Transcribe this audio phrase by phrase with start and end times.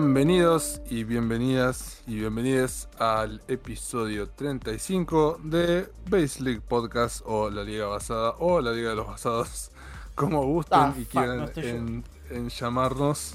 [0.00, 7.86] Bienvenidos y bienvenidas y bienvenidas al episodio 35 de Base League Podcast o la Liga
[7.86, 9.72] Basada o la Liga de los Basados,
[10.14, 13.34] como gusten Ah, y fuck, quieran no en llamarnos.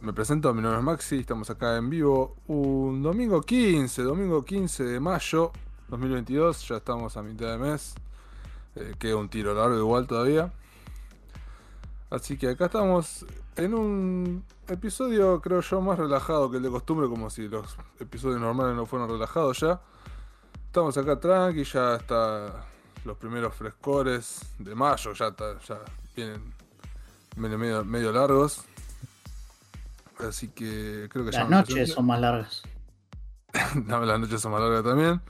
[0.00, 4.84] Me presento, mi nombre es Maxi, estamos acá en vivo un domingo 15, domingo 15
[4.84, 5.50] de mayo
[5.88, 7.96] 2022, ya estamos a mitad de mes,
[8.76, 10.52] eh, queda un tiro largo igual todavía.
[12.10, 13.26] Así que acá estamos
[13.56, 18.40] en un episodio, creo yo, más relajado que el de costumbre, como si los episodios
[18.40, 19.80] normales no fueran relajados ya.
[20.66, 22.64] Estamos acá tranqui, ya está
[23.04, 25.78] los primeros frescores de mayo, ya, está- ya
[26.16, 26.52] vienen
[27.36, 28.64] medio, medio, medio largos.
[30.18, 32.62] Así que creo que ya Las noches son más largas.
[33.86, 35.20] Las noches son más largas también.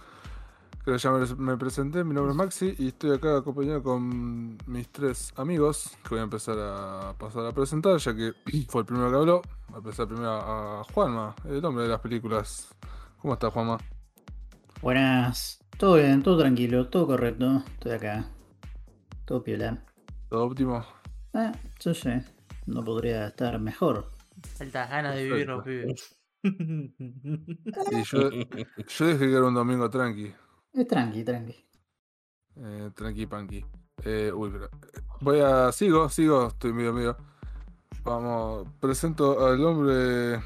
[0.84, 4.58] Creo que ya me, me presenté, mi nombre es Maxi y estoy acá acompañado con
[4.66, 8.34] mis tres amigos que voy a empezar a pasar a presentar, ya que
[8.68, 9.42] fue el primero que habló.
[9.68, 12.68] Voy a empezar primero a Juanma, el hombre de las películas.
[13.16, 13.78] ¿Cómo está Juanma?
[14.82, 15.58] Buenas.
[15.78, 17.62] Todo bien, todo tranquilo, todo correcto.
[17.66, 18.28] Estoy acá.
[19.24, 19.82] Todo piola.
[20.28, 20.84] ¿Todo óptimo?
[21.32, 22.26] Eh, yo sé.
[22.66, 24.10] No podría estar mejor.
[24.60, 26.20] Altas ganas de vivir los pibes.
[26.42, 30.34] Y yo, yo dije que era un domingo tranqui.
[30.74, 31.54] Es tranqui, tranqui.
[32.56, 33.64] Eh, tranqui panqui.
[34.04, 34.68] Eh, uy, pero.
[35.20, 35.70] Voy a.
[35.72, 37.16] Sigo, sigo, estoy medio medio.
[38.02, 40.40] Vamos, presento al hombre de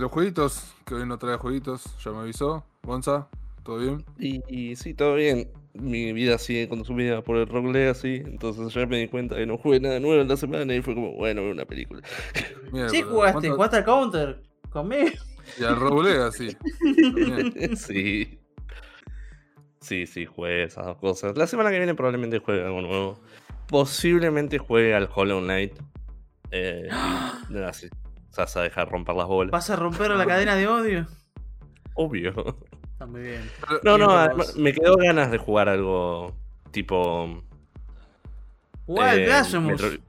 [0.00, 2.64] los jueguitos, que hoy no trae jueguitos, ya me avisó.
[2.82, 3.28] Gonza,
[3.62, 4.04] ¿todo bien?
[4.18, 5.50] Y, y sí, todo bien.
[5.74, 9.58] Mi vida sigue consumida por el Rock Legacy, entonces ya me di cuenta que no
[9.58, 12.00] jugué nada nuevo en la semana y fue como, bueno, ver una película.
[12.88, 15.10] Sí, jugaste, ¿cuánto- jugaste al counter conmigo.
[15.60, 15.76] Y al
[16.32, 16.56] sí.
[17.02, 17.76] También.
[17.76, 18.38] sí.
[19.86, 21.38] Sí, sí, jugué esas dos cosas.
[21.38, 23.20] La semana que viene probablemente juegue algo nuevo.
[23.68, 25.74] Posiblemente juegue al Hollow Knight.
[26.50, 26.88] Eh,
[27.64, 27.88] así,
[28.36, 29.52] a dejar romper las bolas.
[29.52, 31.06] ¿Vas a romper la cadena de odio?
[31.94, 32.58] Obvio.
[32.90, 33.48] Está muy bien.
[33.84, 34.56] No, no, vos.
[34.56, 36.34] me quedó ganas de jugar algo
[36.72, 37.44] tipo.
[38.88, 39.60] Igual, eh.
[39.60, 40.02] Metro-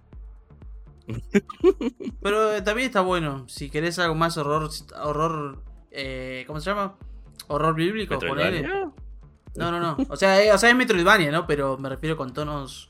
[2.24, 3.48] Pero eh, también está bueno.
[3.48, 4.72] Si querés algo más horror.
[5.04, 5.62] horror
[5.92, 6.96] eh, ¿Cómo se llama?
[7.48, 8.68] Horror bíblico, ponele.
[9.58, 9.98] No, no, no.
[10.10, 11.48] O sea, eh, o sea, es Metroidvania, ¿no?
[11.48, 12.90] Pero me refiero con tonos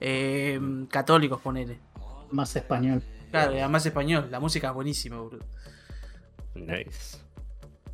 [0.00, 0.58] eh,
[0.90, 1.78] católicos, ponele.
[2.30, 3.02] Más español.
[3.30, 4.28] Claro, además español.
[4.30, 5.38] La música es buenísima, bro.
[6.54, 7.18] Nice.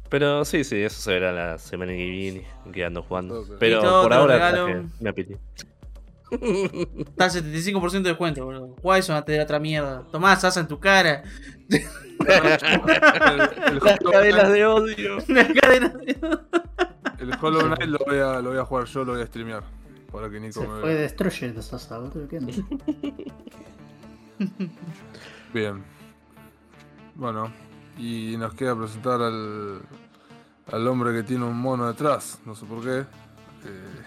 [0.08, 3.44] Pero sí, sí, eso se verá la semana que viene, que ando jugando.
[3.58, 4.66] Pero por ahora regalo.
[4.66, 5.36] traje- me apetí.
[6.30, 8.76] Está al 75% de descuento, boludo.
[8.80, 10.02] Juega eso antes de la otra mierda.
[10.12, 11.22] Tomás, asa en tu cara.
[12.20, 15.18] Las cadenas de odio.
[15.28, 16.16] Una cadena de-
[17.18, 19.62] el Hollow Knight lo voy, a, lo voy a jugar yo, lo voy a streamear.
[20.10, 20.94] Para que Nico Se me fue.
[20.94, 21.54] Destroyer.
[25.54, 25.84] Bien.
[27.14, 27.52] Bueno,
[27.98, 29.80] y nos queda presentar al,
[30.70, 33.06] al hombre que tiene un mono detrás, no sé por qué, eh,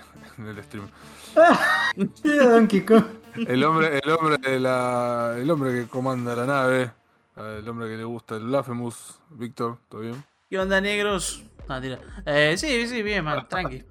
[0.37, 0.87] en el stream.
[3.35, 6.89] El hombre, el hombre de la, el hombre que comanda la nave,
[7.35, 10.23] el hombre que le gusta el Blasphemous, Víctor, ¿todo bien?
[10.49, 11.43] ¿Qué onda, negros?
[11.67, 11.99] Ah, tira.
[12.25, 13.83] Eh, sí, sí, bien, man, tranqui.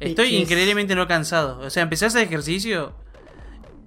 [0.00, 1.60] Estoy increíblemente no cansado.
[1.60, 2.94] O sea, empecé a hacer ejercicio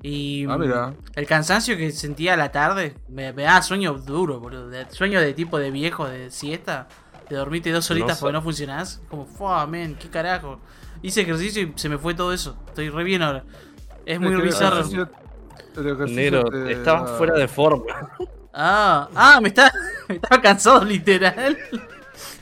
[0.01, 0.93] y Ah, mira.
[1.15, 4.69] el cansancio que sentía a la tarde me, me da sueño duro, boludo.
[4.69, 6.87] De- Sueño de tipo de viejo, de siesta,
[7.29, 9.01] de dormirte dos horitas porque no funcionás.
[9.09, 10.59] Como, fuah, men, qué carajo.
[11.01, 12.57] Hice ejercicio y se me fue todo eso.
[12.67, 13.43] Estoy re bien ahora.
[14.05, 14.83] Es muy bizarro.
[16.07, 17.83] Negro, te estabas fuera de forma.
[18.53, 19.71] Ah, ah, me, está,
[20.09, 21.57] me estaba cansado literal.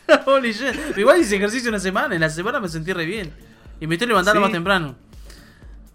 [0.25, 0.75] Holy shit.
[0.89, 3.33] Pero Igual hice ejercicio una semana, en la semana me sentí re bien.
[3.79, 4.43] Y me estoy levantando Sí.
[4.43, 4.95] más temprano.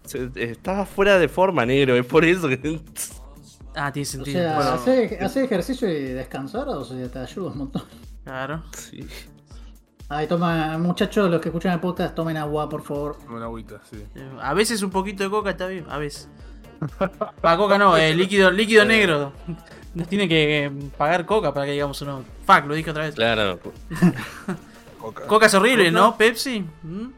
[0.04, 1.94] Se- Estabas fuera de forma, negro.
[1.96, 2.80] Es por eso que.
[3.74, 4.38] Ah, tiene O sentido.
[4.38, 7.82] sea, Bueno, hacer, hacer ejercicio y descansar, o sea, te ayuda un montón.
[8.22, 8.62] claro.
[8.76, 9.00] Sí.
[10.10, 13.16] Ay, toma, muchachos, los que escuchan el podcast, tomen agua, por favor.
[13.30, 14.04] Una agüita, sí.
[14.14, 16.28] Eh, A veces un poquito de coca está bien, a veces.
[17.40, 19.32] Para coca no, eh, líquido, líquido negro.
[19.94, 22.24] Nos tiene que eh, pagar coca para que digamos uno.
[22.46, 23.14] Fuck, lo dije otra vez.
[23.14, 23.58] Claro.
[24.98, 25.26] Coca.
[25.26, 26.16] Coca es horrible, ¿no?
[26.16, 26.64] Pepsi.
[26.82, 27.08] ¿Mm?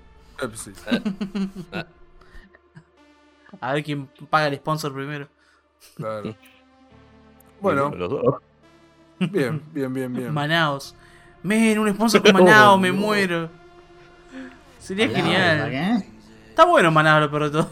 [0.40, 0.72] Pepsi.
[3.60, 5.28] A ver quién paga el sponsor primero.
[5.96, 6.34] Claro.
[7.60, 8.34] Bueno, Los dos.
[9.18, 10.34] bien, bien, bien, bien.
[10.34, 10.94] Manaos.
[11.42, 13.48] Men, un sponsor con Manaos, me muero.
[14.78, 15.70] Sería ¿para genial.
[15.70, 16.06] qué?
[16.50, 17.70] Está bueno Manaos, lo peor de todo.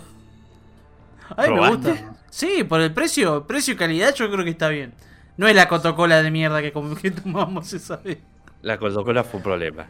[1.37, 2.14] A mí me gusta.
[2.32, 4.94] Sí, por el precio, precio y calidad yo creo que está bien.
[5.37, 8.19] No es la Coca-Cola de mierda que, que tomamos esa vez.
[8.62, 9.87] La Coca-Cola fue un problema.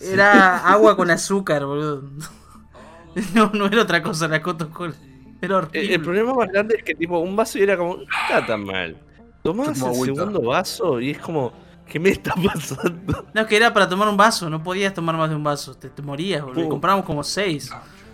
[0.00, 2.04] Era agua con azúcar, boludo.
[3.34, 4.94] No, no era otra cosa la Coca-Cola.
[5.42, 5.94] Era El, horrible.
[5.96, 8.64] el problema más grande es que tipo un vaso y era como, no está tan
[8.64, 8.96] mal.
[9.42, 10.14] Tomás el agüita.
[10.14, 11.52] segundo vaso y es como,
[11.86, 13.26] ¿qué me está pasando?
[13.34, 15.74] No, es que era para tomar un vaso, no podías tomar más de un vaso,
[15.76, 16.62] te, te morías, boludo.
[16.62, 16.68] Y Uh.
[16.68, 17.70] compramos como seis.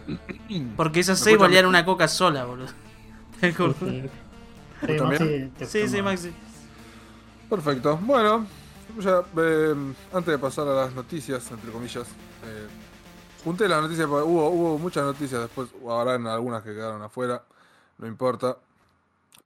[0.76, 2.72] Porque esas seis valían una coca sola, boludo.
[3.40, 4.96] Sí?
[5.00, 6.02] Maxi, sí.
[6.02, 6.32] Maxi.
[7.48, 7.98] Perfecto.
[8.02, 8.46] Bueno,
[8.98, 9.74] ya, eh,
[10.12, 12.06] antes de pasar a las noticias, entre comillas,
[12.44, 12.68] eh,
[13.42, 17.42] junté las noticias, porque hubo, hubo muchas noticias, después habrán algunas que quedaron afuera,
[17.98, 18.56] no importa.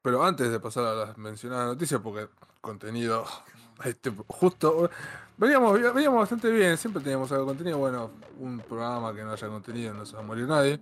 [0.02, 2.28] Pero antes de pasar a las mencionadas noticias, porque
[2.60, 3.24] contenido,
[3.84, 4.90] este, justo,
[5.36, 8.10] veníamos, veníamos bastante bien, siempre teníamos algo de contenido, bueno,
[8.40, 10.80] un programa que no haya contenido, no se va a morir nadie.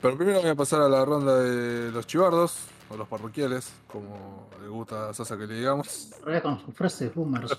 [0.00, 2.58] Pero primero voy a pasar a la ronda de los chivardos,
[2.90, 6.10] o los parroquiales, como le gusta a Sasa que le digamos.
[6.42, 7.56] Con sus frases boomers.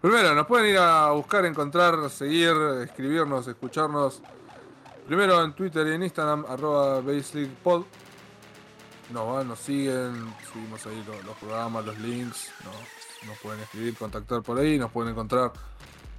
[0.00, 2.54] Primero, nos pueden ir a buscar, encontrar, seguir,
[2.84, 4.22] escribirnos, escucharnos.
[5.06, 7.84] Primero en Twitter y en Instagram, arroba BaseleaguePod.
[9.12, 12.50] Nos van, nos siguen, subimos ahí lo- los, programas, los links.
[12.64, 15.50] Nos, nos pueden escribir, contactar por ahí, nos pueden encontrar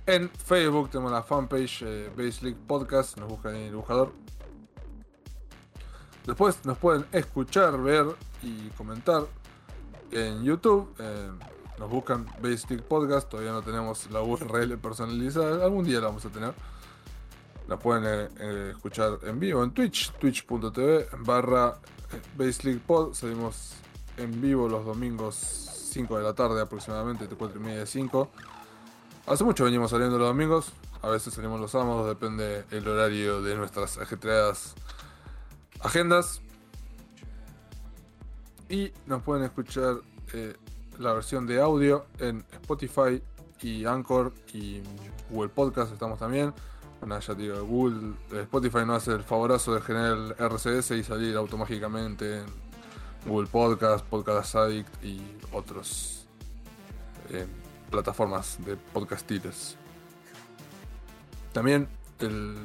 [0.09, 0.89] en Facebook.
[0.89, 4.11] Tenemos la fanpage eh, Base League Podcast, nos buscan en el buscador.
[6.25, 8.05] Después nos pueden escuchar, ver
[8.43, 9.23] y comentar
[10.11, 10.93] en YouTube.
[10.99, 11.29] eh,
[11.79, 13.29] nos buscan Basic Podcast.
[13.29, 15.63] Todavía no tenemos la URL personalizada.
[15.63, 16.53] Algún día la vamos a tener.
[17.67, 20.11] La pueden eh, escuchar en vivo en Twitch.
[20.19, 21.79] Twitch.tv barra
[22.11, 23.13] eh, Basic Pod.
[23.13, 23.75] Salimos
[24.17, 27.27] en vivo los domingos 5 de la tarde aproximadamente.
[27.27, 28.29] De 4 y media de 5.
[29.29, 30.73] Hace mucho venimos saliendo los domingos.
[31.03, 32.07] A veces salimos los sábados.
[32.07, 34.73] Depende el horario de nuestras ajetreadas
[35.81, 36.41] agendas.
[38.69, 39.97] Y nos pueden escuchar
[40.33, 40.55] eh,
[40.97, 43.21] la versión de audio en Spotify
[43.61, 44.81] y Anchor y
[45.29, 46.51] Google Podcast estamos también.
[46.99, 51.03] Bueno, ya digo, Google, eh, Spotify no hace el favorazo de generar el RCS y
[51.03, 52.45] salir automáticamente en
[53.27, 55.21] Google Podcast, Podcast Addict y
[55.51, 56.25] otros
[57.29, 57.45] eh,
[57.89, 59.75] plataformas de podcastiles.
[61.53, 61.87] También
[62.19, 62.55] el,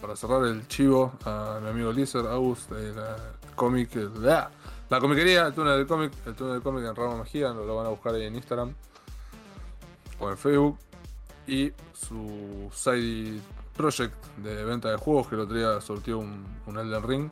[0.00, 3.16] para cerrar el chivo a mi amigo Lizard, Agus, de la
[3.54, 4.50] cómic, el- ¡ah!
[4.90, 7.86] la comiquería, el túnel del cómic, el túnel del cómic en Rama Magia, lo, van
[7.86, 8.74] a buscar ahí en Instagram
[10.18, 10.78] o en Facebook.
[11.46, 13.40] Y su side
[13.76, 17.30] project de venta de juegos que el otro día sortió un, un Elden Ring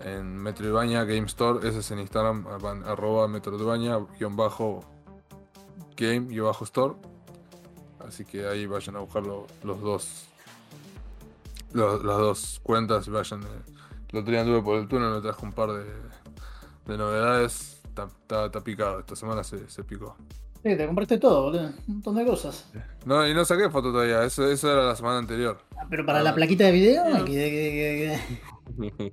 [0.00, 2.46] en Metroidvania Game Store, ese es en Instagram,
[2.86, 4.84] arroba Metroidvania guion bajo
[5.96, 6.94] game guion bajo store.
[8.06, 10.26] Así que ahí vayan a buscar lo- los dos
[11.72, 13.42] los- las dos cuentas y vayan.
[13.42, 13.46] eh.
[14.12, 15.84] El otro día anduve por el túnel, me traje un par de,
[16.86, 17.80] de novedades.
[17.84, 20.16] Está, está- está picado, esta semana se, se picó.
[20.62, 21.66] Sí, te compraste todo, boludo.
[21.88, 22.66] Un montón de cosas.
[23.04, 25.58] No, y no saqué foto todavía, eso, eso era la semana anterior.
[25.76, 27.24] Ah, Pero para la plaquita de video, No.
[27.24, 28.18] que- que-
[28.78, 29.12] que-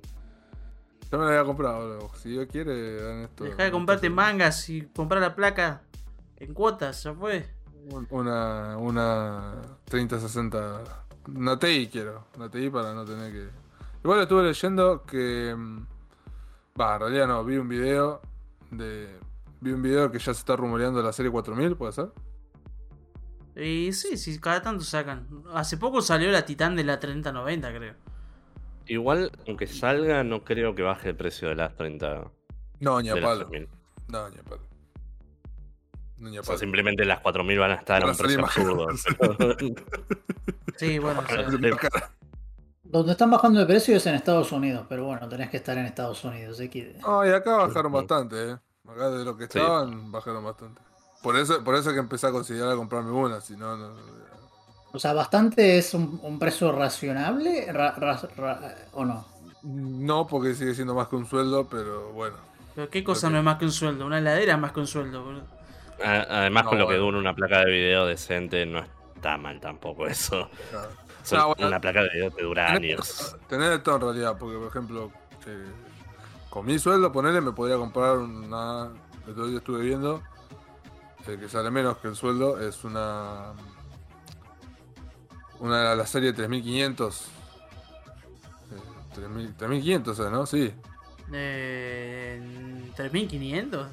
[1.12, 2.10] me la había comprado, boludo.
[2.16, 3.44] si Dios quiere, dan esto.
[3.44, 5.82] Deja de comprarte mangas y comprar la placa
[6.44, 7.48] en cuotas, ya fue.
[7.90, 9.54] Un- Una, una
[9.84, 10.82] 3060.
[11.34, 12.26] Una TI quiero.
[12.36, 13.48] Una TI para no tener que.
[14.04, 15.54] Igual estuve leyendo que.
[15.56, 15.86] mm,
[16.80, 18.20] Va, en realidad no, vi un video
[18.70, 19.18] de.
[19.60, 22.10] Vi un video que ya se está rumoreando la serie 4000, ¿puede ser?
[23.54, 25.26] Y sí, sí, cada tanto sacan.
[25.52, 27.94] Hace poco salió la Titán de la 3090, creo.
[28.86, 32.30] Igual, aunque salga, no creo que baje el precio de las 30.
[32.80, 33.46] No, ni a palo.
[33.48, 33.68] 3000.
[34.08, 34.62] No, ni a palo.
[36.24, 38.86] A O sea, simplemente las 4000 van a estar a un a precio más absurdo.
[40.76, 41.46] Sí, bueno, o sea.
[42.84, 45.86] Donde están bajando de precio es en Estados Unidos, pero bueno, tenés que estar en
[45.86, 46.58] Estados Unidos.
[46.70, 48.56] que- No, y acá bajaron bastante, eh.
[48.88, 49.58] Acá de lo que Sí.
[49.58, 50.80] estaban, bajaron bastante.
[51.22, 53.94] Por eso, por eso es que empecé a considerar comprarme una, si no, no.
[54.92, 59.26] O sea, bastante es un, un precio racionable ra- ra- ra- o no.
[59.62, 62.36] No, porque sigue siendo más que un sueldo, pero bueno.
[62.74, 64.04] pero qué cosa no es más que un sueldo.
[64.04, 65.46] Una heladera es más que un sueldo, boludo.
[66.04, 68.80] Además, No, con lo que dura una placa de video decente, no
[69.14, 70.48] está mal tampoco eso.
[70.70, 70.88] claro.
[71.22, 71.68] O sea, No, bueno.
[71.68, 73.36] Una placa de video te dura Tener, años.
[73.48, 75.12] tener de todo en realidad, porque por ejemplo,
[75.46, 75.66] eh,
[76.50, 78.90] con mi sueldo, ponerle, me podría comprar una.
[79.24, 80.22] El otro día estuve viendo,
[81.28, 83.52] eh, que sale menos que el sueldo, es una.
[85.60, 87.26] Una de la serie 3500.
[88.72, 88.80] Eh,
[89.14, 90.44] 3000 3500, ¿eh, ¿no?
[90.46, 90.74] Sí.
[91.32, 93.86] Eh, 3500.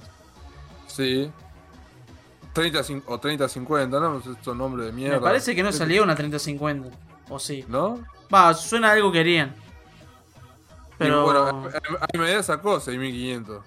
[0.88, 1.32] Sí.
[2.54, 4.18] 30 cin- o 3050, ¿no?
[4.20, 5.18] Estos nombres de mierda.
[5.18, 6.90] Me parece que no salía una 3050.
[7.30, 7.64] O sí.
[7.68, 8.00] ¿No?
[8.34, 9.56] Va, suena a algo que querían.
[10.98, 11.22] Pero.
[11.22, 13.64] Y bueno, a, a- a mi medida sacó 6500.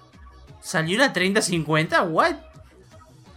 [0.61, 2.03] ¿Salió una 3050?
[2.03, 2.35] ¿What?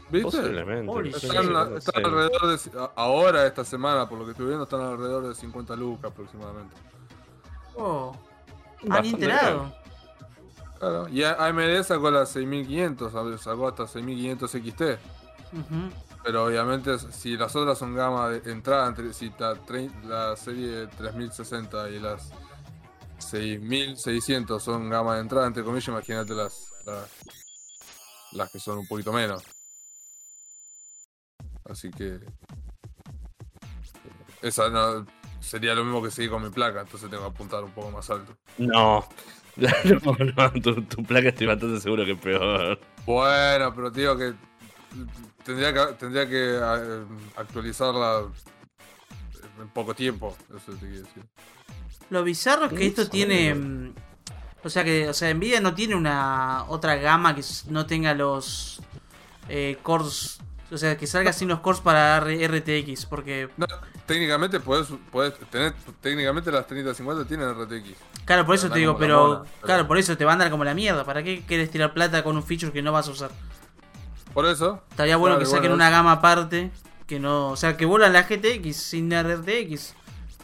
[0.09, 0.39] ¿Viste?
[0.39, 2.89] Están, están alrededor de.
[2.95, 6.75] Ahora, esta semana, por lo que estoy viendo, están alrededor de 50 lucas aproximadamente.
[7.75, 8.17] Oh.
[8.89, 9.73] Han enterado.
[10.79, 11.09] Claro.
[11.09, 13.41] Y AMD sacó la 6500, ¿sabes?
[13.41, 14.83] sacó hasta 6500 XT.
[16.25, 19.57] Pero obviamente si las otras son gama de entrada, entre- si la,
[20.05, 22.31] la serie 3060 y las
[23.19, 27.11] 6600 son gama de entrada, entre comillas, imagínate las, las,
[28.33, 29.43] las que son un poquito menos.
[31.65, 32.21] Así que...
[34.43, 35.07] Esa no,
[35.41, 38.09] sería lo mismo que seguir con mi placa, entonces tengo que apuntar un poco más
[38.11, 38.37] alto.
[38.59, 39.07] No.
[39.57, 42.79] No, no, tu, tu placa estoy bastante seguro que es peor.
[43.07, 44.35] Bueno, pero te digo que
[45.47, 47.05] tendría que, tendría que eh,
[47.37, 48.25] actualizarla
[49.61, 51.23] en poco tiempo, eso te quiero decir.
[52.11, 53.55] Lo bizarro es que esto tiene.
[53.55, 53.95] mm,
[54.65, 58.81] O sea que, o sea, Nvidia no tiene una otra gama que no tenga los
[59.49, 60.39] eh, cores.
[60.71, 63.07] O sea, que salga sin los cores para RTX.
[63.07, 63.67] Porque, No,
[64.07, 67.91] técnicamente puedes, puedes tener, técnicamente las 3050 tienen RTX.
[68.25, 69.27] claro, por eso te digo, pero.
[69.29, 71.05] mona, pero- Claro, por eso te va a andar como la mierda.
[71.05, 73.31] ¿Para qué quieres tirar plata con un feature que no vas a usar?
[74.37, 74.83] Por eso.
[74.91, 76.71] Estaría bueno Claro, que saquen bueno, una gama aparte.
[77.07, 77.53] Que no.
[77.53, 79.95] O sea, que vuelan la GTX sin RTX.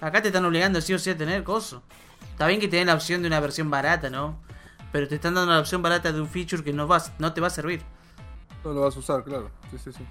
[0.00, 1.82] Acá te están obligando sí o sí a tener coso.
[2.30, 4.38] Está bien que te den la opción de una versión barata, ¿no?
[4.92, 7.42] Pero te están dando la opción barata de un feature que no, vas, no te
[7.42, 7.82] va a servir.
[8.64, 9.50] No lo vas a usar, claro.
[9.70, 10.06] Sí, sí, sí.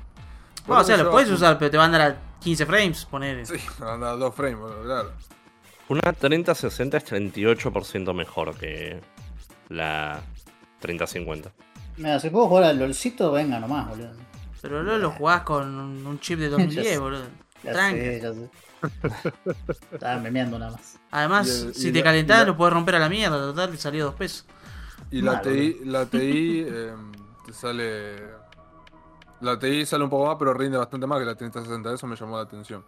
[0.67, 3.05] Bueno, o sea, lo puedes yo- usar, pero te van a dar a 15 frames,
[3.05, 3.47] poner.
[3.47, 5.11] Sí, anda a dos frames, bueno, claro.
[5.89, 9.01] Una 3060 es 38% mejor que
[9.69, 10.21] la
[10.81, 11.51] 3050.
[12.01, 14.09] Mira, si puedo jugar al LOLcito, venga nomás, boludo.
[14.61, 15.67] Pero luego lo jugás con
[16.05, 16.97] un chip de 2010, sé.
[16.97, 17.23] boludo.
[17.63, 18.21] Sé.
[19.91, 20.99] Estaba memeando nada más.
[21.11, 23.37] Además, el- si y te la- calentás, la- lo puedes romper a la mierda.
[23.37, 24.45] Total, te salió dos pesos.
[25.11, 27.11] Y la TI, la TI em,
[27.45, 28.41] te sale.
[29.41, 31.93] La TI sale un poco más, pero rinde bastante más que la 3060.
[31.93, 32.83] Eso me llamó la atención.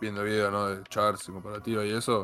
[0.00, 0.66] Viendo videos, ¿no?
[0.68, 2.22] De charts y comparativa y eso.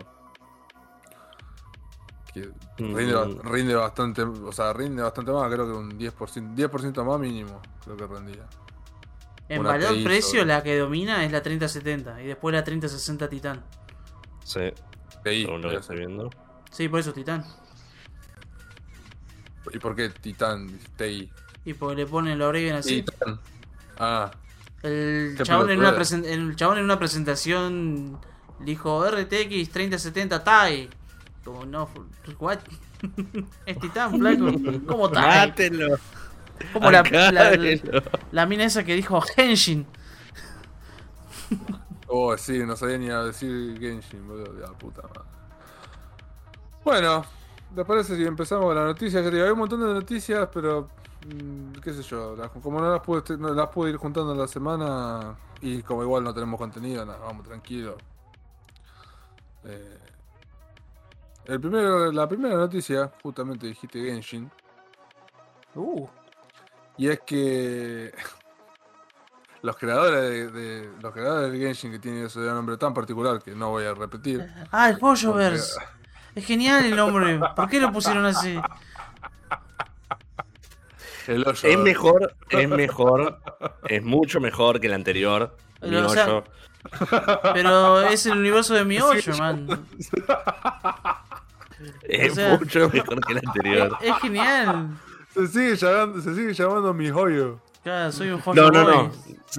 [2.43, 3.41] Que rinde, Mm.
[3.51, 7.97] rinde bastante, o sea, rinde bastante más, creo que un 10%, 10% más mínimo, creo
[7.97, 8.47] que rendía.
[9.49, 13.65] En Una valor precio, la que domina es la 3070 y después la 3060 Titan.
[14.45, 14.61] Sí,
[15.25, 16.31] según lo que estoy viendo.
[16.71, 17.45] Sí, por eso Titan.
[19.73, 20.79] ¿Y por qué Titan?
[20.97, 21.31] TI.
[21.65, 23.03] Y porque le ponen la abrevian así.
[23.03, 23.41] Titan.
[23.99, 24.31] Ah,
[24.83, 28.21] El chabón, en una el chabón en una presentación
[28.61, 30.91] dijo RTX 3070 Ti.
[31.47, 31.89] Como no,
[32.41, 32.59] what?
[33.67, 34.47] es Titan, flaco.
[34.87, 35.15] ¿Cómo Ti?
[35.15, 35.97] ¡Mátelo!
[36.73, 38.03] Como la, la, la, Acábelo.
[38.33, 39.87] la mina esa que dijo Henshin.
[42.09, 45.21] Oh, sí, no sabía ni a decir Genshin, boludo, de la puta madre.
[46.85, 47.25] Bueno,
[47.77, 49.23] ¿les parece si empezamos con las noticias?
[49.23, 50.89] Ya te digo, hay un montón de noticias, pero
[51.29, 54.49] mm, qué sé yo, como no las, pude, no las pude ir juntando en la
[54.49, 57.95] semana y como igual no tenemos contenido, nada, vamos tranquilos.
[59.65, 59.96] Eh,
[61.49, 64.51] el primero, la primera noticia, justamente dijiste Genshin,
[65.79, 66.09] Uh,
[66.97, 68.11] y es que
[69.63, 73.51] los creadores de, de- los creadores de Genshin que tienen ese nombre tan particular que
[73.55, 74.49] no voy a repetir.
[74.73, 75.79] Ah, el Polloverse.
[76.35, 77.39] Es genial el nombre.
[77.55, 78.59] ¿Por qué lo pusieron así?
[81.27, 81.69] El hoyo.
[81.69, 83.39] Es mejor, es mejor,
[83.89, 85.57] es mucho mejor que el anterior.
[85.81, 86.45] Pero, Mi o sea, hoyo.
[87.53, 89.67] Pero es el universo de mi 8, man.
[92.03, 93.99] Es o sea- mucho mejor que el Es, anterior.
[94.01, 94.89] es genial.
[95.35, 97.61] Se sigue llamando, se sigue llamando mi joyo.
[97.83, 99.11] Claro, soy un joyo No, no, boy.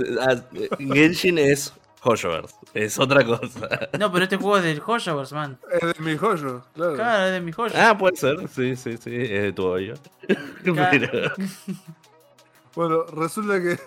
[0.08, 0.22] no.
[0.22, 0.36] Ah,
[0.80, 2.56] Genshin es Hoyoverse.
[2.74, 3.70] Es otra cosa.
[4.00, 5.58] No, pero este juego es del Hoyoverse, man.
[5.72, 6.96] Es de mi joyo, claro.
[6.96, 7.74] Claro, es de mi joyo.
[7.78, 8.48] Ah, puede ser.
[8.50, 9.16] Sí, sí, sí.
[9.16, 9.94] Es de tu hoyo.
[10.64, 11.32] Pero-
[12.76, 13.80] Bueno, resulta que.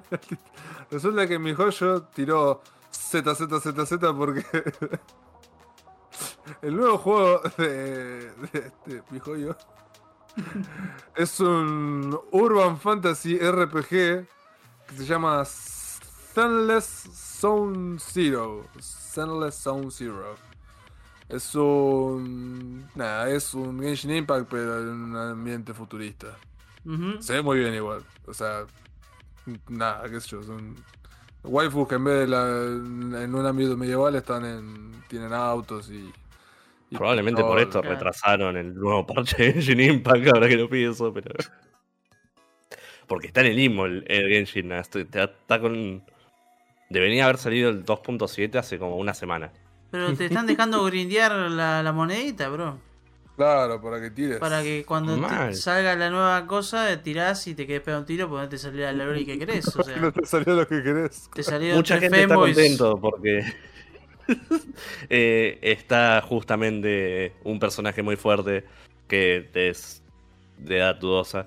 [0.90, 2.62] resulta que mi joyo tiró
[2.92, 4.44] ZZZZ porque.
[6.62, 9.56] El nuevo juego de, de este, mi joyo.
[11.16, 14.26] es un Urban Fantasy RPG que
[14.96, 18.64] se llama Sunless Zone Zero.
[18.80, 20.36] Sunless Zone Zero.
[21.28, 22.88] Es un.
[22.94, 26.38] Nada, es un Genshin Impact, pero en un ambiente futurista.
[26.84, 27.20] Ujú.
[27.20, 28.02] Se ve muy bien igual.
[28.26, 28.64] O sea,
[29.68, 30.42] nada, qué sé yo.
[30.42, 30.74] Son
[31.42, 35.04] waifus que en vez de la, en un ámbito medieval están en.
[35.08, 36.10] tienen autos y.
[36.90, 37.94] Probablemente por esto Claro.
[37.94, 41.34] retrasaron el nuevo parche de Genshin Impact, ahora que lo pienso, pero.
[43.06, 44.72] Porque está en el limbo el, el Genshin.
[44.72, 46.02] Está, está con.
[46.90, 49.50] Debería haber salido el 2.7 hace como una semana.
[49.90, 52.78] Pero te están dejando grindear la, la monedita, bro.
[53.36, 54.38] Claro, para que tires.
[54.38, 58.28] Para que cuando te salga la nueva cosa, tirás y te quedes pegado un tiro
[58.28, 59.68] porque no te salió la lori que querés.
[59.76, 61.30] O no sea, te salió lo que querés.
[61.32, 63.42] te salió Mucha tres gente está contento porque
[65.10, 68.64] eh, está justamente un personaje muy fuerte
[69.06, 70.02] que es
[70.58, 71.46] de edad dudosa.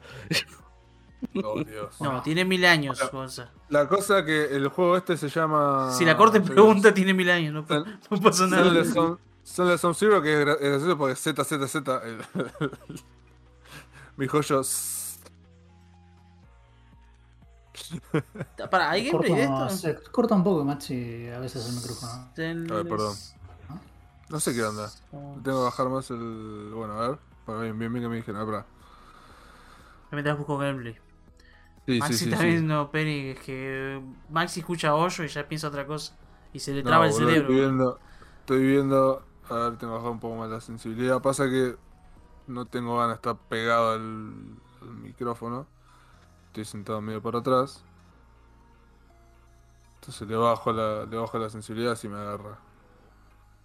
[1.43, 2.01] Oh, Dios.
[2.01, 2.99] No, tiene mil años.
[3.69, 5.91] La cosa que el juego este se llama.
[5.91, 7.53] Si la corte pregunta, tiene mil años.
[7.53, 7.65] No,
[8.21, 8.63] pasa nada.
[9.43, 11.75] Sunless Zone Zero, que es gra- es gracioso porque ZZZ.
[11.75, 12.71] el-
[14.17, 14.61] Mi joyo.
[18.69, 19.69] Para, ¿hay gameplay de Corta, esto?
[19.69, 22.33] se corta un poco, Maxi, a veces el micrófono.
[22.69, 23.21] A ver, perdón.
[24.29, 24.95] No sé qué onda.
[25.43, 26.71] Tengo que bajar más el.
[26.73, 27.19] Bueno, a ver.
[27.45, 28.41] Para bien, bien, bien que me dijeron.
[28.41, 28.67] A ver, pará.
[30.11, 30.97] Mientras busco gameplay.
[31.87, 32.33] Sí, Maxi sí, sí.
[32.33, 32.45] está sí.
[32.45, 36.17] viendo Penny, es que Maxi escucha hoyo y ya piensa otra cosa.
[36.53, 37.51] Y se le No, traba el boludo, cerebro.
[37.51, 37.99] Estoy viendo,
[38.39, 39.27] estoy viendo.
[39.49, 41.21] A ver, tengo que bajar un poco más la sensibilidad.
[41.21, 41.75] Pasa que
[42.47, 45.67] no tengo ganas de estar pegado al, al micrófono.
[46.51, 47.81] Estoy sentado medio para atrás.
[49.95, 52.57] Entonces le bajo la, le bajo la sensibilidad si me agarra.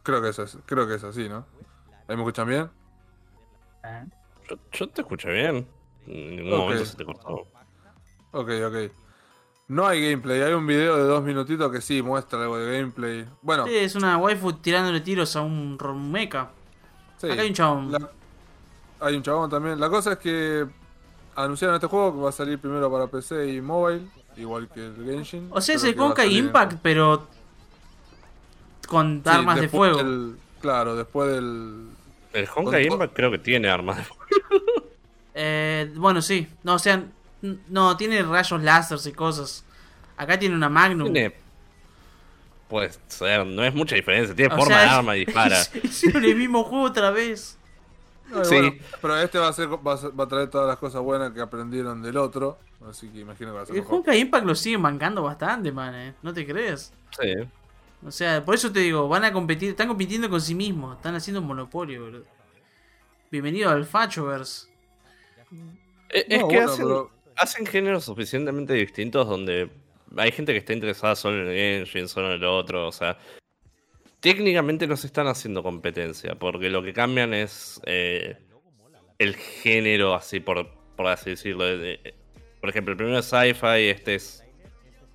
[0.04, 1.44] Creo que es así, creo que es así, ¿no?
[2.06, 2.70] ¿Ahí me escuchan bien?
[4.48, 5.66] Yo, yo te escuché bien.
[6.06, 6.58] En ningún Ok.
[6.60, 7.48] momento se te cortó.
[8.30, 8.92] Ok, ok.
[9.66, 13.28] No hay gameplay, hay un video de dos minutitos que sí muestra algo de gameplay.
[13.42, 16.50] Bueno, Sí, es una waifu tirándole tiros a un ro- mecha.
[17.16, 17.28] sí.
[17.28, 17.90] Acá hay un chabón.
[17.90, 18.10] La-
[19.00, 19.80] hay un chabón también.
[19.80, 20.68] La cosa es que
[21.36, 24.02] anunciaron este juego que va a salir primero para PC y mobile,
[24.36, 25.48] igual que el Genshin.
[25.52, 27.26] O sea, es el que va a Honkai salir en- Impact, pero
[28.88, 29.98] con Sí, armas de fuego.
[29.98, 31.88] del- claro, después del.
[32.32, 34.22] El Honkai Con- Impact creo que tiene armas de fuego.
[35.38, 36.48] Eh, bueno, sí.
[36.62, 37.04] No, o sea,
[37.68, 39.66] no, tiene rayos láser y cosas.
[40.16, 41.12] Acá tiene una Magnum.
[41.12, 41.34] Tiene.
[42.70, 44.34] Puede ser, no es mucha diferencia.
[44.34, 45.58] Tiene O forma sea, de arma y dispara.
[45.82, 47.58] Hicieron el mismo juego otra vez.
[48.30, 48.54] No, Sí.
[48.56, 51.00] bueno, pero este va a, ser, va, a ser- va a traer todas las cosas
[51.02, 52.58] buenas que aprendieron del otro.
[52.88, 53.96] Así que imagino que va a ser El mejor.
[53.98, 55.94] Honkai Impact lo siguen bancando bastante, man.
[55.94, 56.14] eh.
[56.22, 56.92] No te crees.
[57.18, 57.32] Sí.
[58.06, 61.14] O sea, por eso te digo, van a competir, están compitiendo con sí mismos, están
[61.14, 62.24] haciendo un monopolio, boludo.
[63.30, 64.68] Bienvenido al Fachoverse.
[66.08, 69.70] Es, es No, que bueno, hacen, pero- hacen géneros suficientemente distintos donde
[70.16, 72.86] hay gente que está interesada solo en el engine, solo en el otro.
[72.88, 73.18] O sea,
[74.34, 78.36] técnicamente no se están haciendo competencia porque lo que cambian es eh,
[79.18, 81.64] el género, así por, por así decirlo.
[81.64, 82.14] de- de-
[82.60, 84.42] por ejemplo, el primero es sci-fi, este es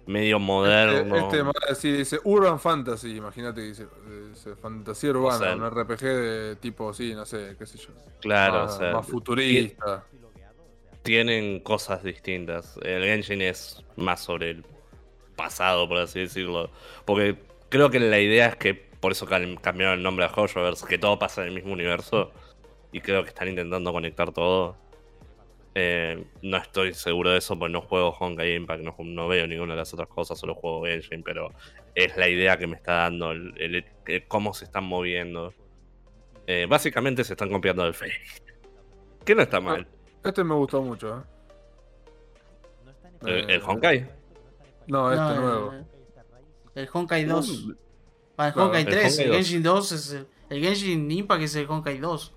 [0.06, 1.14] medio moderno.
[1.18, 3.86] Este, este más así dice Urban Fantasy, imagínate dice,
[4.30, 7.90] dice fantasía urbana, O sea, un RPG de tipo, sí, no sé, qué sé yo.
[8.22, 10.06] claro, más, o sea, más futurista.
[11.04, 12.78] tienen cosas distintas.
[12.82, 14.66] El engine es más sobre el
[15.36, 16.70] pasado, por así decirlo.
[17.04, 17.36] Porque
[17.68, 20.98] creo que la idea es que por eso cam- cambiaron el nombre a Hoyoverse, que
[20.98, 22.32] todo pasa en el mismo universo.
[22.94, 24.78] Y creo que están intentando conectar todo.
[25.76, 29.74] Eh, no estoy seguro de eso porque no juego Honkai Impact, no, no veo ninguna
[29.74, 31.50] de las otras cosas, solo juego Engine, pero
[31.96, 35.54] es la idea que me está dando, el, el- el cómo se están moviendo.
[36.48, 38.14] Eh, básicamente se están copiando del Fate.
[39.26, 39.88] Que no está mal.
[40.24, 41.22] Este me gustó mucho, ¿eh?
[43.26, 44.08] El, el Honkai.
[44.88, 45.74] No, este No, nuevo.
[45.74, 45.86] El,
[46.76, 47.68] el Honkai 2.
[48.42, 49.36] Ah, el Claro, Honkai el 3, Honkai el 2.
[49.38, 52.32] Genshin 2 es el, el Genshin Impact es el Honkai 2.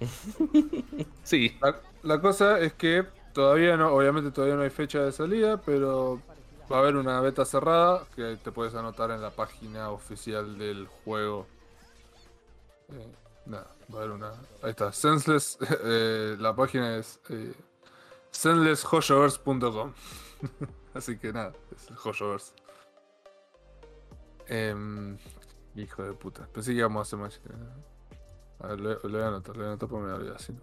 [1.22, 5.60] Sí, La, la cosa es que todavía no, obviamente todavía no hay fecha de salida,
[5.60, 6.20] pero
[6.70, 10.86] va a haber una beta cerrada que te puedes anotar en la página oficial del
[10.86, 11.46] juego.
[12.88, 13.12] Eh,
[13.46, 14.30] nada, va a haber una.
[14.62, 15.58] Ahí está, Senseless.
[15.84, 17.52] eh, la página es eh.
[20.94, 22.52] Así que nada, es el Hoyoverse.
[24.48, 25.16] Em,
[25.76, 26.46] hijo de puta.
[26.52, 27.40] Pensé que íbamos a hacer más.
[28.60, 30.20] A ver, lo, lo voy a anotar, lo voy a anotar porque me voy a
[30.20, 30.60] olvidar, si no.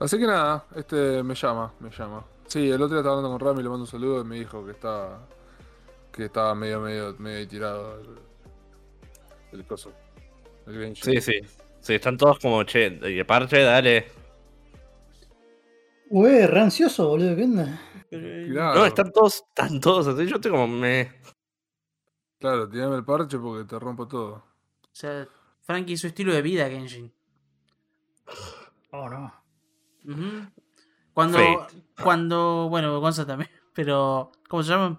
[0.00, 2.24] Así que nada, este me llama, me llama.
[2.46, 4.64] Sí, el otro día estaba hablando con Rami, le mando un saludo y me dijo
[4.64, 5.26] que estaba.
[6.12, 9.92] que estaba medio, medio, medio tirado el, el coso.
[10.66, 11.20] El Genshin.
[11.20, 11.40] sí, sí.
[11.80, 14.06] Sí, están todos como, che, y parche, dale.
[16.10, 17.80] Ué, re ansioso, boludo, ¿qué onda?
[18.10, 20.26] Claro, No, están todos, están todos así.
[20.26, 21.12] Yo estoy como, me.
[22.38, 24.34] Claro, tirame el parche porque te rompo todo.
[24.34, 24.44] O
[24.92, 25.26] sea,
[25.62, 27.12] Frankie su estilo de vida, Genshin.
[28.90, 29.32] Oh, no.
[30.04, 30.46] Ujú.
[31.12, 31.82] Cuando, Fate.
[32.02, 34.98] cuando, bueno, Gonza también, pero, ¿cómo se llama?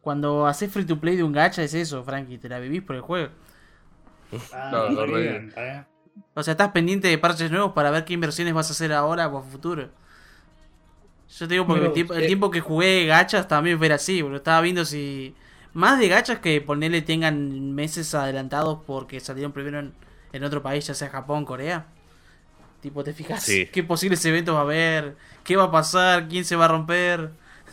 [0.00, 2.96] Cuando haces free to play de un gacha es eso, Frankie, te la vivís por
[2.96, 3.30] el juego.
[4.52, 5.86] Ah, Claro, está lo bien, está bien.
[6.34, 9.28] O sea, estás pendiente de parches nuevos para ver qué inversiones vas a hacer ahora
[9.28, 9.90] o a futuro.
[11.28, 14.60] Yo te digo porque el eh, tiempo que jugué gachas también era así, porque estaba
[14.60, 15.34] viendo si...
[15.72, 19.92] Más de gachas que ponerle tengan meses adelantados porque salieron primero en,
[20.32, 21.86] en otro país, ya sea Japón, Corea.
[22.80, 23.66] Tipo, te fijas Sí.
[23.66, 27.30] qué posibles eventos va a haber, qué va a pasar, quién se va a romper.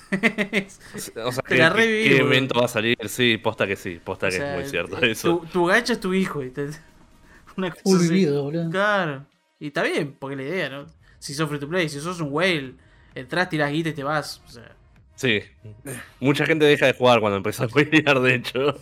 [1.25, 2.27] O sea, Te ¿qué, la qué- reviví, qué boludo.
[2.33, 2.97] evento va a salir?
[3.10, 5.43] Sí, posta que sí, posta O que sea, es muy cierto tu, eso.
[5.51, 6.43] tu gacha es tu hijo.
[6.43, 6.69] y te-
[7.57, 8.10] Una cosa así.
[8.10, 8.69] vivido, boludo.
[8.69, 9.25] Claro.
[9.60, 10.86] Y está bien, porque es la idea, ¿no?
[11.19, 12.75] Si sos free to play, si sos un whale,
[13.15, 14.41] entras, tirás guita y te vas.
[14.45, 14.75] O sea.
[15.17, 15.41] Sí.
[16.21, 18.80] Mucha gente deja de jugar cuando empieza a jugar, de hecho.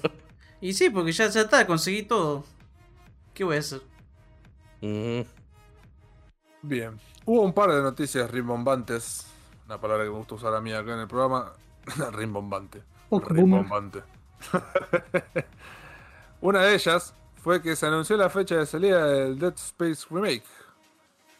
[0.62, 2.46] Y sí, porque ya, ya está, conseguí todo.
[3.34, 3.82] ¿Qué voy a hacer?
[4.82, 5.22] Mm,
[6.62, 7.00] Bien.
[7.26, 9.28] Hubo un par de noticias rimbombantes.
[9.68, 11.54] Una palabra que me gusta usar a mí acá en el programa.
[12.14, 12.84] Rimbombante.
[13.10, 13.20] Oh.
[13.20, 14.04] Rimbombante.
[16.42, 20.44] Una de ellas fue que se anunció la fecha de salida del Dead Space Remake.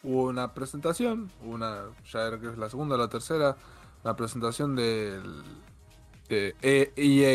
[0.02, 3.56] Hubo una presentación, una, ya era que es la segunda o la tercera,
[4.06, 5.42] la presentación del
[6.28, 7.34] de EA,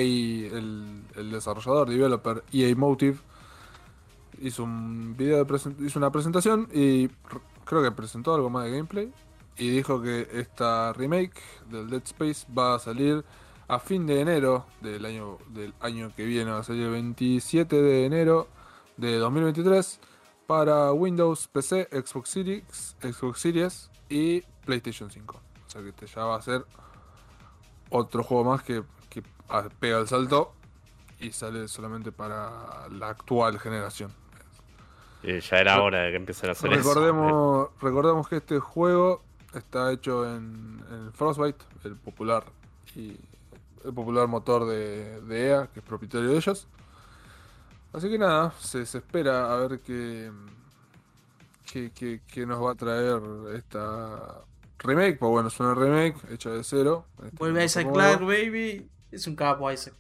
[0.58, 3.18] el, desarrollador, developer EA Motive,
[4.42, 7.10] hizo un video de hizo una presentación y
[7.66, 9.12] creo que presentó algo más de gameplay
[9.58, 13.24] y dijo que esta remake del Dead Space va a salir
[13.68, 17.82] a fin de enero del año del año que viene, va a salir el 27
[17.82, 18.48] de enero
[18.96, 20.00] de 2023
[20.48, 25.51] para Windows, PC, Xbox Series, Xbox Series y PlayStation 5.
[25.72, 26.66] O sea que este ya va a ser
[27.90, 29.24] otro juego más que, que
[29.80, 30.54] pega el salto
[31.18, 34.12] y sale solamente para la actual generación.
[35.24, 36.90] y ya era hora de que empiecen a hacer eso.
[36.90, 42.44] Recordemos, recordemos que este juego está hecho en, en Frostbite, el popular
[42.96, 43.18] y
[43.86, 46.68] el popular motor de, de EA, que es propietario de ellos.
[47.94, 50.32] Así que nada, se, se espera a ver qué,
[51.72, 53.22] qué, qué- qué nos va a traer
[53.56, 54.42] esta
[54.84, 55.18] remake.
[55.20, 57.08] Pues bueno, es una remake hecha de cero.
[57.24, 57.92] Este Vuelve Isaac.
[57.92, 58.90] Clark, baby.
[59.12, 59.94] Es un capo, Isaac.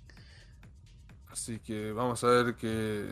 [1.29, 3.07] Así que vamos a ver que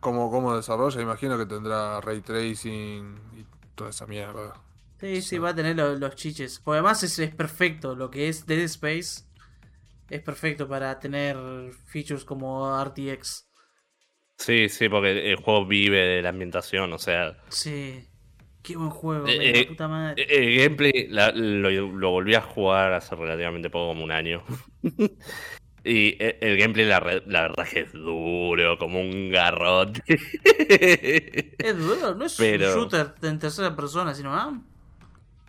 [0.00, 1.00] cómo, cómo desarrolla.
[1.00, 4.54] Imagino que tendrá ray tracing y toda esa mierda.
[5.00, 5.38] Sí, sí, Sí.
[5.38, 6.60] va a tener lo- los chiches.
[6.60, 7.94] Porque además es, es perfecto.
[7.96, 9.24] Lo que es Dead Space
[10.10, 11.36] es perfecto para tener
[11.86, 13.48] features como RTX.
[14.38, 18.06] Sí, sí, porque el juego vive de la ambientación, o sea, Sí.
[18.62, 20.24] Qué buen juego, Eh, eh, puta madre.
[20.28, 24.42] el gameplay la- lo, lo volví a jugar hace relativamente poco, como un año.
[25.84, 30.02] y el gameplay, la, la verdad que es duro, como un garrote.
[31.58, 34.56] Es duro, no es pero- un shooter en tercera persona, sino ah,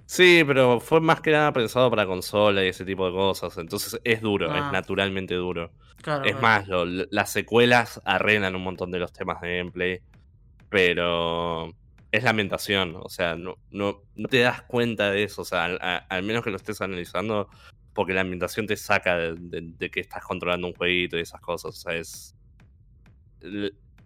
[0.06, 4.00] sí, pero fue más que nada pensado para consola y ese tipo de cosas, entonces
[4.04, 4.58] es duro, Ah.
[4.58, 5.72] es naturalmente duro.
[6.02, 6.26] Claro.
[6.26, 6.42] Es claro.
[6.42, 10.00] más, lo- las secuelas arreglan un montón de los temas de gameplay,
[10.70, 11.74] pero
[12.14, 15.66] es la ambientación, o sea, no, no, no te das cuenta de eso, o sea,
[15.66, 17.50] al, menos que lo estés analizando,
[17.92, 21.90] porque la ambientación te saca de, que estás controlando un jueguito y esas cosas, o
[21.90, 22.36] sea, es...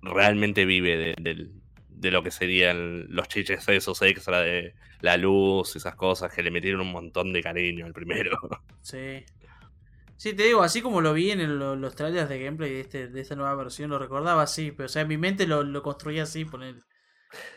[0.02, 6.34] realmente vive de, lo que serían los chiches esos extra de la luz, esas cosas
[6.34, 8.38] que le metieron un montón de cariño al primero.
[8.82, 9.26] Sí.
[10.16, 13.20] Sí, te digo, así como lo vi en los trailers de gameplay de, este, de
[13.20, 16.46] esta nueva versión, lo recordaba así, pero o sea, en mi mente lo construía así,
[16.46, 16.78] poner.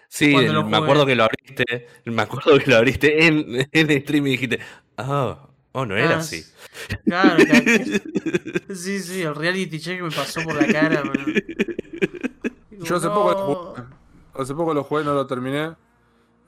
[0.09, 4.02] Sí, lo me acuerdo que lo abriste, me acuerdo que lo abriste en, en el
[4.02, 4.59] stream y dijiste,
[4.98, 5.38] oh,
[5.72, 6.44] oh, no era Ah, así.
[7.04, 7.64] Claro, claro.
[8.74, 11.02] Sí, sí, el reality check me pasó por la cara.
[11.12, 11.24] pero-
[12.70, 13.14] Digo, Yo hace no.
[13.14, 13.83] poco lo jugué,
[14.35, 15.74] hace poco lo jugué, no lo terminé.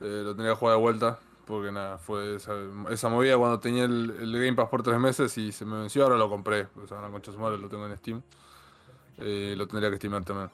[0.01, 1.19] Eh, lo tenía que jugar de vuelta.
[1.45, 2.53] Porque nada, fue esa,
[2.89, 6.03] esa movida cuando tenía el, el Game Pass por tres meses y se me venció,
[6.03, 6.67] ahora lo compré.
[6.81, 8.21] O sea, una concha madre, lo tengo en Steam.
[9.17, 10.49] Eh, lo tendría que estimar también.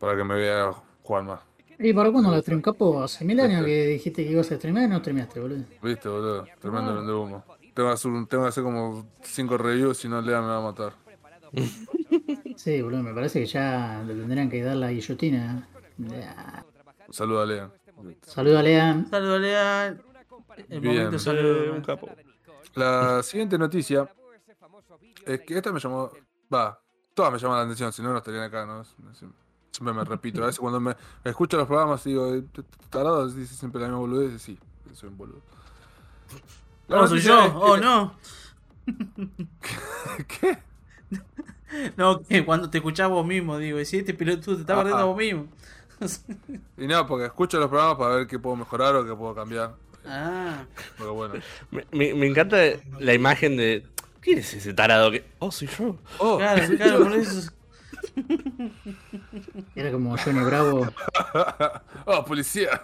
[0.00, 0.72] Para que me vea
[1.06, 1.40] jugar más.
[1.78, 3.02] ¿Y para cuándo la stream capo?
[3.02, 5.64] Hace mil años que dijiste que ibas a streamar y no streamaste, boludo.
[5.82, 6.46] ¿Viste, boludo?
[6.60, 7.44] Tremendo vende humo.
[7.74, 10.58] Tengo que, hacer, un- tengo que hacer como cinco reviews, si no Lea me va
[10.58, 10.92] a matar.
[12.56, 15.68] Sí, boludo, me parece que ya le tendrían que dar la guillotina.
[15.98, 16.64] Ya.
[17.06, 17.70] Un saludo a Lea.
[18.22, 19.04] Saludo a Lea.
[19.10, 19.86] Saludos, Lea.
[20.70, 20.94] El Bien.
[20.96, 21.74] momento Eh, saludo.
[21.74, 22.08] un capo.
[22.74, 24.10] La siguiente noticia
[25.26, 26.10] es que esta me llamó.
[26.52, 26.80] Va,
[27.14, 28.82] todas me llaman la atención, si no, no estarían acá, ¿no?
[29.76, 30.42] Siempre me repito.
[30.42, 32.42] A veces cuando me escucho los programas digo, "Eh,
[32.88, 34.40] tarado, dice siempre la misma boludez.
[34.40, 34.58] Sí,
[34.94, 35.40] soy un boludo.
[36.88, 37.38] No, soy yo.
[37.60, 38.14] Oh, no.
[40.40, 40.58] ¿Qué?
[41.96, 44.76] No, que cuando te escuchás vos mismo, digo, y si este piloto te está Ah.
[44.76, 45.46] barriendo a vos mismo.
[46.78, 49.74] Y no, porque escucho los programas para ver qué puedo mejorar o qué puedo cambiar.
[50.06, 50.64] Ah,
[50.96, 51.34] Pero bueno.
[51.70, 52.56] Me, me- me encanta
[52.98, 53.86] la imagen de.
[54.20, 55.24] ¿Quién es ese tarado que.?
[55.38, 55.96] Oh, soy yo.
[56.18, 57.50] Oh, claro, claro, por eso.
[59.74, 60.86] Era como Johnny Bravo.
[62.06, 62.82] oh, policía.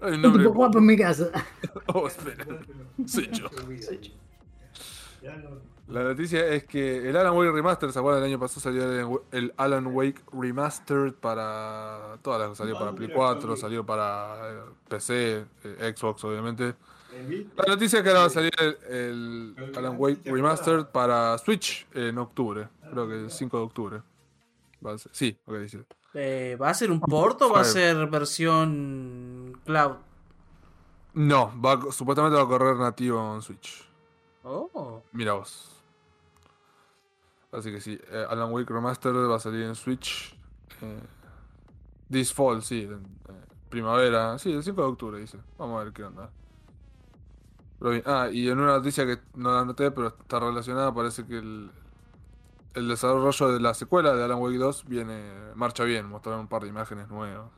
[0.00, 0.46] Hay un nombre.
[0.46, 1.30] guapo en mi casa.
[1.94, 2.44] Oh, espera.
[3.06, 3.48] Soy yo.
[5.88, 8.22] La noticia es que el Alan Wake Remastered, ¿se acuerdan?
[8.22, 13.10] El año pasado salió el, el Alan Wake Remastered para todas las salió para Play
[13.12, 16.74] 4, salió para eh, PC, eh, Xbox obviamente.
[17.56, 21.86] La noticia es que ahora va a salir el, el Alan Wake Remastered para Switch
[21.92, 24.02] en octubre, creo que el 5 de octubre.
[24.84, 25.84] Va a ser- sí, ok, dice.
[26.14, 29.96] Eh, ¿Va a ser un port o va a ser versión cloud?
[31.14, 33.84] No, va, supuestamente va a correr nativo en Switch.
[34.44, 35.02] Oh.
[35.12, 35.68] Mira vos.
[37.52, 40.34] Así que sí, eh, Alan Wake Remastered va a salir en Switch.
[40.80, 41.00] eh,
[42.10, 44.38] this fall, sí, en, eh, primavera.
[44.38, 45.38] Sí, el 5 de octubre dice.
[45.58, 46.30] Vamos a ver qué onda.
[47.78, 51.38] Pero Ah, y en una noticia que no la anoté, pero está relacionada, parece que
[51.38, 51.70] el,
[52.74, 56.06] el desarrollo de la secuela de Alan Wake 2 viene, marcha bien.
[56.06, 57.50] Mostraron un par de imágenes nuevas.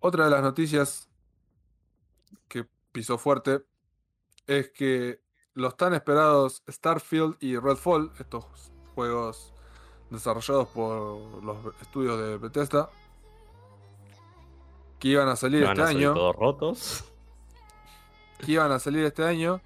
[0.00, 1.08] Otra de las noticias
[2.46, 3.64] que pisó fuerte
[4.46, 5.20] es que
[5.54, 8.44] los tan esperados Starfield y Redfall, estos
[8.94, 9.52] juegos
[10.10, 12.88] desarrollados por los estudios de Bethesda,
[15.00, 17.04] que iban a salir este a salir año, todos rotos.
[18.38, 19.60] que iban a salir este año,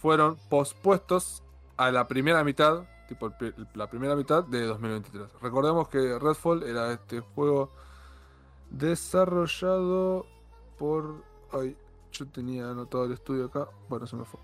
[0.00, 1.42] fueron pospuestos
[1.76, 5.28] a la primera mitad, tipo el la primera mitad de 2023.
[5.42, 7.70] Recordemos que Redfall era este juego
[8.70, 10.26] desarrollado
[10.78, 11.22] por...
[11.52, 11.76] Ay,
[12.12, 14.40] yo tenía anotado el estudio acá, bueno, se me fue.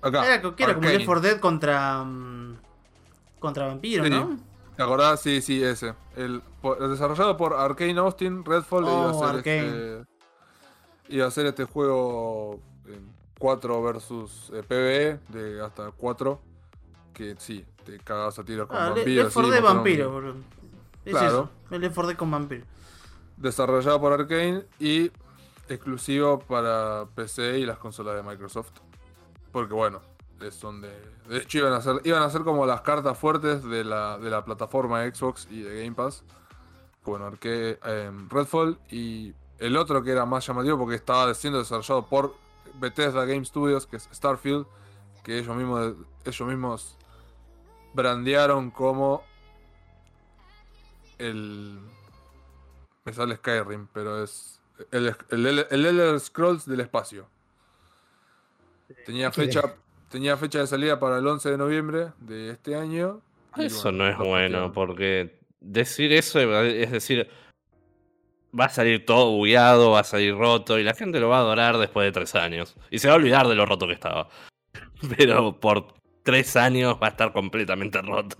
[0.00, 0.26] Acá.
[0.26, 0.92] Era, que era como Arcane.
[0.98, 2.04] Left 4 Dead contra.
[2.04, 2.56] mm,
[3.38, 4.12] contra vampiros, Sí.
[4.12, 4.38] ¿no?
[4.76, 5.20] ¿Te acordás?
[5.20, 5.94] Sí, sí, ese.
[6.16, 6.40] El,
[6.88, 10.06] desarrollado por Arcane Austin, Redfall Oh, iba a ser este.
[11.08, 12.60] Iba a ser este juego
[13.38, 16.40] 4 versus eh, PvE de hasta 4.
[17.14, 19.24] Que sí, te cagas a tiros con Ah, vampiros.
[19.24, 20.34] Left 4 sí, Dead vampiros, boludo.
[21.04, 21.26] Es Claro.
[21.28, 21.50] eso.
[21.70, 22.66] El Left 4 Dead con vampiros.
[23.36, 25.10] Desarrollado por Arcane y
[25.68, 28.70] exclusivo para PC y las consolas de Microsoft.
[29.52, 30.00] Porque bueno,
[30.50, 30.90] son de.
[31.28, 34.30] De hecho, iban a ser, iban a ser como las cartas fuertes de la, de
[34.30, 36.24] la plataforma Xbox y de Game Pass.
[37.04, 42.06] Bueno, Arque, em, Redfall y el otro que era más llamativo porque estaba siendo desarrollado
[42.06, 42.34] por
[42.78, 44.66] Bethesda Game Studios, que es Starfield,
[45.24, 46.96] que ellos mismos, ellos mismos
[47.94, 49.22] brandearon como
[51.18, 51.78] el.
[53.04, 54.60] Me sale Skyrim, pero es
[54.90, 57.28] el, el, el- el Elder Scrolls del espacio.
[59.04, 59.74] Tenía ¿Qué fecha,
[60.10, 63.20] tenía fecha de salida para el 11 de noviembre de este año.
[63.56, 67.28] Eso bueno, no es bueno, porque decir eso es decir,
[68.58, 71.40] va a salir todo bugueado, va a salir roto, y la gente lo va a
[71.40, 72.76] adorar después de tres años.
[72.90, 74.28] Y se va a olvidar de lo roto que estaba.
[75.16, 78.36] Pero por tres años va a estar completamente roto.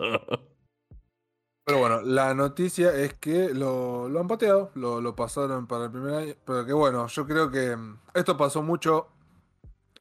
[1.65, 5.91] Pero bueno, la noticia es que lo, lo han pateado, lo, lo pasaron para el
[5.91, 6.35] primer año.
[6.47, 9.09] Pero que bueno, yo creo que mm, esto pasó mucho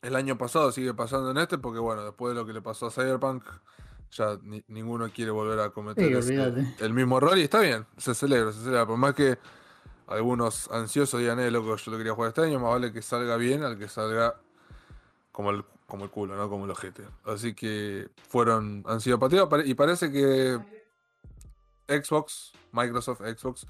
[0.02, 2.86] el año pasado, sigue pasando en este, porque bueno, después de lo que le pasó
[2.86, 3.44] a Cyberpunk,
[4.12, 6.86] ya ni- ninguno quiere volver a cometer Sí, ese- olvídate.
[6.86, 7.38] el mismo error.
[7.38, 8.86] Y está bien, se celebra, se celebra.
[8.88, 9.38] Por más que
[10.08, 13.36] algunos ansiosos digan, eh, loco, yo lo quería jugar este año, más vale que salga
[13.38, 14.36] bien al que salga
[15.32, 16.50] como el, como el culo, ¿no?
[16.50, 17.04] Como el ojete.
[17.26, 20.60] Así que fueron, han sido pateados y parece que
[21.88, 23.68] Xbox, Microsoft Xbox,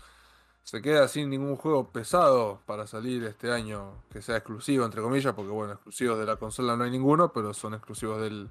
[0.63, 5.33] se queda sin ningún juego pesado para salir este año que sea exclusivo, entre comillas,
[5.33, 8.49] porque bueno, exclusivos de la consola no hay ninguno, pero son exclusivos del,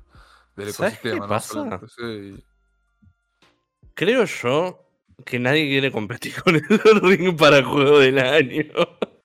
[0.56, 1.18] del ¿Sabes qué ecosistema.
[1.18, 1.24] ¿no?
[1.24, 1.78] En pasa?
[1.80, 2.44] PC y-
[3.94, 4.85] Creo yo
[5.24, 8.64] que nadie quiere competir con el ring para juego del año.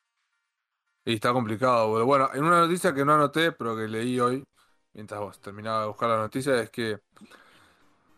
[1.06, 2.06] Y está complicado, boludo.
[2.06, 4.43] Bueno, en una noticia que no anoté, pero que leí hoy,
[4.93, 6.99] mientras vos terminaba de buscar la noticia, es que,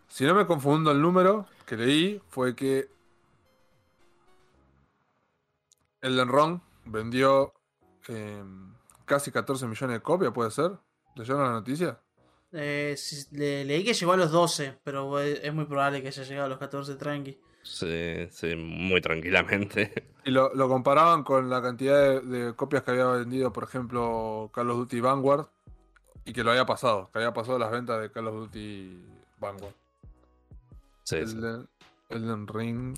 [0.07, 2.87] si no me confundo el número que leí, fue que
[6.01, 7.53] Elden Ring vendió
[8.07, 8.43] eh,
[9.05, 10.71] casi 14 millones de copias, ¿puede ser?
[11.15, 11.99] ¿Leyeron la noticia?
[12.51, 12.95] Eh,
[13.31, 16.45] le- leí que llegó a los 12, pero es es muy probable que haya llegado
[16.45, 17.39] a los 14 tranqui.
[17.63, 20.09] Sí, sí, muy tranquilamente.
[20.25, 24.49] Y lo, lo comparaban con la cantidad de, de copias que había vendido, por ejemplo,
[24.53, 25.47] Call of Duty Vanguard,
[26.23, 29.03] y que lo había pasado, que había pasado las ventas de Call of Duty
[29.41, 29.73] Vanguard.
[31.03, 31.37] Sí, sí.
[32.07, 32.95] Elden, Ring.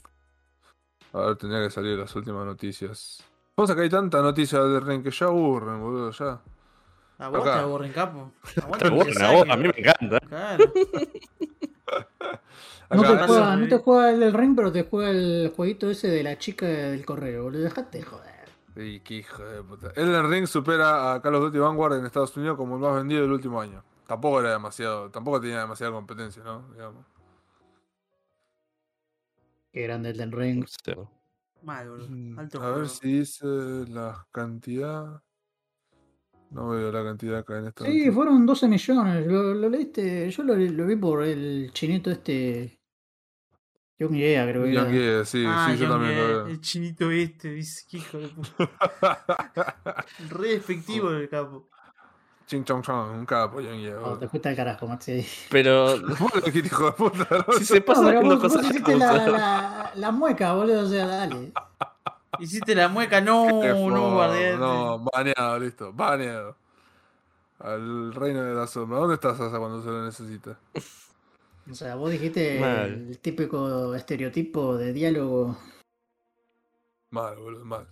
[1.13, 3.23] A ver, tendría que salir las últimas noticias.
[3.55, 6.39] Pasa que hay tanta noticia de Elden Ring que ya aburren, boludo, ya.
[7.17, 7.53] A vos Acá.
[7.53, 8.31] te aburren, capo.
[8.61, 9.07] A vos,
[9.49, 10.19] a mí me encanta.
[10.19, 10.71] Claro.
[12.89, 13.83] No te, juega, Elden no te Ring.
[13.83, 17.43] juega el del ring, pero te juega el jueguito ese de la chica del correo,
[17.43, 17.61] boludo.
[17.63, 18.35] Dejate de joder.
[18.75, 19.91] Sí, qué hijo de puta.
[19.95, 23.21] Elden Ring supera a Call of Duty Vanguard en Estados Unidos como el más vendido
[23.21, 23.83] del último año.
[24.05, 26.67] Tampoco era demasiado, tampoco tenía demasiada competencia, ¿no?
[26.73, 27.05] Digamos.
[29.71, 30.65] Qué grande el del ring.
[30.67, 30.93] Sí.
[31.61, 32.07] Mal, boludo.
[32.09, 33.45] Mm, Alto A ver si dice
[33.87, 35.21] la cantidad.
[36.55, 37.83] No veo la cantidad acá en esta.
[37.83, 38.13] Sí, noticia.
[38.13, 39.27] fueron 12 millones.
[39.27, 42.79] Lo, lo leíste, yo lo, lo vi por el chinito este.
[43.99, 44.93] Young Idea, creo que Young.
[44.93, 46.47] Idea, sí, ah, sí, yo Young también lo veo.
[46.47, 47.61] El chinito este.
[47.89, 48.69] Qué hijo de puta.
[50.29, 51.69] Re despectivo el capo.
[52.47, 55.25] Ching chong chong, un capo, Yang Oh, te fuiste al carajo, Maxi.
[55.49, 57.27] Pero Vos lo dijiste, hijo de puta.
[57.31, 57.53] ¿no?
[57.57, 60.83] si se pasa No, haciendo vos, vos cosas hiciste la, la, la mueca, boludo.
[60.83, 61.51] O sea, dale.
[62.39, 64.59] Hiciste la mueca, no, no, guardián.
[64.59, 66.55] No, baneado, listo, baneado.
[67.59, 68.99] Al reino de la sombra.
[68.99, 70.59] ¿Dónde estás Sasa cuando se lo necesita?
[71.69, 73.07] O sea, vos dijiste Mal.
[73.09, 75.57] el típico estereotipo de diálogo.
[77.09, 77.87] Mal, boludo, mal.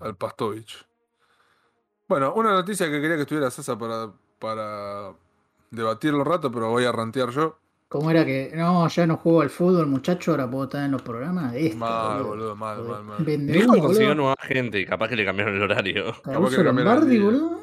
[0.00, 0.84] Al Pastovich.
[2.08, 5.14] Bueno, una noticia que quería que estuviera Sasa para, para
[5.70, 7.58] debatirlo un rato, pero voy a rantear yo.
[7.88, 8.52] ¿Cómo era que.?
[8.54, 11.54] No, ya no juego al fútbol, muchacho, ahora puedo estar en los programas.
[11.54, 13.20] Este, Mal, boludo, mal, mal, mal.
[13.20, 14.14] Humo, que consiguió boludo.
[14.14, 16.14] nueva gente y capaz que le cambiaron el horario.
[16.24, 17.60] Caruso que cambiaron el Lombardi, boludo.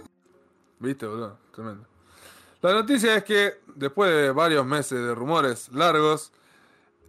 [0.80, 1.38] ¿Viste, boludo?
[1.52, 1.86] Tremendo.
[2.62, 6.32] La noticia es que, después de varios meses de rumores largos,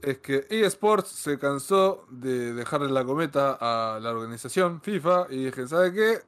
[0.03, 5.67] es que eSports se cansó de dejarle la cometa a la organización FIFA y dije,
[5.67, 6.19] ¿sabe qué?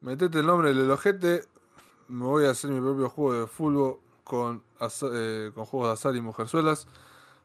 [0.00, 1.42] Metete el nombre del ojete,
[2.08, 4.62] me voy a hacer mi propio juego de fútbol con,
[5.12, 6.86] eh, con juegos de azar y mujerzuelas.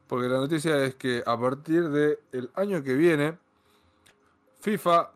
[0.06, 3.38] Porque la noticia es que a partir del año que viene,
[4.60, 5.10] FIFA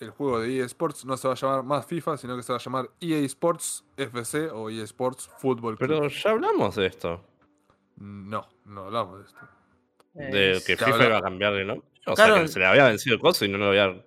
[0.00, 2.52] el juego de EA Sports no se va a llamar más FIFA, sino que se
[2.52, 5.88] va a llamar EA Sports FC o EA Sports Football Club.
[5.88, 7.20] Pero ya hablamos de esto.
[7.96, 9.40] No, no hablamos de esto.
[10.14, 11.86] De que FIFA iba a cambiar de nombre.
[12.06, 12.34] O Claro.
[12.34, 14.04] sea, que se le había vencido el coso y no lo había.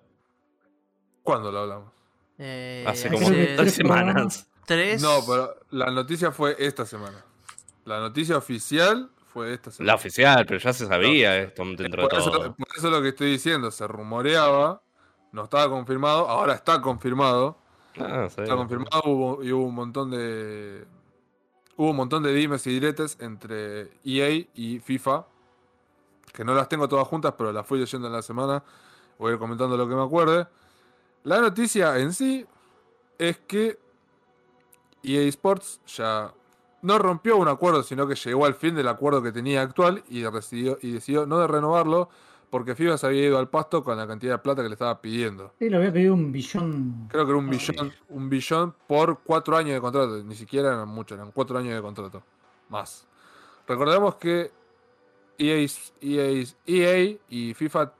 [1.22, 1.92] ¿Cuándo lo hablamos?
[2.38, 4.48] Eh, Hace como tres semanas.
[4.66, 5.02] tres.
[5.02, 7.24] No, pero la noticia fue esta semana.
[7.88, 9.94] La noticia oficial fue esta La semana.
[9.94, 12.54] oficial, pero ya se sabía esto dentro de por, eso, todo.
[12.54, 14.82] por eso es lo que estoy diciendo, se rumoreaba,
[15.32, 17.56] no estaba confirmado, ahora está confirmado.
[17.98, 18.42] Ah, sí.
[18.42, 20.86] Está confirmado hubo, y hubo un montón de.
[21.76, 25.26] Hubo un montón de dimes y diretes entre EA y FIFA.
[26.32, 28.62] Que no las tengo todas juntas, pero las fui leyendo en la semana.
[29.18, 30.46] Voy a ir comentando lo que me acuerde.
[31.24, 32.46] La noticia en sí
[33.18, 33.78] es que
[35.02, 36.32] EA Sports ya
[36.82, 40.22] no rompió un acuerdo, sino que llegó al fin del acuerdo que tenía actual y
[40.22, 42.08] decidió, y decidió no de renovarlo
[42.50, 45.00] porque FIFA se había ido al pasto con la cantidad de plata que le estaba
[45.00, 45.52] pidiendo.
[45.58, 47.08] Sí, le había pedido un billón.
[47.10, 47.58] Creo que era un Ay.
[47.58, 50.22] billón, un billón por cuatro años de contrato.
[50.24, 52.22] Ni siquiera eran muchos, eran cuatro años de contrato.
[52.68, 53.06] Más.
[53.66, 54.50] Recordemos que
[55.36, 55.66] EA,
[56.00, 57.92] EA, EA y FIFA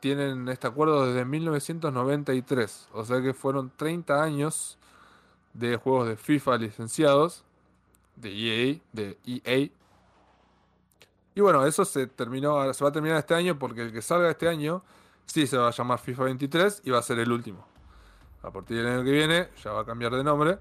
[0.00, 2.88] tienen este acuerdo desde 1993.
[2.92, 4.78] O sea que fueron 30 años
[5.52, 7.44] de juegos de FIFA licenciados.
[8.16, 9.68] De EA, de EA.
[11.36, 14.30] Y bueno, eso se terminó, se va a terminar este año porque el que salga
[14.30, 14.82] este año
[15.26, 17.66] sí se va a llamar FIFA 23 y va a ser el último.
[18.42, 20.58] A partir del año que viene ya va a cambiar de nombre.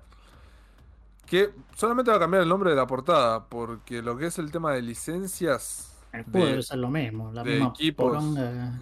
[1.27, 4.51] Que solamente va a cambiar el nombre de la portada, porque lo que es el
[4.51, 7.31] tema de licencias, El juego de- debe ser lo mismo.
[7.33, 8.05] La de misma equipos.
[8.11, 8.79] poronga.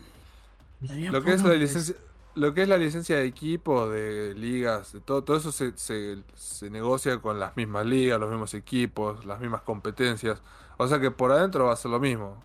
[1.11, 1.95] lo que es la licencia,
[2.35, 6.23] lo que es la licencia de equipo, de ligas, de todo, todo eso se, se-
[6.35, 10.41] se negocia con las mismas ligas, los mismos equipos, las mismas competencias.
[10.77, 12.41] O sea que por adentro va a ser lo mismo.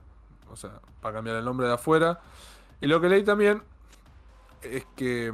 [0.51, 2.21] O sea, va a cambiar el nombre de afuera.
[2.81, 3.63] Y lo que leí también
[4.63, 5.33] es que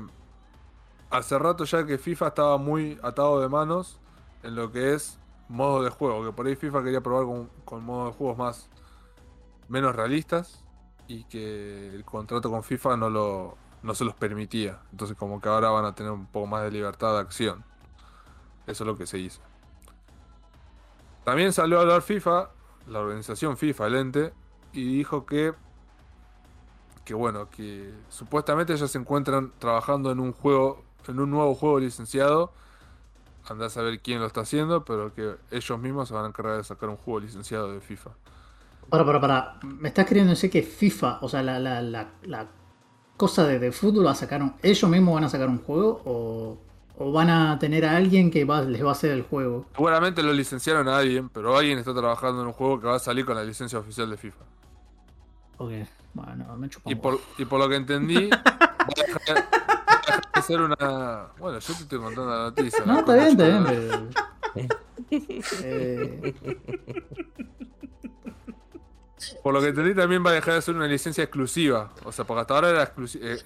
[1.11, 3.99] hace rato ya que FIFA estaba muy atado de manos
[4.43, 6.25] en lo que es modo de juego.
[6.25, 8.69] Que por ahí FIFA quería probar con, con modos de juegos más
[9.69, 10.65] menos realistas
[11.09, 14.81] y que el contrato con FIFA no lo no se los permitía.
[14.91, 17.65] Entonces como que ahora van a tener un poco más de libertad de acción.
[18.67, 19.41] Eso es lo que se hizo.
[21.25, 22.51] También salió a hablar FIFA,
[22.89, 24.33] la organización FIFA, el ente,
[24.73, 25.55] y dijo que
[27.05, 31.81] que bueno, que supuestamente ellos se encuentran trabajando en un juego, en un nuevo juego
[31.81, 32.53] licenciado.
[33.49, 36.59] Andá a saber quién lo está haciendo, pero que ellos mismos se van a encargar
[36.59, 38.11] de sacar un juego licenciado de FIFA.
[38.89, 39.59] Para, para, para.
[39.65, 42.49] ¿Me estás queriendo decir que FIFA, o sea, la, la
[43.23, 46.03] cosa de, de fútbol va a sacar un, ellos mismos van a sacar un juego
[46.05, 46.59] o,
[46.99, 49.65] o van a tener a alguien que va, les va a hacer el juego?
[49.77, 52.99] Seguramente lo licenciaron a alguien, pero alguien está trabajando en un juego que va a
[52.99, 54.45] salir con la licencia oficial de FIFA.
[55.59, 55.71] Ok,
[56.15, 57.25] bueno, me chupa Y por, huevo.
[57.39, 61.29] y por lo que entendí, va a dejar, va a dejar de ser una.
[61.39, 62.85] Bueno, yo te estoy contando la noticia.
[62.85, 64.09] No, está bien, está bien, pero...
[65.63, 66.35] Eh,
[69.43, 71.93] Por lo que entendí, también va a dejar de ser una licencia exclusiva.
[72.05, 73.39] O sea, porque hasta ahora era exclusi- eh,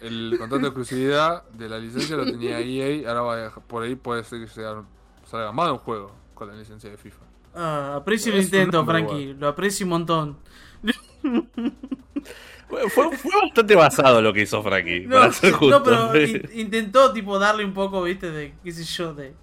[0.00, 3.08] el contrato de exclusividad de la licencia lo tenía EA.
[3.08, 4.82] Ahora va a dejar- por ahí puede ser que sea,
[5.26, 7.20] salga más de un juego con la licencia de FIFA.
[7.54, 9.34] Ah, aprecio el intento, Frankie.
[9.34, 10.38] Lo aprecio un montón.
[12.88, 13.10] Fue,
[13.42, 15.78] bastante basado lo que hizo Frankie, No, para ser justo.
[15.78, 19.34] no, pero in- intentó tipo darle un poco, viste, de qué sé yo, de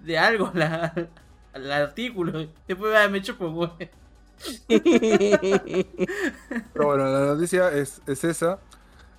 [0.00, 1.08] de algo a la-
[1.52, 2.46] al artículo.
[2.68, 3.70] Después ah, me chupo, güey.
[6.72, 8.58] Pero bueno, la noticia es, es esa.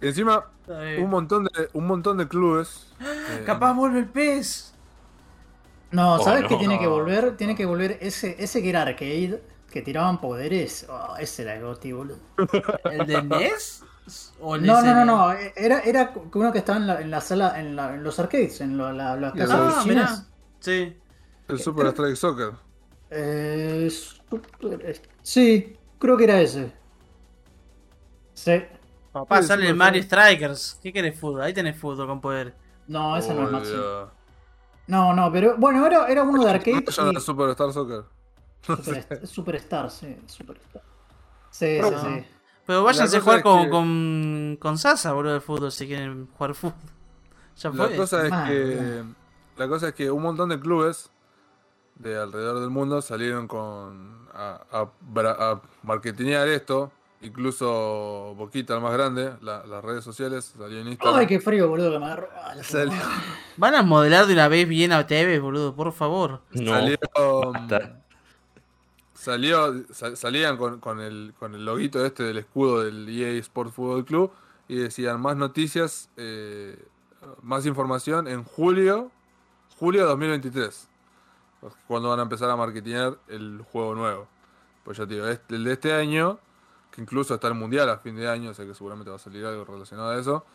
[0.01, 2.87] Encima, un montón de, un montón de clubes.
[3.01, 4.73] eh, Capaz vuelve el pez.
[5.91, 6.47] No, Oh, ¿sabes no.
[6.47, 7.35] qué tiene que volver?
[7.35, 9.41] Tiene que volver ese, ese que era arcade,
[9.71, 10.85] que tiraban poderes.
[10.89, 12.17] Oh, ese era el goti, boludo.
[12.85, 13.83] ¿El de NES?
[14.39, 15.31] ¿O el de No, no, no, no.
[15.55, 18.61] Era, era uno que estaba en la, en la sala, en, la- en los arcades,
[18.61, 20.25] en lo- la- las casas Ah.
[20.59, 20.95] Sí.
[21.47, 22.51] El Super Strike Soccer.
[23.09, 24.18] Eh, super-
[25.21, 26.71] sí, creo que era ese.
[28.33, 28.63] Sí.
[29.11, 29.77] Papá, Sí, sale sí, el sí.
[29.77, 30.79] Mario Strikers.
[30.81, 31.41] ¿Qué querés fútbol?
[31.41, 32.55] Ahí tenés fútbol con poder.
[32.87, 33.73] No, ese no es Maxi.
[34.87, 36.81] No, no, pero bueno, era, era uno de arcade.
[36.81, 38.03] ¿No se llama y- Super Star Soccer?
[38.61, 40.81] Super- Superstar, sí, Superstar.
[41.51, 42.01] Sí, sí, No.
[42.01, 42.25] sí.
[42.65, 46.53] Pero váyanse a jugar con, que- con, con Sasa, boludo, de fútbol, si quieren jugar
[46.53, 46.75] fútbol.
[47.57, 49.03] Ya La cosa es Mal, que.
[49.57, 51.09] La cosa es que un montón de clubes
[51.95, 54.18] de alrededor del mundo salieron con.
[54.39, 56.91] A, a, marketinear esto.
[57.21, 61.19] Incluso Boquita, el más grande, la- las redes sociales, salió en Instagram.
[61.19, 62.29] Ay, qué frío, boludo, que me agarró.
[62.33, 62.53] Ah.
[63.57, 66.39] Van a modelar de una vez bien a TV, boludo, por favor.
[66.51, 66.71] No.
[66.71, 66.97] Salió,
[67.51, 68.01] Basta.
[69.13, 73.73] salió sa- salían con, con el con el loguito este del escudo del EA Sport
[73.73, 74.31] Football Club
[74.69, 76.77] y decían más noticias eh,
[77.41, 79.11] más información en julio
[79.77, 80.88] julio de 2023
[81.87, 84.27] cuando van a empezar a marketear el juego nuevo
[84.83, 86.39] pues ya te digo este- el de este año
[86.91, 89.19] que incluso está el mundial a fin de año o sea que seguramente va a
[89.19, 90.45] salir algo relacionado a eso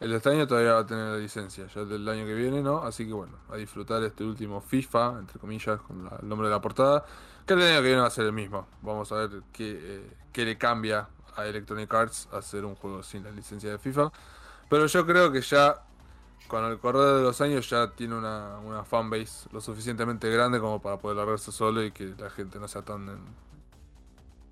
[0.00, 2.34] el de este año todavía va a tener la licencia, ya el del año que
[2.34, 2.78] viene, ¿no?
[2.84, 6.60] Así que bueno, a disfrutar este último FIFA, entre comillas, con el nombre de la
[6.60, 7.04] portada,
[7.44, 8.68] que el año que viene va a ser el mismo.
[8.82, 13.24] Vamos a ver qué, eh, qué le cambia a Electronic Arts hacer un juego sin
[13.24, 14.12] la licencia de FIFA.
[14.70, 15.82] Pero yo creo que ya,
[16.48, 20.80] con el correr de los años, ya tiene una, una fanbase lo suficientemente grande como
[20.82, 23.06] para poder largarse solo y que la gente no sea tan,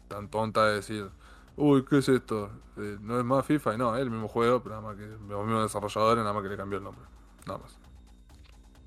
[0.08, 1.08] tan tonta de decir,
[1.56, 2.50] uy, ¿qué es esto?
[2.76, 5.06] Eh, no es más FIFA, y no, es el mismo juego, pero nada más que
[5.06, 7.04] los mismos desarrolladores, nada más que le cambió el nombre.
[7.46, 7.78] Nada más.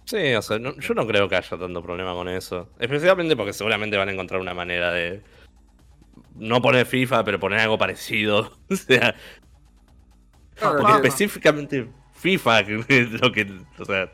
[0.05, 2.69] Sí, o sea, no- yo no creo que haya tanto problema con eso.
[2.79, 5.23] Especialmente porque seguramente van a encontrar una manera de.
[6.35, 8.51] No poner FIFA, pero poner algo parecido.
[8.71, 9.15] O sea,
[10.55, 11.89] Claro, porque que- específicamente
[12.19, 13.61] FIFA, que es lo que.
[13.79, 14.09] O sea.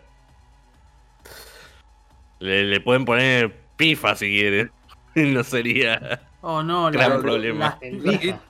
[2.40, 4.72] Le, le pueden poner FIFA si quieren.
[5.16, 6.22] No sería.
[6.42, 7.80] Oh no, la, Gran la- problema.
[7.82, 8.42] las- Vita.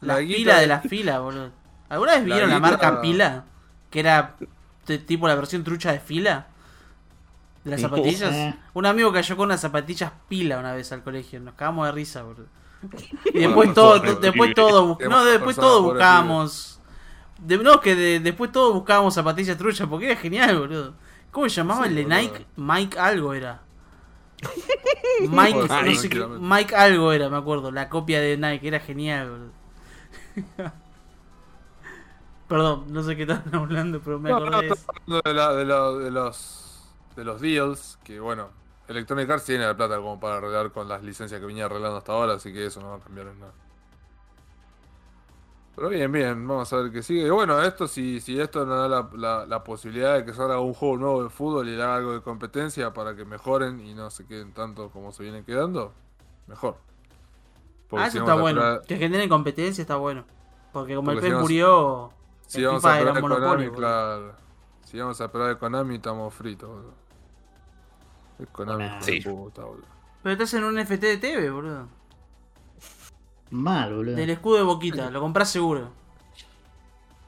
[0.00, 1.50] La, La pila guita- de las filas, boludo.
[1.88, 3.44] ¿Alguna vez La vieron la, marca pila?
[3.90, 4.36] Que era
[4.86, 6.46] de- tipo la versión trucha de fila.
[7.64, 8.32] De las zapatillas.
[8.32, 8.54] Eh.
[8.74, 11.40] Un amigo cayó con unas zapatillas pila una vez al colegio.
[11.40, 12.46] Nos cagamos de risa, boludo.
[13.34, 16.75] Y después todo, después todo, no, después todo pobre buscábamos.
[17.38, 20.94] De, no, que de- después todos buscábamos zapatillas truchas porque era genial, boludo.
[21.30, 22.18] ¿Cómo se llamaba Sí, el de boludo.
[22.20, 22.46] Nike?
[22.56, 23.60] Mike algo era.
[25.20, 26.46] Mike, Puede ser, no sé qué- tranquilamente.
[26.54, 27.70] Mike algo era, me acuerdo.
[27.70, 29.52] La copia de Nike, era genial, boludo.
[32.48, 34.70] Perdón, no sé qué estaban hablando, pero me acordé
[35.06, 36.84] no, de, la- de la- de los,
[37.16, 38.50] de los deals, que bueno,
[38.88, 42.12] Electronic Arts tiene la plata como para arreglar con las licencias que venía arreglando hasta
[42.12, 43.52] ahora, así que eso no va a cambiar en nada.
[45.76, 47.26] Pero bien, bien, vamos a ver qué sigue.
[47.26, 50.58] Y bueno, esto si, si esto nos da la, la- la posibilidad de que salga
[50.58, 53.92] un juego nuevo de fútbol y le haga algo de competencia para que mejoren y
[53.94, 55.92] no se queden tanto como se vienen quedando,
[56.46, 56.78] mejor.
[57.88, 58.60] Porque Ah, si eso está bueno.
[58.62, 60.24] esperar- Que generen competencia está bueno.
[60.72, 62.10] Porque como el si vamos- murió,
[62.46, 63.72] Si el vamos FIFA a era Konami, monopolio.
[63.74, 64.32] claro.
[64.82, 66.94] Si vamos a esperar de Konami, estamos fritos, boludo.
[68.38, 68.94] Es Konami, Konami.
[68.96, 69.20] hijo Sí.
[69.20, 69.86] puta, boludo.
[70.22, 71.86] Pero estás en un FT de TV, boludo.
[73.50, 74.16] Mal, boludo.
[74.16, 75.90] Del escudo de boquita, lo compras seguro.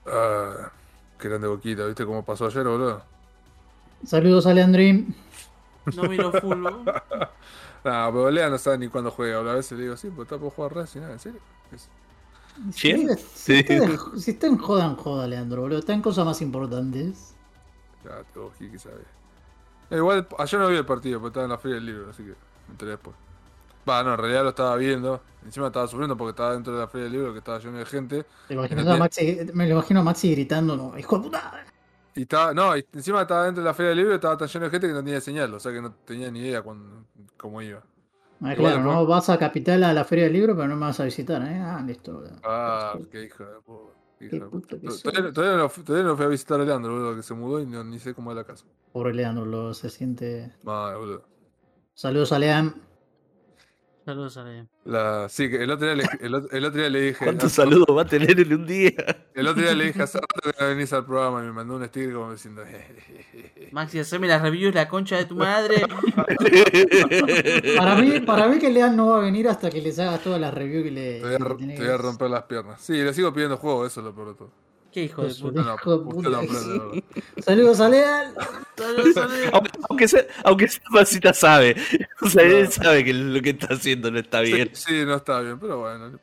[0.06, 0.70] Ah,
[1.18, 3.02] qué grande boquita, ¿viste cómo pasó ayer, boludo?
[4.04, 5.14] Saludos a Leandrin.
[5.96, 6.84] No miro fútbol.
[7.84, 9.38] Nah, pero Lea no sabe ni cuándo juega.
[9.38, 11.40] A veces le digo, sí, pues está por jugar Racing, nada, ¿en serio?
[12.72, 12.90] Si,
[13.34, 13.54] Sí.
[13.60, 15.78] está de- si está en joda, en joda, Leandro, boludo.
[15.78, 17.34] Está en cosas más importantes.
[18.04, 19.02] Ya, te Kiki, sabe.
[19.90, 22.22] Eh, igual, ayer no vi el partido, porque estaba en la feria del libro, así
[22.24, 23.16] que me enteré después.
[23.88, 25.22] Va, no, en realidad lo estaba viendo.
[25.44, 27.86] Encima estaba sufriendo porque estaba dentro de la feria del libro, que estaba lleno de
[27.86, 28.26] gente.
[28.48, 31.22] ¿Te imaginas No a te- Maxi- me lo imagino a Maxi gritando, no, hijo de
[31.24, 31.64] puta.
[32.14, 34.48] Y estaba, no, y encima estaba dentro de la feria del libro y estaba tan
[34.48, 37.04] lleno de gente que no tenía señal, o sea que no tenía ni idea cuando,
[37.36, 37.78] cómo iba.
[38.40, 40.86] Ah, claro, después- no vas a Capital a la Feria del Libro, pero no me
[40.86, 41.58] vas a visitar, ¿eh?
[41.60, 42.22] Ah, listo.
[42.44, 43.94] Ah, qué hijo de puta.
[45.02, 47.66] Todavía, todavía no, todavía no fui a visitar a Leandro, boludo, que se mudó y
[47.66, 48.64] no, ni sé cómo es la casa.
[48.92, 50.52] Pobre Leandro, lo, se siente.
[50.64, 51.22] Madre, boludo.
[51.94, 52.74] Saludos a Leam.
[54.08, 54.64] Saludos a.
[54.86, 57.24] La, sí, que el otro día le, el, otro- el otro día le dije.
[57.26, 58.90] ¿Cuántos saludos va a tener en un día?
[59.34, 61.84] El otro día le dije hace rato que venís al programa y me mandó un
[61.86, 62.62] sticker como diciendo.
[63.70, 65.82] Maxi, haceme las reviews, la concha de tu madre.
[67.76, 70.40] Para mí, para mí que Leam no va a venir hasta que les hagas todas
[70.40, 71.20] las reviews que le.
[71.20, 72.80] Te voy, a, que ro- tenés te voy a que- romper las piernas.
[72.80, 74.50] Sí, le sigo pidiendo juego, eso es lo peor de todo.
[74.98, 76.40] Qué hijo de puta.
[77.40, 78.34] Saludos a Leal.
[78.76, 79.50] Saludos, saludos.
[79.52, 81.76] Aunque, aunque sea, aunque sea Masita sabe.
[82.20, 84.70] O sea, él sabe que lo que está haciendo no está bien.
[84.72, 86.18] Sí, sí, no está bien, pero bueno.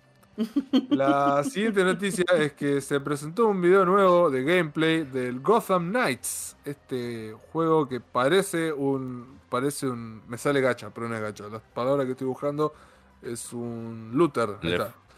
[0.90, 6.58] La siguiente noticia es que se presentó un video nuevo de gameplay del Gotham Knights.
[6.66, 9.40] Este juego que parece un.
[9.50, 10.22] Parece un.
[10.28, 11.48] Me sale gacha, pero no es gacha.
[11.48, 12.74] Las palabras que estoy buscando
[13.22, 14.58] es un looter.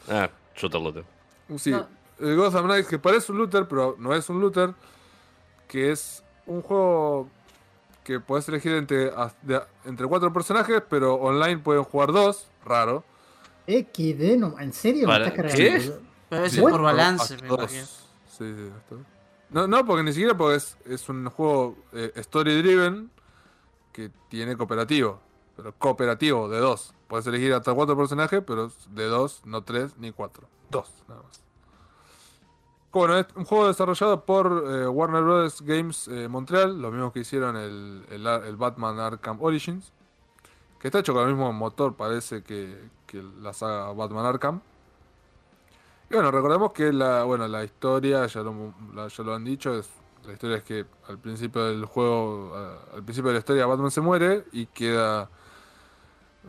[0.08, 1.04] Ah, shooter looter.
[1.58, 1.97] Sí, No.
[2.20, 4.74] El Gotham Knights que parece un looter, pero no es un looter.
[5.68, 7.30] Que es un juego
[8.04, 9.12] que puedes elegir entre,
[9.84, 12.48] entre cuatro personajes, pero online pueden jugar dos.
[12.64, 13.04] Raro.
[13.68, 15.08] XD, no, ¿en serio?
[15.08, 15.70] Para- ¿Me estás ¿qué?
[15.72, 16.00] cargando?
[16.30, 17.86] Pero por balance, me imagino.
[17.86, 19.06] Sí, sí, hasta dos.
[19.50, 23.10] No, no, porque ni siquiera porque es, es un juego eh, story driven
[23.94, 25.20] que tiene cooperativo.
[25.56, 26.94] Pero cooperativo de dos.
[27.08, 30.48] Puedes elegir hasta cuatro personajes, pero de dos, no tres ni cuatro.
[30.70, 31.42] Dos, nada más.
[32.98, 35.62] Bueno, es un juego desarrollado por eh, Warner Bros.
[35.62, 39.92] Games eh, Montreal, los mismos que hicieron el, el Ar- el Batman Arkham Origins.
[40.80, 42.78] Que está hecho con el mismo motor, parece que,
[43.08, 44.62] que la saga Batman Arkham.
[46.10, 49.76] Y bueno, recordemos que la, bueno, la historia, ya lo, la- ya lo han dicho,
[49.78, 49.90] es,
[50.26, 52.54] la historia es que al principio del juego,
[52.94, 55.30] al principio de la historia Batman se muere y queda,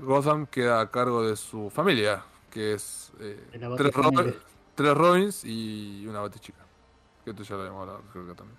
[0.02, 4.34] Gotham queda a cargo de su familia, que es eh, tres, Batifamilia.
[4.78, 6.64] Tres Robins y una Batichica.
[7.24, 8.56] Que esto ya lo habíamos hablado, creo que también.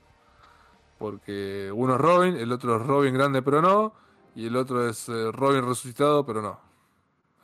[0.97, 3.93] Porque uno es Robin, el otro es Robin grande pero no,
[4.35, 6.59] y el otro es eh, Robin resucitado pero no.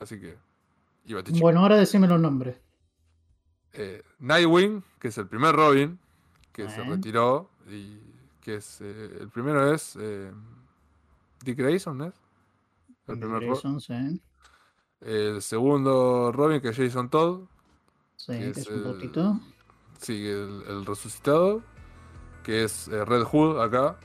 [0.02, 0.38] Así que...
[1.06, 1.42] Y Batichica.
[1.42, 2.58] Bueno, ahora decime los nombres.
[3.72, 5.98] eh, Nightwing, que es el primer Robin,
[6.52, 7.98] que se retiró, y
[8.42, 10.34] que es eh, el primero es eh,
[11.46, 12.14] Dick Grayson, ¿no es?
[13.08, 14.22] El, primer Grayson, sí.
[15.00, 17.46] el segundo Robin, que es Jason Todd,
[18.18, 19.39] Sí, que es es un el-
[19.99, 21.61] sí, el, el resucitado,
[22.43, 23.97] que es eh, Red Hood acá,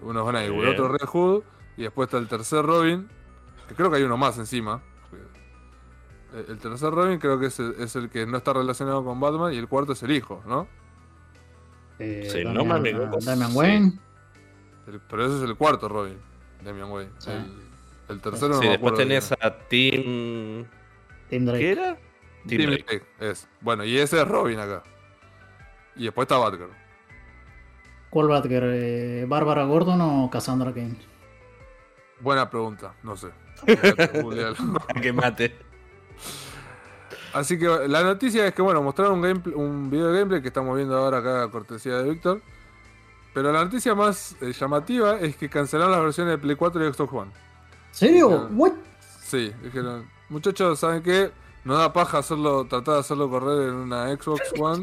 [0.00, 1.42] uno es Nightwing, el otro Red Hood,
[1.76, 3.08] y después está el tercer Robin,
[3.68, 4.82] que creo que hay uno más encima.
[6.34, 9.18] Eh, El tercer Robin creo que es el, es el que no está relacionado con
[9.18, 10.68] Batman y el cuarto es el hijo, ¿no?
[11.98, 13.56] Eh, Sí, no Damian, me equivoco, Damian sí.
[13.56, 13.98] Wayne.
[14.86, 16.18] El- pero ese es el cuarto Robin,
[16.62, 17.10] Damian Wayne.
[17.18, 17.30] Sí.
[17.30, 17.46] El,
[18.08, 20.64] el tercero no Sí, me después tenés a Tim.
[21.28, 21.58] Tim Drake.
[21.60, 21.98] ¿Qué era?
[22.44, 22.48] Es.
[22.48, 22.84] Tim Tim Drake.
[22.86, 23.48] Drake, es.
[23.60, 24.82] Bueno, y ese es Robin acá.
[25.96, 26.70] Y después está Batgirl.
[28.10, 28.70] ¿Cuál Batgirl?
[28.72, 30.96] Eh, ¿Bárbara Gordon o Cassandra Kane?
[32.20, 33.28] Buena pregunta, no sé.
[35.02, 35.54] Que mate.
[37.32, 40.48] Así que la noticia es que, bueno, mostraron un, gameplay, un video de gameplay que
[40.48, 42.40] estamos viendo ahora acá a cortesía de Víctor.
[43.34, 46.92] Pero la noticia más eh, llamativa es que cancelaron las versiones de Play 4 y
[46.92, 47.30] Xbox One.
[47.90, 48.48] ¿Serio?
[48.52, 48.72] ¿What?
[49.22, 51.30] Sí, dijeron, muchachos, ¿saben qué?
[51.68, 54.82] No da paja hacerlo, tratar de hacerlo correr en una Xbox One.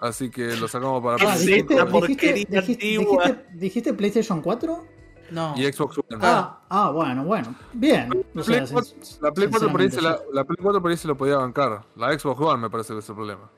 [0.00, 4.42] así que lo sacamos para Ah, Sí, Play dijiste, una 4 dijiste, dijiste, dijiste- PlayStation
[4.42, 4.84] 4?
[5.30, 5.54] No.
[5.56, 6.18] y Xbox One.
[6.22, 7.54] Ah, ah, bueno, bueno.
[7.72, 8.10] Bien.
[8.34, 10.82] O sea, Play 4 sin- La Play 4 por ahí se la, la Play 4
[10.82, 11.82] por ahí se lo podía bancar.
[11.96, 13.48] La Xbox One me parece que es el problema.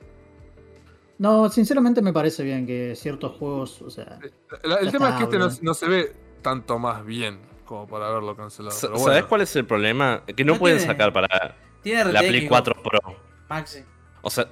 [1.18, 4.18] No, sinceramente me parece bien que ciertos juegos, o sea,
[4.64, 8.08] La- el tema es que este no, no se ve tanto más bien como para
[8.08, 8.74] haberlo cancelado.
[8.74, 9.28] Sa- pero ¿Sabes bueno.
[9.28, 10.22] cuál es el problema?
[10.26, 12.12] Que no, No pueden tiene- sacar para Tiene RTX.
[12.12, 13.16] la Play 4 Pro.
[13.48, 13.84] Maxi.
[14.22, 14.48] O sea,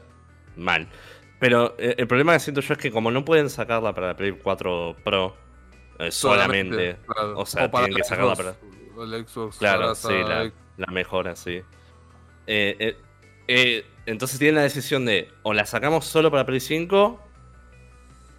[0.57, 0.89] mal.
[1.39, 4.17] Pero eh, el problema que siento yo es que como no pueden sacarla para la
[4.17, 5.37] Play 4 Pro
[5.99, 7.39] eh, solamente, claro.
[7.39, 8.57] o sea, para tienen que la sacarla Xbox,
[8.97, 9.17] para...
[9.17, 11.63] el Xbox Claro, para sí, la, la mejora, sí.
[12.47, 12.97] Eh, eh,
[13.47, 17.21] eh, entonces tienen la decisión de o la sacamos solo para Play 5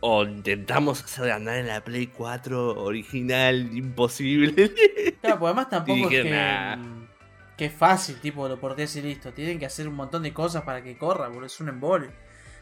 [0.01, 4.71] o intentamos hacer andar en la Play 4 original, imposible.
[5.21, 6.77] Claro, pues además tampoco es Dije, que, nah.
[7.59, 9.31] Que es fácil, tipo, lo portés y listo.
[9.33, 11.45] Tienen que hacer un montón de cosas para que corra, boludo.
[11.45, 12.09] Es un embole.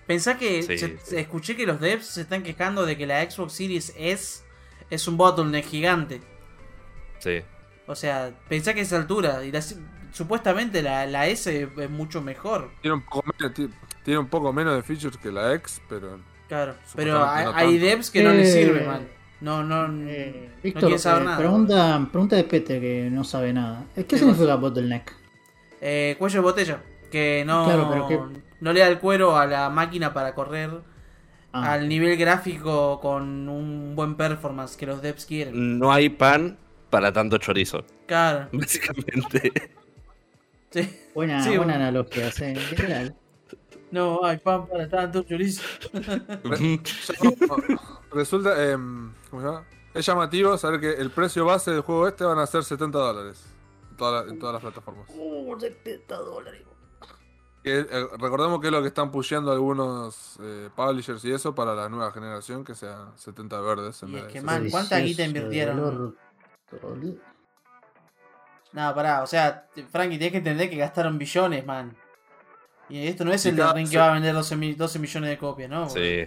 [0.07, 1.15] Pensá que Sí, se- sí.
[1.17, 4.43] escuché que los devs se están quejando de que la Xbox Series S
[4.89, 6.19] es un bottleneck gigante.
[7.19, 7.41] sí.
[7.89, 9.45] O sea, pensá que a esa altura.
[9.45, 9.61] Y la-
[10.11, 12.69] supuestamente la, la S es mucho mejor.
[12.81, 13.69] Tiene un, poco menos, ti-
[14.03, 16.19] tiene un poco menos de features que la X, pero
[16.49, 16.75] Claro.
[16.95, 17.85] Pero Supuestamente hay, no hay tanto.
[17.85, 19.07] devs que no les Eh, sirve, man.
[19.41, 19.85] No, no.
[20.09, 21.37] eh, no Víctor, saber eh, nada.
[21.37, 23.85] pregunta, pregunta de Pete que no sabe nada.
[23.95, 25.13] ¿Qué, ¿Qué significa bottleneck?
[25.81, 26.83] Eh, cuello de botella.
[27.11, 30.71] Que no, Claro, pero que- no le da el cuero a la máquina para correr
[31.53, 35.79] Ah, al nivel gráfico con un buen performance que los devs quieren.
[35.79, 36.57] No hay pan
[36.89, 38.49] para tanto chorizo, Claro.
[38.53, 39.53] básicamente.
[40.71, 40.89] Sí.
[41.15, 43.15] buena, sí, buena analogía, sí, literal.
[43.91, 45.61] No hay pan para tanto chorizo.
[48.11, 48.71] resulta.
[48.71, 49.65] em, ¿Cómo se llama?
[49.93, 53.43] Es llamativo saber que el precio base del juego este van a ser 70 dólares.
[53.91, 55.07] En, toda la- en todas las plataformas.
[55.09, 56.61] Uh, 70 dólares.
[57.63, 61.73] Que, eh, recordemos que es lo que están pusheando algunos eh, publishers y eso para
[61.75, 64.51] la nueva generación, que sea 70 verdes en Y es de que, 60.
[64.59, 66.15] man, ¿cuánta guita invirtieron?
[68.73, 71.95] No, pará, o sea, Frankie, tienes que entender que gastaron billones, man.
[72.89, 75.29] Y esto no es Y el Ring que va a vender 12, mi- 12 millones
[75.31, 75.89] de copias, ¿no?
[75.89, 76.25] Sí.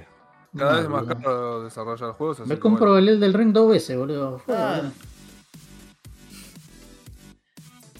[0.57, 1.21] Cada vez es más boludo.
[1.23, 2.41] caro desarrollar juegos.
[2.47, 3.11] Me compro bueno.
[3.11, 4.43] el del Ring dos veces, boludo.
[4.49, 4.83] Ah.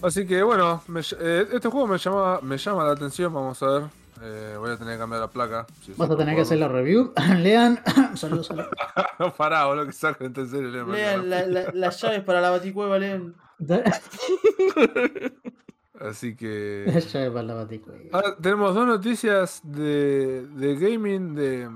[0.01, 3.67] Así que bueno, me eh, este juego me llama, me llama la atención, vamos a
[3.67, 3.83] ver.
[4.23, 5.65] Eh, voy a tener que cambiar la placa.
[5.83, 7.13] si Vas a tener que hacer la review.
[7.37, 7.79] Lean.
[8.15, 8.69] saludos, saludos.
[9.19, 10.69] No, pará, boludo, que saquen en serio.
[10.87, 13.35] Lean, Lean la- la- las llaves para la baticueva, lean.
[15.99, 16.85] Así que.
[16.87, 17.99] Ya es para la baticueva.
[18.11, 21.69] Ahora tenemos dos noticias de, de gaming de,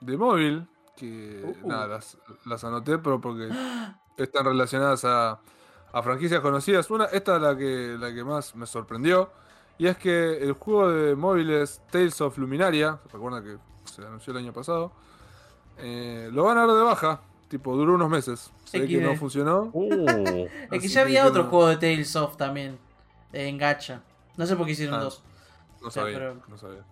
[0.00, 0.66] de móvil.
[0.96, 1.66] Que Uh.
[1.68, 3.48] nada, las, las anoté, pero porque
[4.18, 5.40] están relacionadas a,
[5.92, 6.90] a franquicias conocidas.
[6.90, 9.30] Una, esta es la que, la que más me sorprendió.
[9.78, 14.38] Y es que el juego de móviles Tales of Luminaria, recuerda que se anunció el
[14.40, 14.92] año pasado,
[15.78, 17.20] eh, lo van a dar de baja.
[17.48, 18.52] Tipo, duró unos meses.
[18.64, 19.70] Se ve que no funcionó.
[19.74, 22.78] Uh, Es que ya había que otro no- juego de Tales of también.
[23.32, 24.02] En gacha.
[24.36, 25.22] No sé por qué hicieron Ah, dos.
[25.82, 26.84] No sea, sabía, pero- no sabía.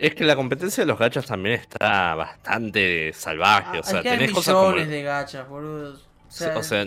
[0.00, 3.76] Es que la competencia de los gachas también está bastante salvaje.
[3.76, 4.68] Ah, o sea, que hay tenés cosas como.
[4.70, 5.92] millones de gachas, boludo.
[5.92, 6.86] O sea, O sea,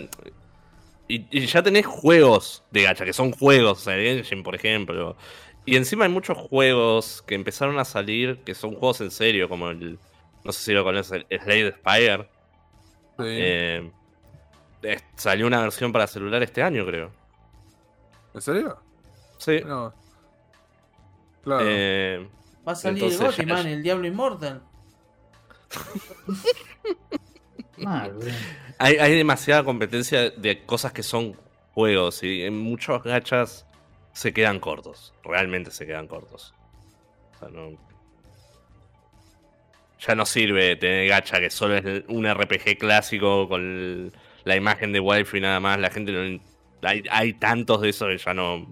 [1.06, 5.16] y, y ya tenés juegos de gacha, que son juegos, o sea, Genshin, por ejemplo.
[5.64, 9.70] Y encima hay muchos juegos que empezaron a salir que son juegos en serio, como
[9.70, 9.98] el.
[10.42, 12.28] No sé si lo conoces, el Slade Spire.
[13.16, 13.24] Sí.
[13.24, 13.92] Eh,
[14.82, 17.12] eh, salió una versión para celular este año, creo.
[18.34, 18.76] ¿En serio?
[19.38, 19.62] Sí.
[19.64, 19.94] No.
[21.44, 21.64] Claro.
[21.66, 22.28] Eh,
[22.66, 24.62] va a salir entonces el Gotti, man, el Diablo boludo.
[28.78, 31.36] hay, hay demasiada competencia de cosas que son
[31.72, 33.66] juegos y en muchos gachas
[34.12, 35.12] se quedan cortos.
[35.24, 36.54] Realmente se quedan cortos.
[37.34, 37.78] O sea, no-
[40.06, 44.12] Ya no sirve tener gacha que solo es un RPG clásico con
[44.44, 45.78] la imagen de wifi y nada más.
[45.80, 46.40] La gente no.
[46.82, 48.66] Hay, hay tantos de esos que ya no.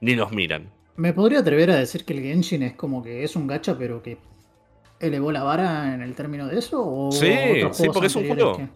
[0.00, 0.70] ni los miran.
[0.96, 4.02] Me podría atrever a decir que el Genshin es como que es un gacha, pero
[4.02, 4.18] que
[4.98, 6.82] elevó la vara en el término de eso.
[6.84, 7.32] ¿O Sí,
[7.72, 8.56] sí, porque es un juego.
[8.56, 8.68] que-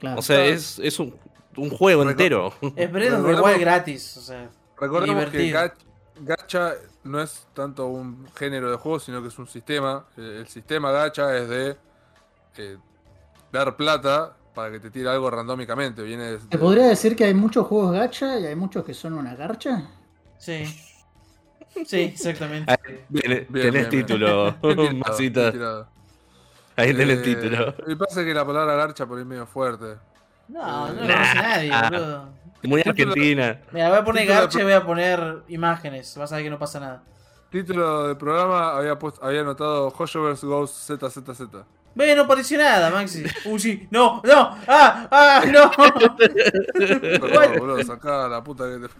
[0.00, 0.18] Claro.
[0.18, 1.14] O sea, es, es un,
[1.56, 2.52] un juego entero.
[2.76, 4.16] Es Breath of the Recordemos- Wild gratis.
[4.16, 5.86] O sea, Recordemos que divertido.
[6.20, 6.72] gacha
[7.04, 10.04] no es tanto un género de juego, sino que es un sistema.
[10.16, 11.76] El sistema gacha es de
[12.58, 12.76] eh,
[13.52, 16.02] dar plata para que te tire algo randómicamente.
[16.02, 19.12] Viene de- ¿Te podría decir que hay muchos juegos gacha y hay muchos que son
[19.14, 19.88] una garcha?
[20.38, 20.64] sí.
[21.84, 22.72] Sí, exactamente.
[22.72, 23.88] Ah, Tenés, Bien, tenés bien, bien.
[23.90, 24.54] título,
[25.06, 25.52] Masita.
[25.52, 25.88] tirado.
[26.76, 27.74] Ahí tenés Eh, título.
[27.86, 29.96] Y pasa que la palabra garcha por ahí es medio fuerte.
[30.48, 31.14] No, no lo Nah.
[31.14, 32.28] conoce nadie, boludo.
[32.62, 33.60] Muy argentina.
[33.72, 36.16] Mira, voy a poner garcha y voy a poner imágenes.
[36.16, 37.02] Vas a ver que no pasa nada.
[37.50, 41.40] Título del programa había puesto, había anotado Hoyoverse Goes ZZZ.
[41.94, 43.24] Ve, no apareció nada, Maxi.
[43.46, 43.88] Uy, sí.
[43.90, 44.56] No, no.
[44.68, 45.70] Ah, ah, no.
[46.78, 48.94] Perdón, boludo, sacá la puta que te.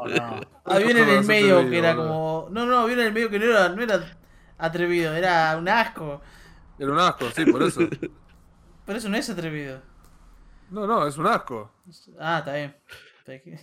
[0.00, 0.40] ¿O no?
[0.64, 2.48] Había uno en el medio que era como.
[2.50, 4.16] No, no, había uno en el medio que no era, no era
[4.58, 6.20] atrevido, era un asco.
[6.78, 7.80] Era un asco, sí, por eso.
[8.86, 9.80] Pero eso no es atrevido.
[10.70, 11.70] No, no, es un asco.
[12.18, 12.76] Ah, está bien.
[13.20, 13.60] Está bien.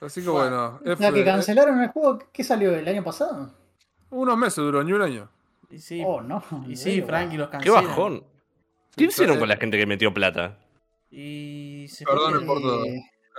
[0.00, 0.80] Así que bueno.
[0.84, 2.18] O sea, F- que cancelaron el juego.
[2.32, 3.52] ¿Qué salió el año pasado?
[4.10, 5.28] Unos meses duró, ni un año.
[5.70, 6.42] Y sí, Oh, no.
[6.68, 7.86] y sí, Frankie los Qué cancelan.
[7.86, 8.24] bajón.
[8.96, 10.58] ¿Qué hicieron con la gente que metió plata?
[11.10, 12.84] Y se Perdón, por todo.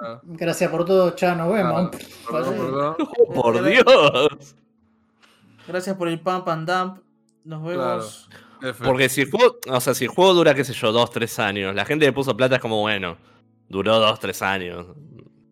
[0.02, 1.74] Ah, Gracias por todo, ya nos vemos.
[1.74, 1.92] ah,
[2.32, 2.96] perdón, perdón.
[3.00, 4.56] ¡Oh, por Dios!
[5.68, 6.98] Gracias por el pump and dump.
[7.44, 8.30] Nos vemos.
[8.84, 11.38] Porque si el juego, o sea, si el juego dura, qué sé yo, dos, tres
[11.40, 13.18] años, la gente le puso plata es como, bueno,
[13.70, 14.88] duró dos, tres años.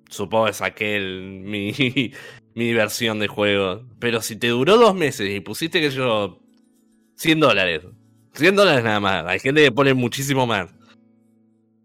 [0.10, 1.72] Supongo que saqué el- mi,
[2.56, 3.84] mi diversión de juego.
[4.00, 6.40] Pero si te duró dos meses y pusiste, que yo,
[7.16, 7.84] 100 dólares.
[8.34, 9.26] 100 dólares nada más.
[9.28, 10.70] Hay gente que pone muchísimo más.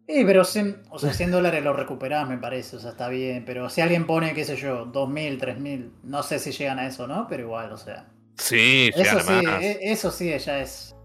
[0.09, 3.45] Sí, pero 100, o sea, 100 dólares lo recuperás, me parece, o sea, está bien.
[3.45, 7.07] Pero si alguien pone, qué sé yo, 2000, 3000, no sé si llegan a eso,
[7.07, 7.27] ¿no?
[7.29, 8.07] Pero igual, o sea.
[8.37, 9.63] Sí, Eso sí, más.
[9.63, 10.97] e- eso sí, ya es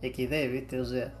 [0.00, 0.80] XD, ¿viste?
[0.80, 1.12] O sea.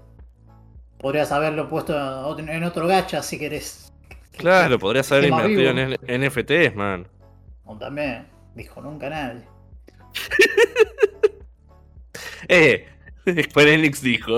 [0.98, 3.92] Podrías haberlo puesto en otro gacha si querés.
[4.36, 7.08] Claro, podrías haber invertido en NFTs, man.
[7.64, 9.42] O también, dijo nunca nadie.
[12.48, 12.86] Eh,
[13.24, 14.36] Square Enix dijo.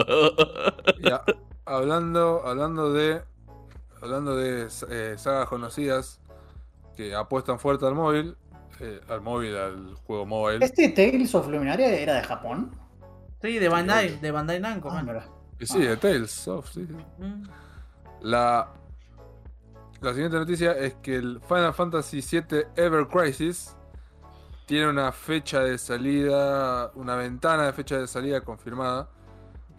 [1.67, 3.23] Hablando, hablando de.
[4.03, 6.21] Hablando de eh, sagas conocidas
[6.97, 8.37] que apuestan fuerte al móvil.
[8.81, 10.63] eh, al móvil, al juego móvil.
[10.63, 12.71] ¿Este Tales of Luminaria era de Japón?
[13.41, 15.21] Sí, de Bandai, de Bandai Namco, Ah, man.
[15.61, 16.95] sí, de Tales of, sí, sí.
[17.23, 17.43] Mm.
[18.23, 18.69] La,
[20.01, 23.77] la siguiente noticia es que el Final Fantasy VII Ever Crisis
[24.67, 29.09] tiene una fecha de salida, una ventana de fecha de salida confirmada.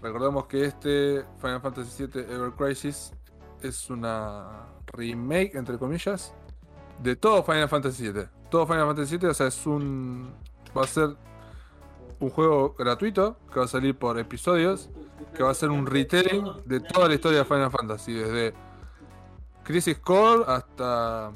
[0.05, 3.11] Recordemos que este Final Fantasy VII Ever Crisis
[3.59, 6.31] es una remake, entre comillas,
[7.01, 8.25] de todo Final Fantasy VII.
[8.51, 10.31] Todo Final Fantasy VII, o sea, es un.
[10.77, 11.15] Va a ser
[12.19, 14.91] un juego gratuito que va a salir por episodios,
[15.35, 18.53] que va a ser un retelling de toda la historia de Final Fantasy, desde
[19.63, 21.31] Crisis Core hasta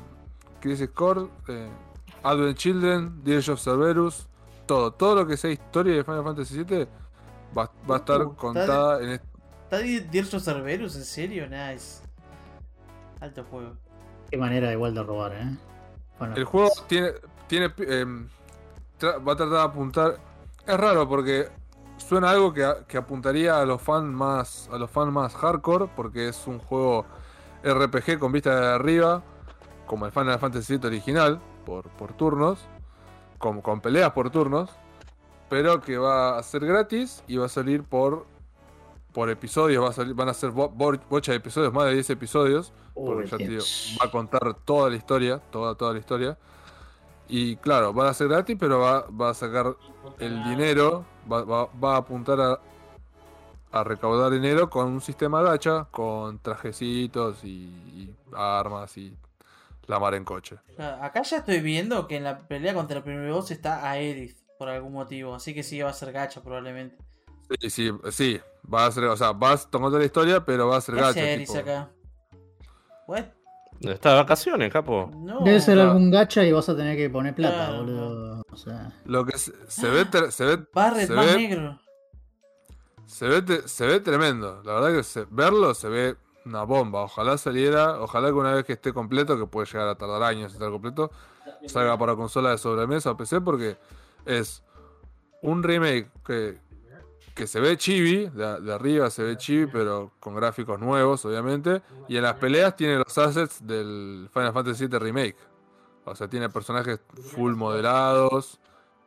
[0.59, 1.69] Crisis Core, eh,
[2.21, 4.27] Advent Children, Dirge of Cerberus,
[4.67, 6.87] todo, todo lo que sea historia de Final Fantasy VII
[7.57, 9.27] va, va a estar Uh, contada en este.
[9.63, 10.95] ¿Está Di- Dirge Cerberus?
[10.95, 11.47] ¿En serio?
[11.47, 12.01] Nice.
[13.19, 13.75] Alto juego.
[14.29, 15.57] Qué manera igual de robar, ¿eh?
[16.17, 17.11] Bueno, El juego tiene.
[17.47, 18.05] tiene eh,
[18.99, 20.17] tra- va a tratar de apuntar.
[20.65, 21.49] Es raro porque
[21.97, 24.69] suena algo que, que apuntaría a los fans más.
[24.71, 25.87] a los fans más hardcore.
[25.95, 27.05] Porque es un juego
[27.63, 29.21] RPG con vista de arriba.
[29.85, 31.39] Como el Final Fantasy VII original.
[31.65, 32.59] Por, por turnos.
[33.37, 34.69] Con, con peleas por turnos.
[35.49, 38.25] Pero que va a ser gratis y va a salir por.
[39.13, 41.93] Por episodios, va a salir, van a ser bo- bo- bocha de episodios, más de
[41.95, 42.71] 10 episodios.
[42.93, 43.63] Porque ya te digo,
[43.99, 46.37] va a contar toda la historia, toda, toda la historia.
[47.27, 49.75] Y claro, va a ser gratis, pero va, va a sacar
[50.19, 52.59] el dinero, va, va- va a apuntar a,
[53.71, 57.47] a recaudar dinero con un sistema gacha, con trajecitos y,
[57.95, 59.15] y armas y
[59.87, 60.57] la mar en coche.
[60.77, 64.69] Acá ya estoy viendo que en la pelea contra el primer boss está Aerith por
[64.69, 65.33] algún motivo.
[65.33, 66.97] Así que sí va a ser gacha probablemente.
[67.61, 68.39] Sí, sí, sí,
[68.71, 71.37] va a ser, o sea, vas tomando la historia, pero va a ser ¿Qué gacha.
[71.37, 71.89] tipo- acá?
[73.07, 73.23] ¿What?
[73.79, 75.09] Está de vacaciones, capo.
[75.15, 75.39] No.
[75.39, 75.91] Debe ser claro.
[75.91, 77.77] algún gacha y vas a tener que poner plata, Claro.
[77.79, 78.43] boludo.
[78.51, 81.79] O sea, Lo que se, se ve, se ve, Barret se más ve negro.
[83.05, 84.61] Se ve, se ve tremendo.
[84.63, 87.03] La verdad que se- verlo se ve una bomba.
[87.03, 90.51] Ojalá saliera, ojalá que una vez que esté completo, que puede llegar a tardar años
[90.51, 91.09] en estar completo,
[91.65, 93.77] salga para consola de sobremesa o PC porque
[94.25, 94.63] es
[95.41, 96.57] un remake que,
[97.35, 101.81] que se ve chibi, de, arriba se ve chibi, pero con gráficos nuevos, obviamente.
[102.07, 105.37] Y en las peleas tiene los assets del Final Fantasy VII Remake.
[106.05, 106.99] O sea, tiene personajes
[107.31, 108.59] full modelados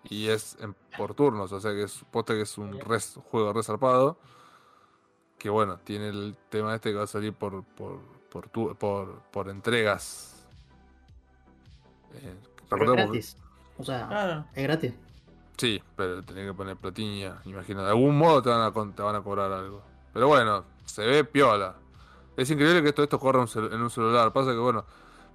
[0.05, 4.19] y es en- por turnos, o sea que es poste que es un juego resarpado.
[5.39, 7.65] Que bueno, tiene el tema este que va a salir por
[8.33, 10.47] por, por, entregas.
[12.15, 12.37] Eh.
[13.79, 14.45] O sea, Claro.
[14.55, 14.93] es gratis.
[15.57, 17.83] Sí, pero tenés que poner platiña, imagino.
[17.83, 19.83] De algún modo te van, a, con- te van a cobrar algo.
[20.13, 21.75] Pero bueno, se ve piola.
[22.37, 24.33] Es increíble que esto, esto corra en un celular.
[24.33, 24.85] Pasa que bueno,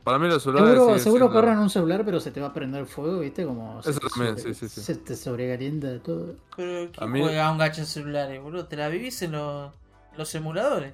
[0.04, 0.74] para mí los celulares.
[0.74, 3.46] Seguro, seguro siendo- corre en un celular, pero se te va a prender fuego, ¿viste?
[3.46, 4.82] Como se Eso te también, sobre- sí, sí, sí.
[4.82, 6.36] Se te sobrecalienta de todo.
[6.56, 8.66] Pero ¿quién A mí- juega un gacha en celulares, boludo?
[8.66, 9.72] ¿Te la vivís en los,
[10.18, 10.94] los emuladores?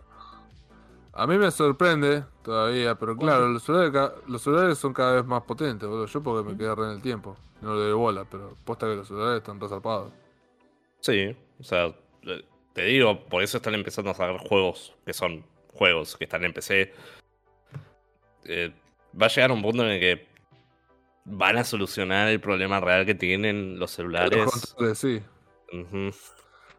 [1.16, 5.43] A mí me sorprende todavía, pero claro, los celulares, los celulares son cada vez más
[5.43, 6.07] potentes, boludo.
[6.07, 7.38] Yo porque me quedé re en el tiempo.
[7.61, 10.11] No le doy bola, pero posta que los celulares están resarpados.
[11.01, 11.86] Sí, o sea,
[12.24, 12.43] eh,
[12.74, 16.53] te digo, por eso están empezando a sacar juegos que son juegos que están en
[16.53, 16.93] PC.
[18.45, 18.74] Eh,
[19.20, 20.28] va a llegar un punto en el que
[21.26, 24.76] van a solucionar el problema real que tienen los celulares.
[24.80, 25.22] Los sí.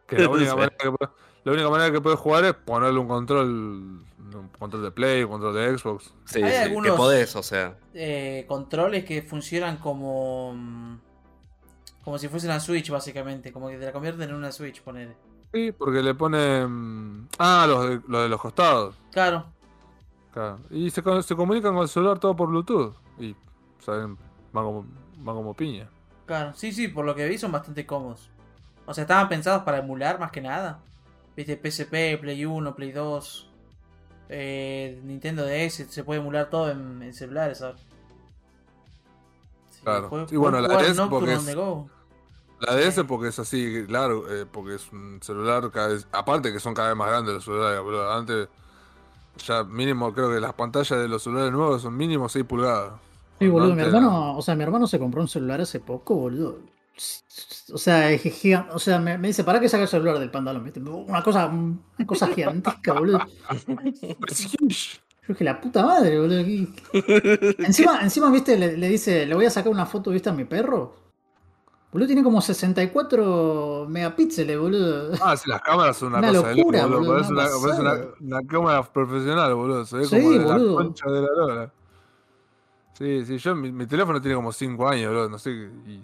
[0.07, 1.13] Que la única, manera que, puede-
[1.45, 5.31] la única manera que puedes jugar es ponerle un control, un control de Play, un
[5.31, 6.13] control de Xbox.
[6.25, 7.77] Sí, Hay sí, algunos- que podés, o sea.
[7.95, 10.99] Eh, controles que funcionan como.
[12.05, 13.53] Como si fuese una Switch, básicamente.
[13.53, 15.15] Como que te la convierten en una Switch, ponele.
[15.53, 17.29] Sí, porque le ponen.
[17.39, 18.95] Ah, los de, los de los costados.
[19.13, 19.47] Claro.
[20.33, 20.59] Claro.
[20.71, 22.95] Y se, co- se comunican con el celular todo por Bluetooth.
[23.19, 23.37] Y,
[23.85, 24.19] saben,
[24.53, 24.85] van como,
[25.19, 25.89] van como piña.
[26.27, 28.29] Claro, sí, sí, por lo que vi son bastante cómodos.
[28.87, 30.81] O sea, estaban pensados para emular más que nada.
[31.37, 33.51] Viste, PSP, Play 1, Play 2,
[34.29, 37.59] eh, Nintendo DS, se puede emular todo en, en celulares.
[39.71, 40.27] Sí, Claro.
[40.29, 41.57] Sí, bueno, la DS porque es-.
[42.61, 46.07] La DS porque es así, claro, eh, porque es un celular cada vez.
[46.13, 48.11] Aparte que son cada vez más grandes los celulares, boludo.
[48.11, 48.49] Antes,
[49.45, 52.93] ya mínimo, creo que las pantallas de los celulares nuevos son mínimo 6 pulgadas.
[53.39, 56.61] Sí, boludo, mi hermano, o sea, mi hermano se compró un celular hace poco, boludo.
[57.73, 60.31] O sea, es gigante, o sea, me, me dice, ¿para qué saca el celular del
[60.31, 60.71] pantalón?
[61.09, 63.21] Una cosa, una cosa gigantesca, boludo.
[64.39, 66.45] Yo dije, la puta madre, boludo.
[66.45, 70.33] ¿qué- Encima, encima, viste, le, le dice, le voy a sacar una foto, viste, a
[70.33, 70.95] mi perro.
[71.91, 75.13] Boludo, tiene como 64 megapíxeles, boludo.
[75.23, 77.81] Ah, sí, las cámaras son una, Una cosa de locura, loco, boludo, Parece, una parece
[77.81, 77.99] una-
[78.39, 79.87] una cámara profesional, boludo.
[79.87, 80.75] Se ve Sí, como de la boludo.
[80.77, 81.73] concha de la lora.
[82.99, 85.51] Sí, sí, yo mi, mi teléfono tiene como 5 años, boludo, no sé.
[85.51, 86.03] Y,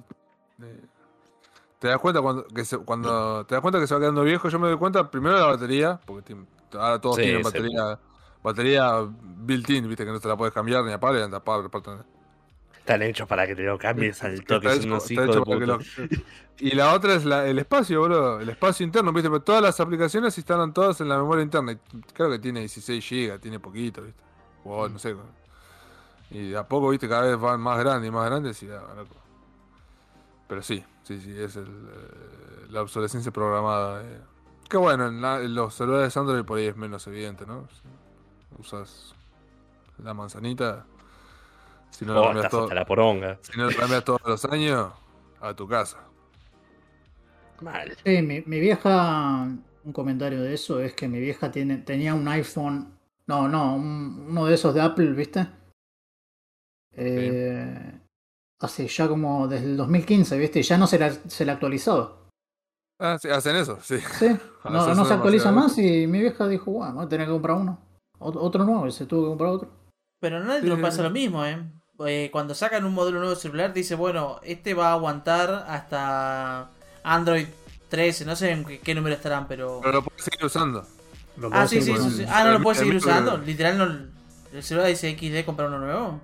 [1.78, 4.48] te das cuenta cuando, que se, cuando te das cuenta que se va quedando viejo,
[4.48, 6.36] yo me doy cuenta primero de la batería, porque
[6.74, 7.50] ahora todos Sí, tienen sí.
[7.50, 7.98] batería,
[8.42, 8.92] batería
[9.22, 11.62] built-in, viste que no te la puedes cambiar ni apagar ni tapar.
[12.78, 15.58] Están hechos para que te lo cambies al toque, Está hecho- está hecho de para
[15.58, 15.76] que puta.
[15.76, 16.08] lo-
[16.58, 18.40] Y la otra es la- el espacio, boludo.
[18.40, 19.30] El espacio interno, ¿viste?
[19.30, 21.72] Pero todas las aplicaciones instalan todas en la memoria interna.
[21.72, 21.76] Y
[22.12, 24.20] creo que tiene 16 GB, tiene poquito, ¿viste?
[24.64, 25.16] O no sé.
[26.30, 27.08] Y de a poco, ¿viste?
[27.08, 29.14] Cada vez van más grandes y más grandes y ya, loco.
[30.50, 34.02] Pero sí, sí, sí, es el, eh, la obsolescencia programada.
[34.02, 34.20] eh.
[34.68, 37.68] Que bueno, en, la- en los celulares Android por ahí es menos evidente, ¿no?
[37.68, 39.14] Si usas
[40.02, 40.84] la manzanita.
[41.90, 42.62] Si no lo Oh, cambias estás todo.
[42.64, 43.38] hasta la poronga.
[43.42, 44.92] Si no lo cambias todos los años,
[45.40, 45.98] a tu casa.
[47.60, 47.96] Mal.
[48.04, 49.42] Sí, mi, mi vieja,
[49.84, 52.98] un comentario de eso es que mi vieja tiene, tenía un iPhone,
[53.28, 55.46] no, no, un- uno de esos de Apple, ¿viste?
[56.92, 57.92] Eh,
[58.60, 60.62] hace ya como desde el 2015, ¿viste?
[60.62, 62.16] Ya no se la, se la actualizaba.
[63.00, 63.98] Ah, sí, hacen eso, sí.
[64.18, 64.26] Sí,
[64.64, 67.56] no, no se actualiza más y mi vieja dijo, bueno, voy a tener que comprar
[67.56, 67.78] uno.
[68.18, 69.70] Ot- Otro nuevo, y se tuvo que comprar otro.
[70.20, 70.66] Pero a nadie Sí.
[70.68, 71.58] le pasa lo mismo, ¿eh?
[72.06, 76.70] Eh, Cuando sacan un modelo nuevo de celular, dice, bueno, este va a aguantar hasta
[77.02, 77.46] Android
[77.88, 79.80] 13, no sé en qué, qué número estarán, pero...
[79.82, 80.86] Pero lo puedes seguir usando.
[81.38, 82.24] Lo Ah, sí, sí, sí.
[82.28, 83.38] Ah, no lo puedes seguir usando.
[83.38, 83.84] Literal, no,
[84.52, 86.20] el celular dice XD comprar uno nuevo.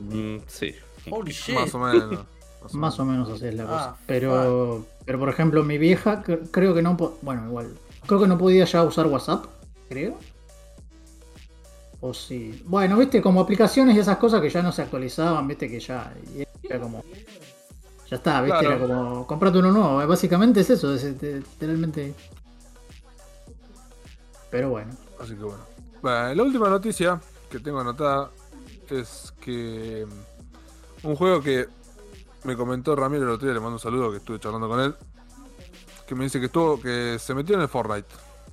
[0.00, 0.74] Mm, sí.
[1.10, 1.54] Holy shit.
[1.54, 2.26] Más o menos.
[2.72, 3.96] Más o menos así es la Ah, cosa.
[4.06, 7.74] Pero, pero por ejemplo, mi vieja cre- creo que no, bueno, igual,
[8.06, 9.46] creo que no podía ya usar WhatsApp,
[9.88, 10.16] creo.
[12.00, 12.62] O sí.
[12.66, 16.12] Bueno, viste, como aplicaciones y esas cosas que ya no se actualizaban, viste que ya
[16.62, 17.02] era como
[18.08, 18.76] ya está, viste, Claro.
[18.76, 22.14] era como comprate uno nuevo, eh, básicamente es eso, es este, literalmente.
[24.50, 25.64] Pero bueno, Así que bueno.
[26.02, 28.30] Bueno, la última noticia que tengo anotada
[28.90, 30.06] es que
[31.02, 31.68] un juego que
[32.44, 34.94] me comentó Ramiro el otro día, le mando un saludo que estuve charlando con él,
[36.06, 38.08] que me dice que estuvo, que se metió en el Fortnite,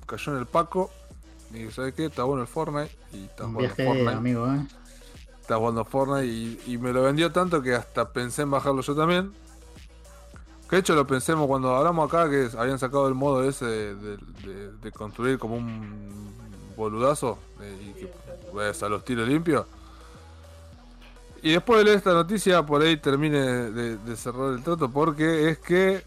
[0.06, 0.90] cayó en el Paco
[1.52, 2.06] y ¿sabes qué?
[2.06, 4.12] Está bueno el Fortnite y está un jugando viaje Fortnite.
[4.16, 4.66] amigo, eh.
[5.40, 8.94] Está jugando Fortnite y, y me lo vendió tanto que hasta pensé en bajarlo yo
[8.94, 9.32] también.
[10.68, 13.94] Que de hecho lo pensemos cuando hablamos acá que habían sacado el modo ese de,
[13.96, 16.32] de- de- de construir como un
[16.76, 18.12] boludazo eh, y que
[18.52, 19.66] pues, a los tiros limpios.
[21.42, 25.50] Y después de leer esta noticia, por ahí termine de, de cerrar el trato porque
[25.50, 26.04] es que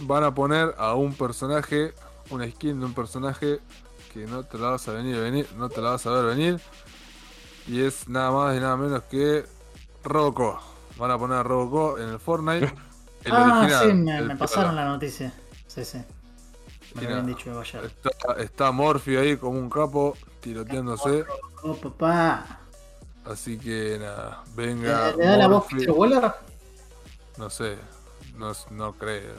[0.00, 1.94] van a poner a un personaje,
[2.30, 3.60] una skin de un personaje
[4.12, 6.60] que no te la vas a venir, venir no te la vas a ver venir.
[7.66, 9.44] Y es nada más y nada menos que
[10.04, 10.60] Robocop.
[10.98, 12.72] Van a poner a Robocop en el Fortnite.
[13.24, 14.38] El ah, original, sí, me, el me piola.
[14.38, 15.34] pasaron la noticia.
[15.66, 15.98] Sí, sí.
[16.94, 17.86] Me lo habían dicho de.
[17.86, 21.24] Está, está Morphy ahí como un capo, tiroteándose.
[21.62, 22.60] Oh, papá.
[23.30, 25.12] Así que nada, ¿Le, venga.
[25.16, 25.66] le da la voz.
[25.70, 26.32] Peter Weller?
[27.38, 27.76] No sé,
[28.36, 29.34] no, no creo.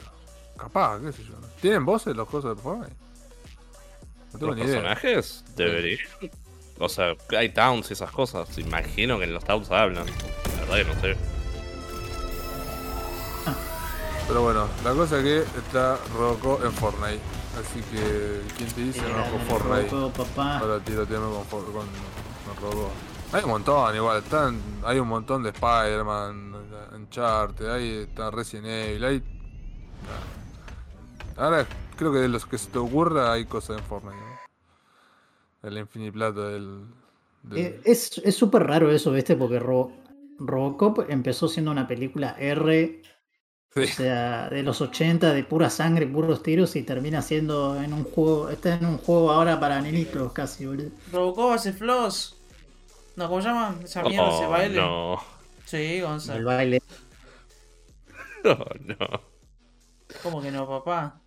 [0.56, 1.34] Capaz, qué sé yo.
[1.60, 2.94] ¿Tienen voces los cosas de Fortnite?
[4.32, 4.74] No tengo Los ni idea.
[4.82, 6.00] personajes deberían.
[6.78, 8.56] O sea, hay towns y esas cosas.
[8.58, 10.04] Imagino que en los towns hablan.
[10.06, 11.16] La verdad que no sé.
[14.26, 17.20] Pero bueno, la cosa es que está Robocop en Fortnite.
[17.58, 19.94] Así que, ¿quién te dice no con Fortnite?
[19.94, 20.60] Oh, papá.
[20.60, 22.92] Para tirotearme con, con, con Robocop.
[23.32, 24.18] Hay un montón, igual.
[24.22, 26.54] Están, hay un montón de Spider-Man,
[26.94, 29.22] Uncharted, ahí está Resident Evil, hay...
[31.36, 31.66] Ahora
[31.96, 34.16] creo que de los que se te ocurra hay cosas en Fortnite.
[34.16, 35.68] ¿no?
[35.68, 36.86] El Infiniplata del...
[37.42, 39.36] del- Eh, Es es súper raro eso, ¿viste?
[39.36, 39.92] Porque Ro-
[40.38, 43.02] Robocop empezó siendo una película R,
[43.74, 43.82] Sí.
[43.82, 48.04] o sea, de los 80, de pura sangre, puros tiros, y termina siendo en un
[48.04, 50.90] juego, está en un juego ahora para nenitos casi, boludo.
[51.12, 52.37] Robocop hace floss.
[53.18, 53.74] No, ¿cómo se llama?
[53.82, 54.76] Esa mierda, ese Oh, baile.
[54.76, 55.16] no.
[55.64, 56.44] Sí, El Gonzalo.
[56.46, 56.80] baile.
[58.44, 59.20] No, no.
[60.22, 61.20] ¿Cómo que no, papá?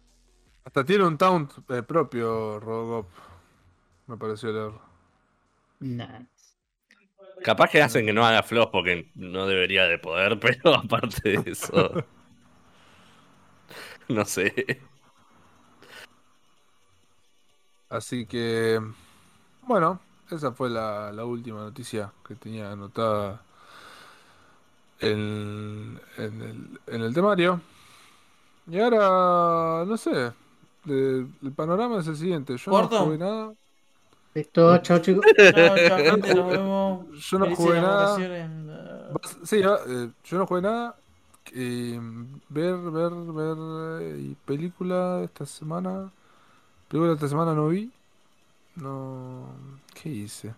[0.64, 3.10] Hasta tiene un taunt eh, propio Robocop.
[4.08, 4.72] Me pareció leer.
[5.82, 6.22] Nah.
[7.44, 11.52] Capaz que hacen que no haga flows porque no debería de poder, pero aparte de
[11.52, 12.06] eso.
[14.08, 14.82] No sé.
[17.90, 18.80] Así que,
[19.64, 20.02] bueno,
[20.36, 23.42] esa fue la, la última noticia que tenía anotada
[25.00, 27.62] en, en el, en el temario.
[28.68, 30.34] Y ahora, no sé,
[30.86, 32.58] de- el panorama es el siguiente.
[32.58, 33.54] Yo no jugué nada.
[34.34, 35.26] Listo, chao chicos.
[35.50, 37.08] Chao, chao, gente, nos vemos.
[37.30, 38.28] Yo no jugué nada.
[39.10, 40.96] Vas- Sí, ah, eh, yo no jugué nada.
[41.54, 42.00] Eh,
[42.50, 43.58] ver, ver, ver
[44.04, 46.12] eh, y película esta semana.
[46.90, 47.92] Película esta semana no vi.
[48.76, 49.48] No.
[49.94, 50.54] ¿Qué hice?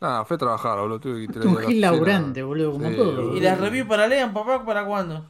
[0.00, 1.00] Nada, fui a trabajar, boludo.
[1.00, 3.12] Tuve que ir Un gil laburante, boludo, como Sí, todo.
[3.16, 3.36] boludo.
[3.36, 4.64] ¿Y las reviews para lean, papá?
[4.64, 5.24] ¿Para cuándo?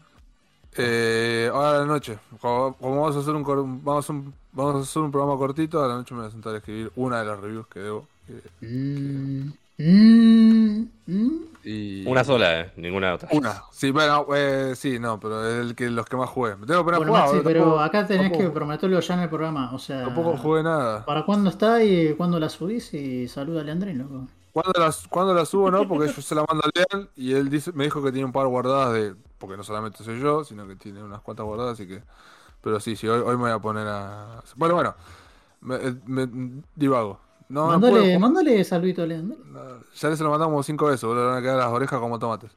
[0.78, 2.18] Eh, ahora a la noche.
[2.41, 5.39] Como, como vamos a hacer un, cor- vamos, a un- vamos a hacer un programa
[5.39, 7.80] cortito, a la noche me voy a sentar a escribir una de las reviews que
[7.80, 8.07] debo.
[8.26, 10.89] que- Mm, mm, mm.
[11.64, 12.72] Y Una sola, ¿eh?
[12.76, 13.28] Ninguna otra.
[13.32, 13.62] Una.
[13.70, 16.57] Sí, bueno, eh, sí, no, pero es el que, los que más jugué.
[16.57, 19.00] Me tengo que poner a Bueno, jugar, Maxi, pero tampoco- acá tenés que tampoco- prometerlo
[19.00, 19.72] ya en el programa.
[19.72, 21.04] O sea, Tampoco jugué nada.
[21.04, 22.92] ¿para cuándo está y cuándo la subís?
[22.94, 24.26] Y saluda a Leandrín, loco.
[24.52, 25.70] ¿Cuándo la, cuándo la subo?
[25.70, 28.24] No, porque yo se la mando a Lean y él dice, me dijo que tiene
[28.24, 29.14] un par guardadas de.
[29.38, 32.02] Porque no solamente soy yo, sino que tiene unas cuantas guardadas, así que.
[32.62, 34.42] Pero sí, sí, hoy, hoy me voy a poner a.
[34.57, 34.94] Bueno, bueno.
[35.61, 37.20] Me, eh, me- divago.
[37.49, 41.24] No, no mándale, mándale saludito no, ya le se lo mandamos cinco veces, boludo.
[41.24, 42.51] Le van a quedar las orejas como tomates.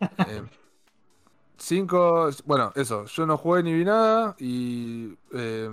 [0.26, 0.42] Eh,
[1.56, 2.28] cinco.
[2.44, 3.04] Bueno, eso.
[3.04, 4.34] Yo no jugué ni vi nada.
[4.40, 5.16] Y.
[5.32, 5.70] Eh,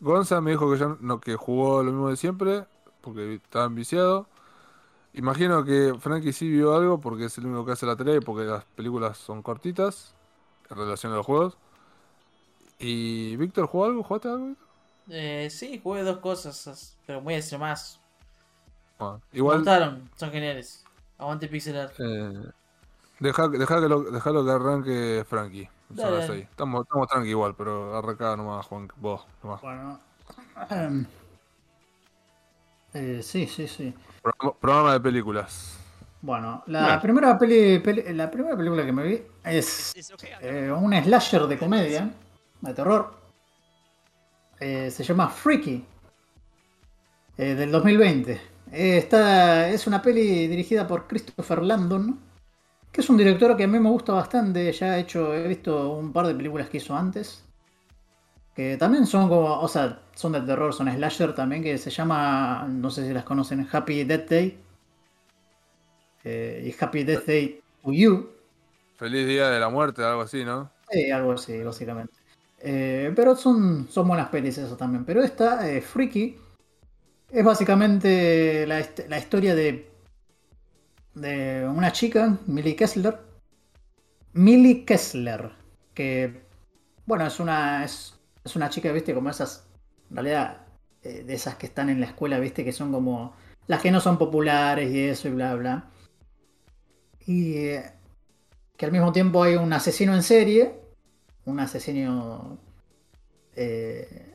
[0.00, 2.64] Gonza me dijo que ya no, que jugó lo mismo de siempre.
[3.02, 4.26] Porque estaba viciado.
[5.12, 8.22] Imagino que Frankie sí vio algo porque es el único que hace la tele.
[8.22, 10.14] Porque las películas son cortitas.
[10.70, 11.58] En relación a los juegos.
[12.78, 14.02] ¿Y Víctor jugó algo?
[14.02, 14.54] ¿Jugaste algo?
[15.08, 18.00] Eh, sí, jugué dos cosas, pero muy hacer más.
[18.98, 19.58] Bueno, Me igual.
[19.58, 20.84] gustaron, son geniales.
[21.18, 21.94] Aguante pixel art.
[21.98, 22.32] Eh,
[23.20, 25.68] deja, deja que lo, dejalo que arranque Frankie.
[25.88, 26.38] Son Dale, las dale.
[26.40, 26.50] seis.
[26.50, 28.88] Estamos, estamos tranqui igual, pero arranca nomás, Juan.
[28.96, 29.60] Vos, nomás.
[29.62, 30.00] Bueno.
[32.94, 33.94] eh, sí, sí, sí.
[34.22, 35.78] Programa, programa de películas.
[36.22, 37.00] Bueno, la, Bueno.
[37.02, 39.94] Primera peli, peli- la primera película que me vi es
[40.40, 42.10] eh, un slasher de comedia,
[42.62, 43.14] de terror.
[44.58, 45.84] Eh, se llama Freaky,
[47.36, 48.32] eh, del 2020.
[48.72, 52.18] Eh, está, es una peli dirigida por Christopher Landon,
[52.90, 54.72] que es un director que a mí me gusta bastante.
[54.72, 57.44] Ya he hecho, he visto un par de películas que hizo antes.
[58.54, 62.66] Que también son como, o sea, son de terror, son slasher también, que se llama,
[62.66, 64.58] no sé si las conocen, Happy Death Day.
[66.24, 68.30] Y Happy Death Day to You.
[68.96, 70.70] Feliz Día de la Muerte, algo así, ¿no?
[70.90, 72.15] Sí, algo así, básicamente.
[72.68, 75.04] Eh, pero son, son buenas pelis eso también.
[75.04, 76.36] Pero esta, eh, Freaky,
[77.30, 79.88] es básicamente la, la historia de,
[81.14, 83.18] de una chica, Millie Kessler.
[84.32, 85.52] Millie Kessler,
[85.94, 86.42] que,
[87.06, 89.68] bueno, es una, es, es una chica, viste, como esas,
[90.10, 90.66] en realidad,
[91.04, 93.36] eh, de esas que están en la escuela, viste, que son como
[93.68, 95.90] las que no son populares y eso y bla, bla.
[97.26, 97.92] Y eh,
[98.76, 100.85] que al mismo tiempo hay un asesino en serie,
[101.46, 102.58] un asesino
[103.54, 104.34] eh,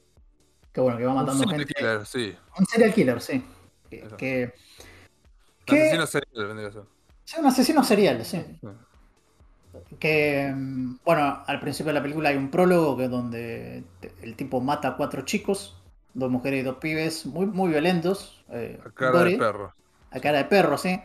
[0.74, 1.74] que bueno, que va Un matando serial gente.
[1.74, 2.36] killer, sí.
[2.58, 3.44] Un serial killer, sí.
[3.90, 6.84] Que, que, Un que- asesino serial vendría a ser.
[7.26, 8.44] sí, un asesino serial, sí.
[8.62, 9.96] Sí.
[10.00, 13.84] Que mm, bueno, al principio de la película hay un prólogo que donde
[14.22, 15.78] el tipo mata a cuatro chicos,
[16.14, 18.44] dos mujeres y dos pibes, muy, muy violentos.
[18.50, 19.74] eh, A cara de perro.
[20.12, 21.00] a cara de perro, ¿sí?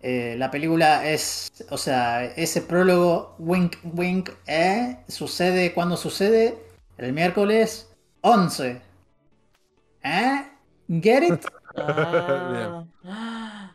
[0.00, 4.98] Eh, la película es, o sea, ese prólogo, wink, wink, ¿eh?
[5.08, 6.58] Sucede cuando sucede
[6.98, 7.90] el miércoles
[8.20, 8.80] 11.
[10.04, 10.46] ¿Eh?
[10.88, 11.46] ¿Get it?
[13.04, 13.72] Ah,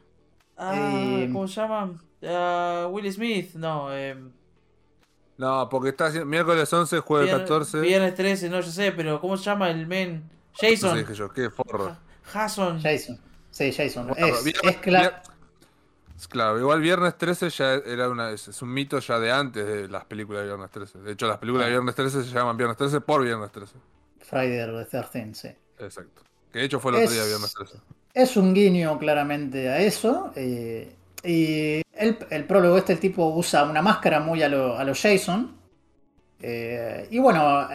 [0.57, 1.99] ah, ¿Cómo se llama?
[2.23, 3.93] Ah, Will Smith, no.
[3.95, 4.15] Eh,
[5.37, 7.79] No, porque está haciendo miércoles 11, jueves vier- 14.
[7.81, 10.23] Viernes 13, no, yo sé, pero ¿cómo se llama el men?
[10.51, 10.97] No sé, Jason.
[10.99, 11.95] dije yo, qué forro.
[12.31, 12.79] Jason.
[12.81, 13.19] Jason.
[13.49, 14.07] Sí, Jason.
[14.07, 15.30] Bueno, es, vier- es cla- vier- es
[16.27, 20.05] Claro, igual viernes 13 ya era una, es, un mito ya de antes de las
[20.05, 20.99] películas de viernes 13.
[20.99, 23.73] De hecho, las películas de viernes 13 se llaman viernes 13 por viernes 13.
[24.19, 25.49] Friday the 13, sí.
[25.79, 26.21] Exacto.
[26.51, 27.77] Que de hecho fue el otro Es- día viernes 13.
[28.13, 30.31] Es un guiño claramente a eso.
[30.35, 30.93] eh,
[31.23, 34.93] y el, el prólogo este, el tipo usa una máscara muy a lo, a lo
[34.95, 35.55] Jason.
[36.41, 37.67] eh, y bueno,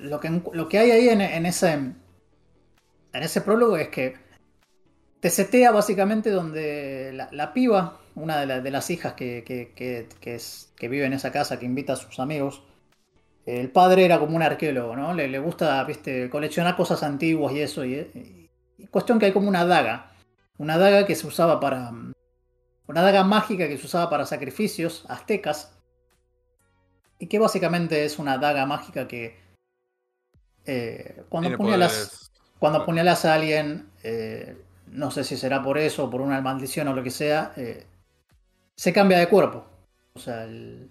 [0.00, 1.96] lo que, lo que hay ahí en, en ese, en
[3.12, 4.16] ese prólogo es que
[5.26, 9.72] te setea básicamente donde la, la piba, una de, la- de las hijas que, que-
[9.74, 12.62] que- que es, que vive en esa casa, que invita a sus amigos,
[13.44, 15.14] el padre era como un arqueólogo, ¿no?
[15.14, 17.84] Le, le gusta, viste, coleccionar cosas antiguas y eso.
[17.84, 18.48] Y,
[18.78, 20.12] y cuestión que hay como una daga.
[20.58, 21.90] Una daga que se usaba para.
[22.86, 25.76] Una daga mágica que se usaba para sacrificios aztecas.
[27.18, 29.36] Y que básicamente es una daga mágica que.
[30.66, 34.56] eh, cuando, apuñalas, cuando apuñalas a alguien, eh,
[34.86, 37.84] no sé si será por eso o por una maldición o lo que sea, eh,
[38.76, 39.64] se cambia de cuerpo.
[40.14, 40.90] O sea, el,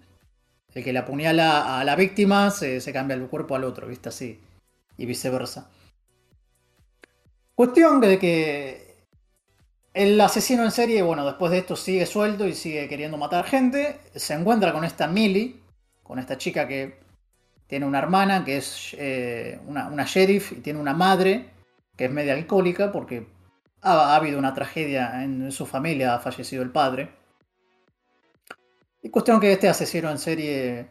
[0.74, 4.08] el que le apuñala a la víctima se, se cambia el cuerpo al otro, ¿viste?
[4.08, 4.40] Así.
[4.98, 5.70] Y viceversa.
[7.54, 8.96] Cuestión de que
[9.94, 13.98] el asesino en serie, bueno, después de esto sigue suelto y sigue queriendo matar gente.
[14.14, 15.56] Se encuentra con esta Millie,
[16.02, 16.98] con esta chica que
[17.66, 21.48] tiene una hermana que es eh, una, una sheriff y tiene una madre
[21.96, 23.26] que es media alcohólica porque
[23.82, 27.10] ha, ha habido una tragedia en su familia, ha fallecido el padre.
[29.02, 30.88] Y cuestión que este asesino en serie,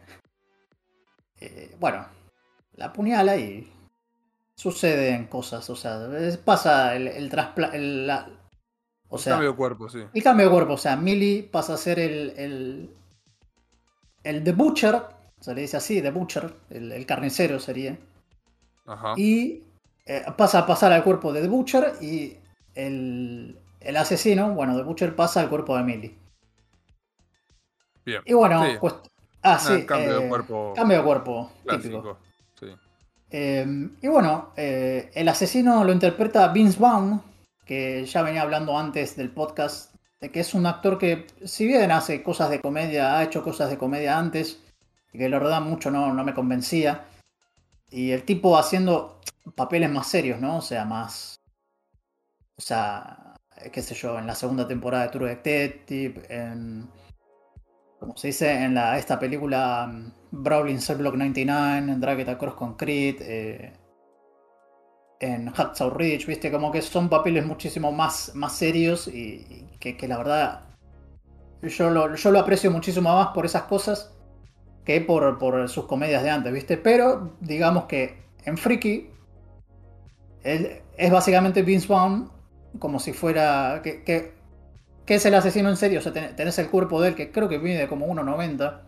[1.42, 2.06] eh, bueno,
[2.74, 3.72] la apuñala y
[4.56, 6.08] suceden cosas, o sea,
[6.46, 8.30] pasa el, el traspla- el- la,
[9.10, 10.00] O sea, Cambio de cuerpo, sí.
[10.14, 12.90] el cambio de cuerpo, o sea, Millie pasa a ser el, el,
[14.24, 15.02] el The Butcher,
[15.42, 17.98] se le dice así, The Butcher, el, el carnicero sería.
[18.86, 19.14] Ajá.
[19.18, 19.64] Y
[20.06, 22.38] eh, pasa a pasar al cuerpo de The Butcher y
[22.76, 26.16] el, el asesino, bueno, The Butcher pasa al cuerpo de Millie.
[28.06, 28.22] Bien.
[28.26, 28.78] Y bueno, Sí.
[28.80, 28.94] pues...
[29.42, 29.86] Ah, sí.
[29.86, 32.02] cambio de eh, cuerpo Cambio de cuerpo, típico.
[32.02, 32.18] clásico.
[32.60, 32.66] Sí.
[33.30, 37.22] Eh, y bueno, eh, el asesino lo interpreta Vince Vaughn,
[37.64, 41.92] que ya venía hablando antes del podcast, de que es un actor que, si bien
[41.92, 44.60] hace cosas de comedia, ha hecho cosas de comedia antes,
[45.14, 47.06] y que la verdad mucho no, no me convencía.
[47.92, 49.20] Y el tipo haciendo
[49.56, 50.58] papeles más serios, ¿no?
[50.58, 51.35] O sea, más.
[52.58, 56.90] O sea, eh, qué sé yo, en la segunda temporada de True Detective, en.
[58.00, 62.30] Como se dice, en la, esta película mm, Brawling Cell Block 99, en Drag It
[62.30, 63.74] Across Concrete, eh,
[65.20, 66.52] en Hacksaw Ridge, ¿viste?
[66.52, 70.62] Como que son papeles muchísimo más, más serios y, y que, que la verdad
[71.62, 74.14] yo lo, yo lo aprecio muchísimo más por esas cosas
[74.84, 76.78] que por, por sus comedias de antes, ¿viste?
[76.78, 79.10] Pero digamos que en Freaky
[80.44, 82.30] él es básicamente Vince Vaughn
[82.80, 83.82] como si fuera...
[83.84, 84.34] que, que,
[85.06, 87.32] que es el asesino en serio, o sea, ten- tenés el cuerpo de él que
[87.32, 88.82] creo que mide como 1,90.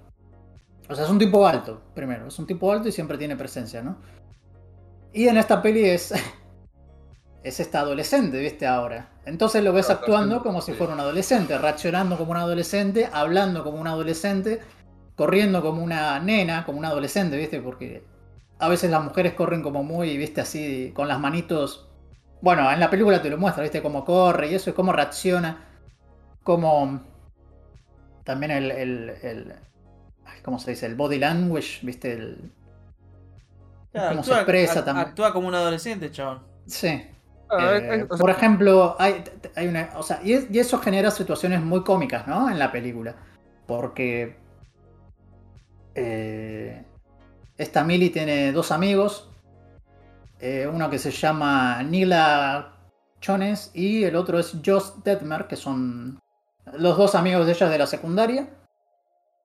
[0.89, 3.81] O sea, es un tipo alto, primero, es un tipo alto y siempre tiene presencia,
[3.83, 3.97] ¿no?
[5.13, 6.13] Y en esta peli es...
[7.43, 8.67] Es esta adolescente, ¿viste?
[8.67, 9.09] Ahora.
[9.25, 13.79] Entonces lo ves actuando como si fuera un adolescente, reaccionando como un adolescente, hablando como
[13.79, 14.59] un adolescente,
[15.15, 17.61] corriendo como una nena, como un adolescente, ¿viste?
[17.61, 18.03] Porque
[18.59, 20.41] a veces las mujeres corren como muy, ¿viste?
[20.41, 21.86] Así, con las manitos.
[22.41, 23.81] Bueno, en la película te lo muestra, ¿viste?
[23.81, 25.65] Cómo corre y eso, y cómo reacciona.
[26.43, 27.01] Cómo.
[28.23, 28.71] También el.
[28.71, 29.53] el, el-
[30.25, 30.85] ay, ¿Cómo se dice?
[30.85, 32.13] El body language, ¿viste?
[32.13, 32.51] El,
[33.91, 35.07] Claro, cómo se expresa también.
[35.07, 36.43] actúa como un adolescente, chabón.
[36.67, 37.03] Sí.
[37.49, 39.23] Ah, Eh, es- es- o sea, por ejemplo, hay,
[39.55, 39.89] hay una.
[39.95, 42.49] O sea, y, es- y eso genera situaciones muy cómicas, ¿no?
[42.49, 43.15] En la película.
[43.65, 44.35] Porque.
[45.95, 46.83] eh,
[47.57, 49.29] esta Millie tiene dos amigos.
[50.39, 52.73] Eh, uno que se llama Nila
[53.19, 56.19] Chones y el otro es Josh Detmer, que son
[56.73, 58.47] los dos amigos de ella de la secundaria.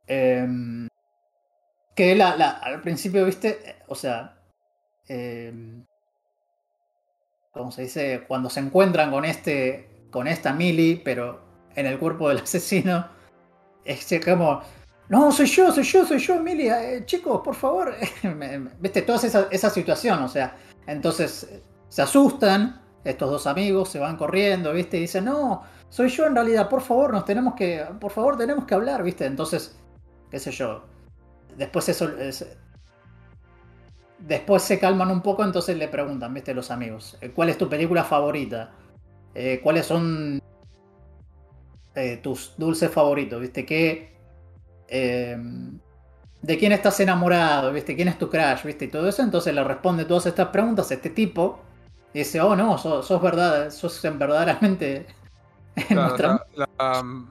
[0.07, 0.88] Em,
[1.95, 4.36] que la, al principio, viste, o sea,
[5.09, 5.84] em,
[7.53, 8.24] ¿cómo se dice?
[8.26, 11.40] Cuando se encuentran con este, con esta Millie, pero
[11.74, 13.07] en el cuerpo del asesino,
[13.84, 14.62] es como,
[15.09, 17.95] no, soy yo, soy yo, soy yo, Millie, eh, chicos, por favor,
[18.80, 20.57] viste, toda esa, esa situación, o sea,
[20.87, 26.09] entonces eh, se asustan, estos dos amigos se van corriendo, viste, y dicen, no, soy
[26.09, 29.76] yo en realidad, por favor, nos tenemos que, por favor, tenemos que hablar, viste, entonces,
[30.30, 30.85] qué sé yo,
[31.57, 32.47] después eso, es-
[34.18, 37.68] después se calman un poco, entonces le preguntan, viste, los amigos, eh, ¿cuál es tu
[37.68, 38.70] película favorita?
[39.35, 40.39] Eh, ¿Cuáles son
[42.22, 43.41] tus dulces favoritos?
[43.41, 43.66] ¿Viste?
[43.66, 44.12] ¿Qué,
[46.43, 47.72] ¿De quién estás enamorado?
[47.72, 47.95] ¿Viste?
[47.97, 48.64] ¿Quién es tu crush?
[48.64, 48.86] ¿Viste?
[48.86, 51.61] Y todo eso, entonces le responde todas estas preguntas a este tipo.
[52.12, 55.07] Y dice, oh no, sos, sos verdad, sos en verdaderamente
[55.76, 57.27] en nuestra la, la, um,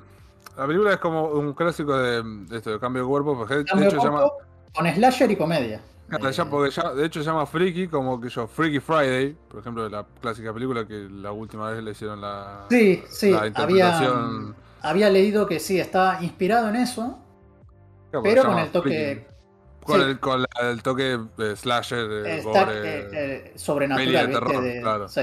[0.57, 3.65] la película es como un clásico de, de esto, de cambio de cuerpo, porque de
[3.65, 4.37] cambio hecho de llama, cuerpo
[4.73, 5.81] con slasher y comedia.
[6.07, 9.37] Claro, Eh, ya porque ya, de hecho se llama Freaky, como que yo, Freaky Friday,
[9.47, 14.01] por ejemplo, la clásica película que la última vez le hicieron la, Sí, sí, había,
[14.81, 17.19] había leído que sí, estaba inspirado en eso,
[18.11, 19.25] Claro, pero con el toque.
[19.83, 20.05] Con, sí.
[20.05, 22.73] el, con la- el toque de slasher, de está, gore.
[22.99, 24.45] eh, eh, sobrenatural, de ¿viste?
[24.45, 25.07] terror, De- claro.
[25.07, 25.21] sí.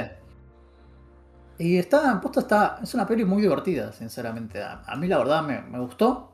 [1.59, 4.62] Y está, posta está, es una peli muy divertida, sinceramente.
[4.62, 6.32] A, a mí la verdad me, me gustó.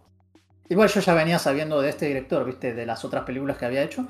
[0.68, 3.82] Igual yo ya venía sabiendo de este director, viste, de las otras películas que había
[3.82, 4.06] hecho.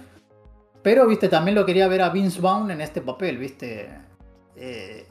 [0.82, 3.90] Pero, viste, también lo quería ver a Vince Vaughn en este papel, viste.
[4.56, 5.06] Eh,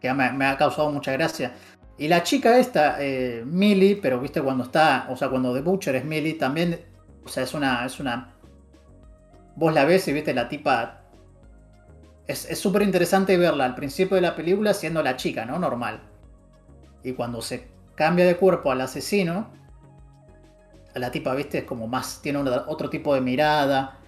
[0.00, 1.52] que me, me ha causado mucha gracia.
[1.98, 5.94] Y la chica esta, eh, Millie, pero viste cuando está, o sea, cuando The Butcher
[5.96, 6.80] es Millie, también,
[7.24, 8.32] o sea, es una, es una
[9.56, 10.98] vos la ves y viste la tipa.
[12.26, 15.58] Es súper interesante verla al principio de la película siendo la chica, ¿no?
[15.58, 16.00] Normal.
[17.02, 19.50] Y cuando se cambia de cuerpo al asesino,
[20.94, 22.22] la tipa, viste, es como más.
[22.22, 23.98] Tiene otro tipo de mirada.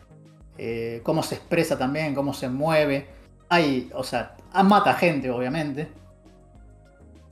[0.56, 3.08] eh, cómo se expresa también, cómo se mueve.
[3.48, 5.88] Hay, o sea, mata gente, obviamente.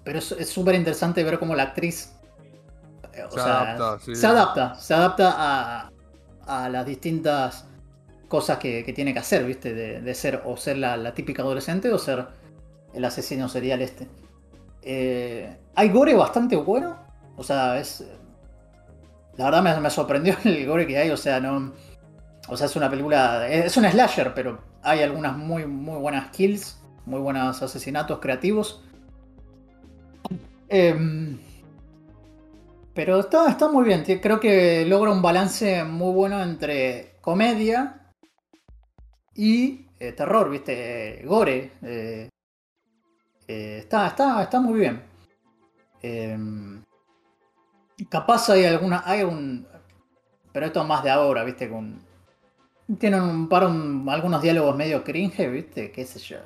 [0.05, 2.13] Pero es súper interesante ver cómo la actriz.
[3.13, 4.15] eh, o Se sea, adapta, sí.
[4.17, 5.93] se adapta, se adapta a,
[6.47, 7.67] a las distintas
[8.29, 9.75] cosas que, que tiene que hacer, ¿viste?
[9.75, 12.27] De, de ser o ser la, la típica adolescente o ser
[12.95, 14.09] el asesino serial este.
[14.83, 16.99] Eh, hay gore bastante bueno.
[17.37, 18.05] O sea, es.
[19.37, 21.11] La verdad me, me sorprendió el gore que hay.
[21.11, 21.73] O sea, no.
[22.49, 23.49] O sea, es una película.
[23.49, 26.79] Es un slasher, pero hay algunas muy, muy buenas kills.
[27.07, 28.85] Muy buenos asesinatos creativos.
[30.75, 31.39] Em,
[32.95, 34.03] pero está, está muy bien.
[34.21, 38.11] Creo que logra un balance muy bueno entre comedia
[39.35, 41.21] y eh, terror, ¿viste?
[41.23, 41.73] Eh, gore.
[41.83, 42.29] eh,
[43.47, 45.03] está, está, está muy bien.
[46.03, 46.83] Em,
[48.09, 49.03] capaz hay alguna.
[49.05, 49.67] Hay un.
[50.53, 51.69] Pero esto más de ahora, ¿viste?
[51.69, 52.01] Con.
[52.99, 55.93] Tienen un par, un- algunos diálogos medio cringe, ¿viste?
[55.93, 56.39] Qué sé yo.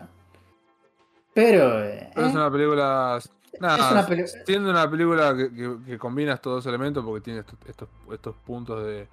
[1.35, 1.81] Pero.
[2.15, 3.19] Pero es una película.
[3.61, 7.41] Es una peli- siendo una película que, que, que combina estos dos elementos porque tiene
[7.41, 9.09] estos, estos, estos puntos de,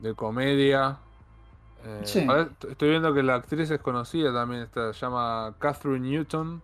[0.00, 0.98] de comedia.
[1.84, 2.26] Eh, Sí.
[2.68, 6.62] estoy viendo que la actriz es conocida también, se llama Catherine Newton.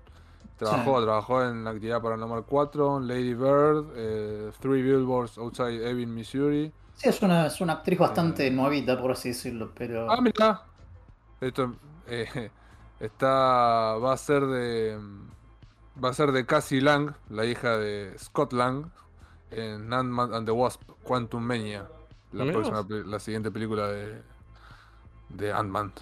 [0.58, 1.04] Trabajó, Sí.
[1.04, 6.72] trabajó en la actividad paranormal 4, Lady Bird, eh, Three Billboards Outside Ebbing, Missouri.
[6.94, 10.10] Sí, es una, es una actriz bastante nuevita, por así decirlo, pero...
[10.10, 10.62] Ah, mira.
[11.40, 11.74] Esto
[12.06, 12.50] eh,
[13.00, 13.28] está.
[13.98, 14.98] Va a ser de.
[16.02, 18.86] Va a ser de Cassie Lang, la hija de Scott Lang,
[19.50, 21.88] en Ant-Man and the Wasp, Quantum Mania.
[22.32, 24.22] La, Mirá próxima, la siguiente película de.
[25.30, 25.92] De Ant-Man.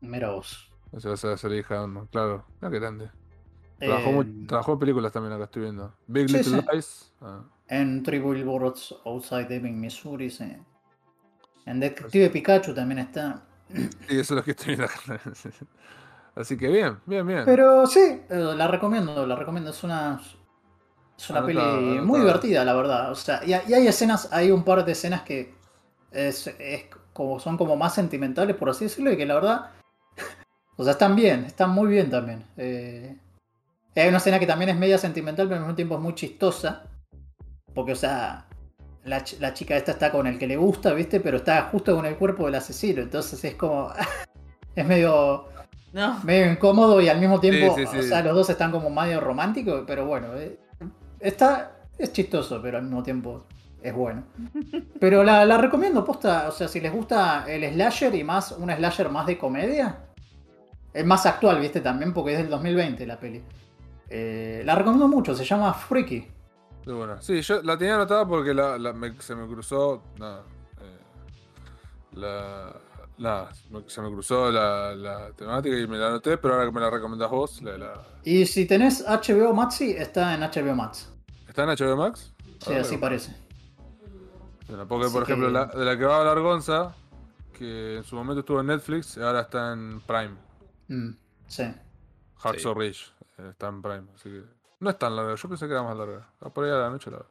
[0.00, 0.70] Mira vos.
[0.92, 2.44] O sea, va a ser la hija de Ant-Man, claro.
[2.60, 3.10] Mira qué grande.
[3.78, 5.94] Trabajó, Eh, trabajó en películas también, acá estoy viendo.
[6.06, 6.66] Big Sí, Little sí.
[6.72, 7.12] Lies.
[7.20, 10.56] ah, En Three Billboards Outside Ebbing, Missouri, sí.
[11.66, 13.42] En Detective Pikachu también está.
[13.72, 15.20] Sí, eso es lo que estoy viendo acá.
[16.38, 17.42] Así que bien, bien, bien.
[17.44, 19.70] Pero sí, eh, la recomiendo, la recomiendo.
[19.70, 20.20] Es una.
[21.18, 21.60] Es una peli
[22.00, 23.10] muy divertida, la verdad.
[23.10, 25.52] O sea, y, hay escenas, hay un par de escenas que
[26.12, 29.70] es, es como, son como más sentimentales, por así decirlo, y que la verdad.
[30.80, 32.44] O sea, están bien, están muy bien también.
[32.56, 33.18] Eh,
[33.96, 36.84] hay una escena que también es media sentimental, pero al mismo tiempo es muy chistosa.
[37.74, 38.46] Porque, o sea,
[39.02, 41.18] la, la chica esta está con el que le gusta, ¿viste?
[41.18, 43.02] Pero está justo con el cuerpo del asesino.
[43.02, 43.92] Entonces es como.
[44.76, 45.48] es medio
[45.92, 46.20] No.
[46.24, 47.98] medio incómodo y al mismo tiempo, Sí, sí, sí.
[47.98, 50.58] o sea, los dos están como medio románticos, pero bueno, eh,
[51.20, 53.44] está, es chistoso, pero al mismo tiempo
[53.82, 54.24] es bueno.
[55.00, 58.70] Pero la, la recomiendo, posta, o sea, si les gusta el slasher y más, un
[58.70, 60.00] slasher más de comedia,
[60.92, 63.40] es más actual, viste, también, porque es del 2020 la peli.
[64.10, 66.26] Eh, la recomiendo mucho, se llama Freaky.
[66.86, 67.22] Muy buena.
[67.22, 70.02] Sí, yo la tenía anotada porque la, la- me- se me cruzó.
[70.18, 70.42] Nada.
[70.80, 72.72] eh, la.
[73.18, 76.72] Nada, me- se me cruzó la, la temática y me la anoté, pero ahora que
[76.72, 81.12] me la recomendás vos, la, la- Y si tenés HBO Maxi, está en HBO Max.
[81.48, 82.32] ¿está en HBO Max?
[82.64, 83.34] Sí, así parece.
[84.68, 86.94] Bueno, porque, Así por ejemplo, que- la, de la que va a hablar Gonza,
[87.56, 90.34] que en su momento estuvo en Netflix y ahora está en Prime.
[90.88, 91.10] Mm,
[91.48, 91.64] sí.
[92.38, 94.42] Hacksaw Ridge eh, está en Prime, así que.
[94.80, 96.28] No es tan larga, yo pensé que era más larga.
[96.40, 97.26] Ah, Por ahí a la noche la veo.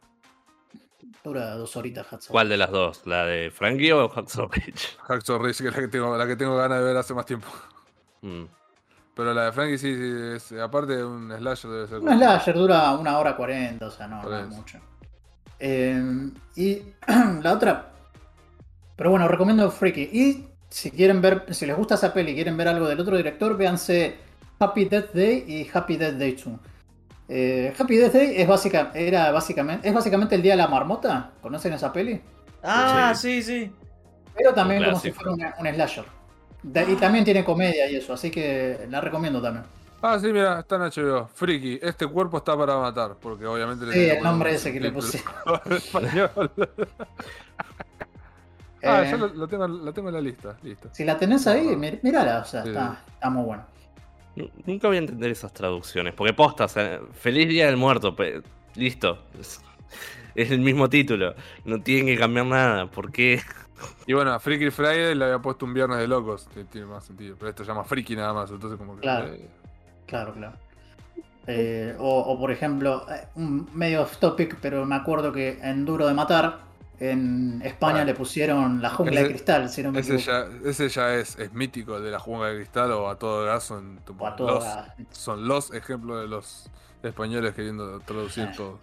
[1.24, 2.32] Dura dos horitas, Hatsa.
[2.32, 3.02] ¿Cuál de las dos?
[3.06, 4.98] ¿La de Frankie o Hacksaw Ridge?
[5.00, 7.26] Hacksaw Ridge, que es la que tengo, la que tengo ganas de ver hace más
[7.26, 7.48] tiempo.
[8.22, 8.46] Mm.
[9.16, 12.00] Pero la de Frankie sí, sí es, aparte de un slasher debe ser.
[12.00, 14.80] Un slasher dura una hora cuarenta, o sea, no, no es mucho.
[15.60, 16.82] Eh, y
[17.42, 17.94] la otra.
[18.96, 20.10] Pero bueno, recomiendo Freaky.
[20.12, 23.18] Y si quieren ver, si les gusta esa peli y quieren ver algo del otro
[23.18, 24.18] director, véanse
[24.60, 26.60] Happy Death Day y Happy Death Day 2.
[27.30, 31.32] Eh, Happy Death Day es, básica, era básicamente, es básicamente el día de la marmota.
[31.42, 32.22] ¿Conocen esa peli?
[32.64, 33.72] Ah, sí, sí.
[34.36, 36.06] Pero también como si fuera una- un slasher.
[36.64, 39.66] De- y también tiene comedia y eso, así que la recomiendo también.
[40.02, 41.28] Ah, sí, mira, está en HBO.
[41.34, 44.92] Friki, este cuerpo está para matar, porque obviamente le Sí, el nombre ese que le
[44.92, 45.18] puse.
[45.72, 46.30] español.
[48.84, 50.90] ah, Eh, ya lo, lo tengo, lo tengo en la lista, listo.
[50.92, 51.78] Si la tenés ahí, No.
[51.78, 52.70] mir- mírala, o sea, Sí.
[52.70, 53.66] está, está muy bueno.
[54.38, 56.14] Nu- Nunca voy a entender esas traducciones.
[56.14, 58.16] Porque postas, eh, feliz día del muerto.
[58.76, 59.24] listo.
[59.40, 59.62] Es,
[60.36, 61.34] es el mismo título.
[61.66, 62.86] No tienen que cambiar nada.
[62.90, 63.42] ¿Por qué?
[64.06, 67.06] Y bueno, a Freaky Friday le había puesto un viernes de locos, que tiene más
[67.06, 67.36] sentido.
[67.38, 69.02] Pero esto se llama Freaky nada más, entonces como que.
[69.02, 69.28] Claro.
[69.34, 69.48] eh,
[70.06, 70.56] Claro, claro.
[71.48, 75.86] Eh, o, o, por ejemplo, eh, un medio off topic, pero me acuerdo que en
[75.86, 76.60] Duro de Matar,
[77.00, 78.06] en España Bueno.
[78.08, 81.38] le pusieron la jungla Ese- de cristal, si no me ese, ya, ese ya es,
[81.38, 83.64] es mítico de la jungla de cristal o a todo gas.
[83.64, 84.92] Son, a todo los, gas.
[85.12, 86.70] son los ejemplos de los
[87.04, 88.58] españoles queriendo traducir Sí.
[88.58, 88.80] todo.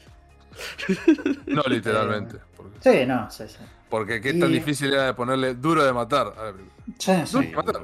[1.46, 2.38] No literalmente.
[2.56, 3.58] Porque, Sí, no, sí, sí.
[3.90, 6.84] porque qué Y- tan difícil era de ponerle duro de matar a la película.
[6.98, 7.32] Sí, sí.
[7.32, 7.82] Duro de matar.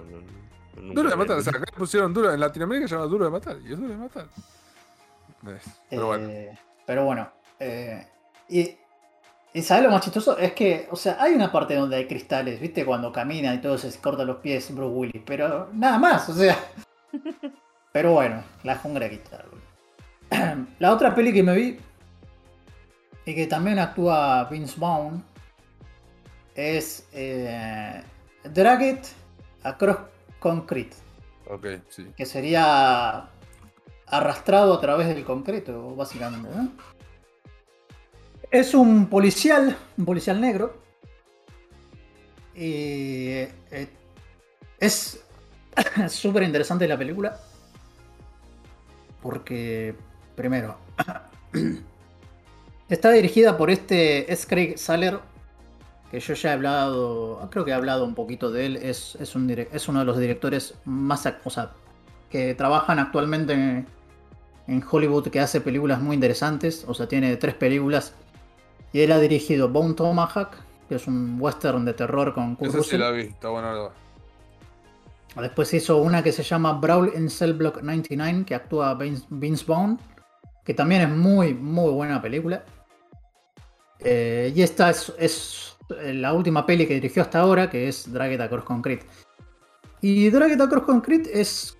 [0.94, 3.30] Duro de matar, o sea, acá le pusieron duro, en Latinoamérica se llama duro de
[3.30, 4.26] matar, y es duro de matar.
[5.88, 7.30] Pero bueno, Eh, pero bueno.
[7.58, 8.06] eh,
[8.48, 8.76] y,
[9.52, 10.38] y ¿sabes lo más chistoso?
[10.38, 12.84] Es que, o sea, hay una parte donde hay cristales, ¿viste?
[12.84, 16.56] Cuando camina y todo se corta los pies Bruce Willis, pero nada más, o sea.
[17.92, 19.46] Pero bueno, la jungla de cristal.
[20.78, 21.76] La otra peli que me vi
[23.24, 25.24] y que también actúa Vince Vaughn
[26.54, 28.00] es eh,
[28.44, 29.06] Drag It
[29.64, 29.98] Across
[30.38, 30.94] Concrete
[31.50, 32.06] ok, sí.
[32.16, 33.28] que sería
[34.06, 36.48] arrastrado a través del concreto, básicamente.
[36.54, 36.70] ¿no?
[38.50, 40.74] Es un policial, un policial negro.
[42.54, 43.88] Y eh,
[44.80, 45.22] es
[46.08, 47.38] súper interesante la película.
[49.22, 49.94] Porque,
[50.34, 50.76] primero,
[52.88, 55.20] está dirigida por este es Craig Saller,
[56.10, 58.76] que yo ya he hablado, creo que he hablado un poquito de él.
[58.78, 61.70] Es, es, un, es uno de los directores más, o sea,
[62.30, 63.86] que trabajan actualmente en,
[64.66, 66.84] en Hollywood, que hace películas muy interesantes.
[66.88, 68.14] O sea, tiene tres películas.
[68.92, 70.50] Y él ha dirigido Bone Tomahawk,
[70.88, 73.90] que es un western de terror con Kurt Esa sí la vi, está la verdad.
[75.36, 79.64] Después hizo una que se llama Brawl in Cell Block 99, que actúa Vince, Vince
[79.64, 79.98] Vaughn,
[80.64, 82.64] que también es muy, muy buena película.
[84.00, 88.40] Eh, y esta es, es la última peli que dirigió hasta ahora, que es Dragged
[88.40, 89.06] Across Concrete.
[90.00, 91.76] Y Dragged Across Concrete es...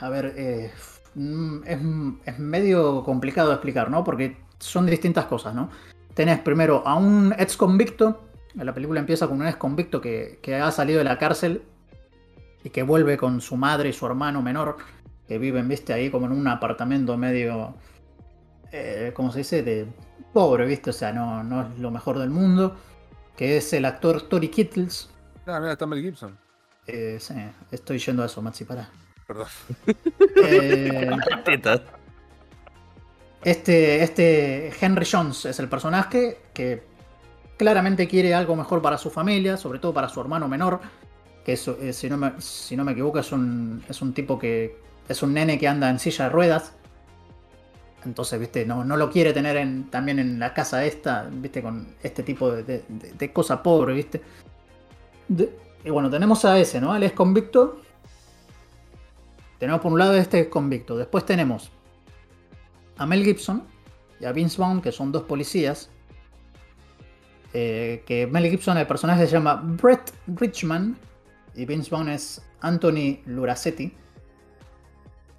[0.00, 0.70] A ver, eh,
[1.14, 1.78] mm, es,
[2.24, 4.04] es medio complicado de explicar, ¿no?
[4.04, 5.70] Porque son distintas cosas, ¿no?
[6.14, 8.22] Tenés primero a un ex convicto.
[8.54, 11.62] La película empieza con un ex convicto que, que ha salido de la cárcel
[12.64, 14.78] y que vuelve con su madre y su hermano menor,
[15.28, 17.74] que viven, viste, ahí como en un apartamento medio,
[18.72, 19.62] eh, ¿cómo se dice?
[19.62, 19.86] De
[20.32, 22.76] pobre, viste, o sea, no, no es lo mejor del mundo,
[23.36, 25.10] que es el actor Tori Kittles.
[25.46, 26.36] Ah, mira, está Mel Gibson.
[26.86, 27.34] Eh, sí,
[27.70, 28.88] estoy yendo a eso, Maxi, pará.
[29.26, 29.46] Perdón.
[30.44, 31.10] Eh.
[33.46, 36.82] Este, este Henry Jones es el personaje que
[37.56, 40.80] claramente quiere algo mejor para su familia, sobre todo para su hermano menor,
[41.44, 44.76] que eh, si, no me, si no me equivoco es un, es un tipo que
[45.08, 46.72] es un nene que anda en silla de ruedas.
[48.04, 51.94] Entonces, viste, no, no lo quiere tener en, también en la casa esta, viste, con
[52.02, 54.22] este tipo de, de- cosa pobre, viste.
[55.84, 56.96] Y bueno, tenemos a ese, ¿no?
[56.96, 57.80] Él es convicto.
[59.60, 60.96] Tenemos por un lado este convicto.
[60.96, 61.70] Después tenemos
[62.98, 63.64] a Mel Gibson
[64.20, 65.90] y a Vince Vaughn, que son dos policías.
[67.52, 70.96] Eh, que Mel Gibson, el personaje se llama Brett Richman
[71.54, 73.92] y Vince Vaughn es Anthony Luracetti.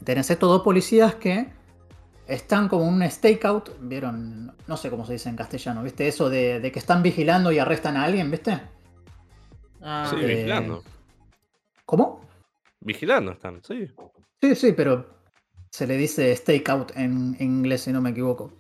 [0.04, 1.48] Tenés estos dos policías que
[2.28, 6.08] están como en un stakeout, vieron, no sé cómo se dice en castellano, ¿viste?
[6.08, 8.60] Eso de, de que están vigilando y arrestan a alguien, ¿viste?
[9.82, 10.84] Ah, Sí, Eh, vigilando.
[11.86, 12.22] ¿Cómo?
[12.82, 13.88] Vigilando están, sí.
[14.42, 15.17] Sí, sí, pero
[15.78, 18.52] se le dice stakeout en, en inglés, si no me equivoco.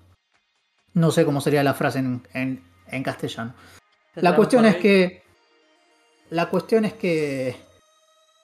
[0.93, 3.55] No sé cómo sería la frase en, en- en castellano.
[4.13, 5.23] La cuestión es que.
[6.29, 7.55] La cuestión es que.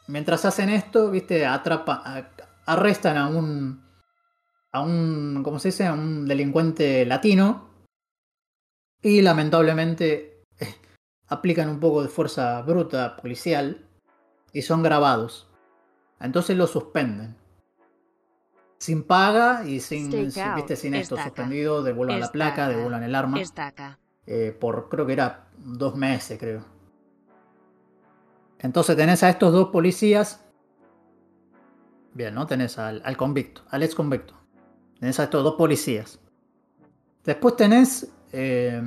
[0.07, 2.01] Mientras hacen esto, viste, atrapa.
[2.03, 2.31] a-
[2.65, 3.85] arrestan a un.
[4.71, 5.41] a un.
[5.43, 5.85] ¿cómo se dice?
[5.85, 7.69] a un delincuente latino.
[9.03, 10.41] Y lamentablemente.
[11.27, 13.87] aplican un poco de fuerza bruta policial.
[14.51, 15.47] Y son grabados.
[16.19, 17.35] Entonces lo suspenden.
[18.83, 23.15] Sin paga y sin, sin- viste, sin esto, estaca, suspendido, devuelvan la placa, devuelvan el
[23.15, 23.97] arma Estaca.
[24.25, 26.65] eh, por creo que era dos meses, creo.
[28.59, 30.43] Entonces tenés a estos dos policías.
[32.13, 32.45] Bien, ¿no?
[32.45, 34.33] Tenés al, al convicto, al ex convicto.
[34.99, 36.19] Tenés a estos dos policías.
[37.23, 38.11] Después tenés.
[38.33, 38.81] eh,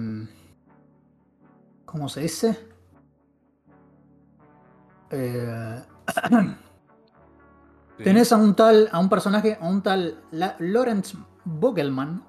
[1.87, 2.69] ¿Cómo se dice?
[5.11, 5.83] Eh,
[7.99, 8.05] Sí.
[8.05, 12.23] Tenés a un tal, a un personaje, a un tal La- Lawrence Vogelman,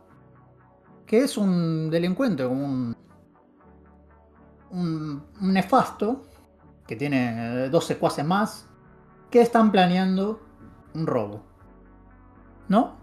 [1.06, 2.95] que es un delincuente, como un,
[4.72, 6.23] un, un nefasto,
[6.85, 8.68] que tiene eh, dos secuaces más,
[9.30, 10.41] que están planeando
[10.94, 11.44] un robo.
[12.69, 12.95] ¿No?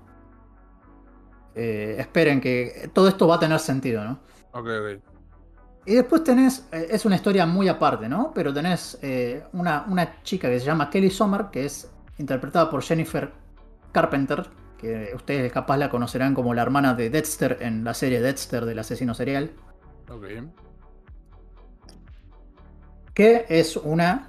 [1.54, 4.18] Eh, esperen que todo esto va a tener sentido, ¿no?
[4.52, 5.02] Ok, ok.
[5.86, 8.32] Y después tenés, eh, es una historia muy aparte, ¿no?
[8.34, 12.82] Pero tenés eh, una, una chica que se llama Kelly Sommer, que es interpretada por
[12.82, 13.32] Jennifer
[13.92, 18.64] Carpenter, que ustedes capaz la conocerán como la hermana de Dexter en la serie Dexter
[18.64, 19.52] del asesino serial,
[20.10, 20.24] Ok.
[23.14, 24.28] que es una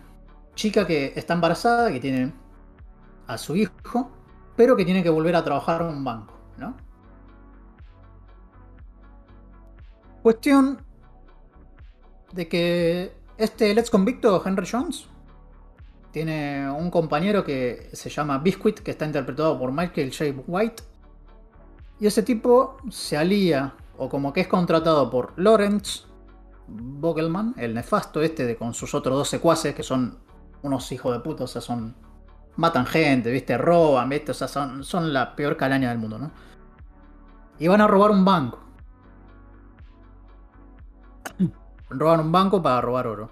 [0.56, 2.34] chica que está embarazada, que tiene
[3.28, 4.12] a su hijo,
[4.56, 6.76] pero que tiene que volver a trabajar en un banco, ¿no?
[10.22, 10.82] Cuestión
[12.32, 15.07] de que este ex convicto Henry Jones
[16.15, 20.43] tiene un compañero que se llama Biscuit, que está interpretado por Michael J.
[20.47, 20.81] White.
[21.99, 26.03] Y ese tipo se alía, o como que es contratado por Lawrence
[26.69, 30.17] Vogelman, el nefasto este de con sus otros dos secuaces, que son
[30.61, 31.93] unos hijos de puta, o sea, son.
[32.55, 36.31] matan gente, viste, roban, viste, o sea, son, son la peor calaña del mundo, ¿no?
[37.59, 38.59] Y van a robar un banco.
[41.89, 43.31] Roban un banco para robar oro.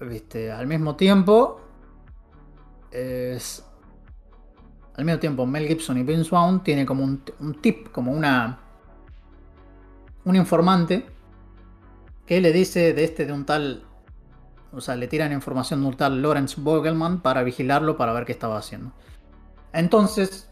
[0.00, 1.60] Viste, al mismo tiempo.
[2.90, 3.64] Es.
[4.94, 8.60] al mismo tiempo Mel Gibson y Vince Vaughn tienen como un, un tip, como una.
[10.24, 11.06] un informante
[12.26, 13.84] que le dice de este de un tal.
[14.72, 18.32] O sea, le tiran información de un tal Lawrence Vogelman para vigilarlo para ver qué
[18.32, 18.92] estaba haciendo.
[19.72, 20.50] Entonces,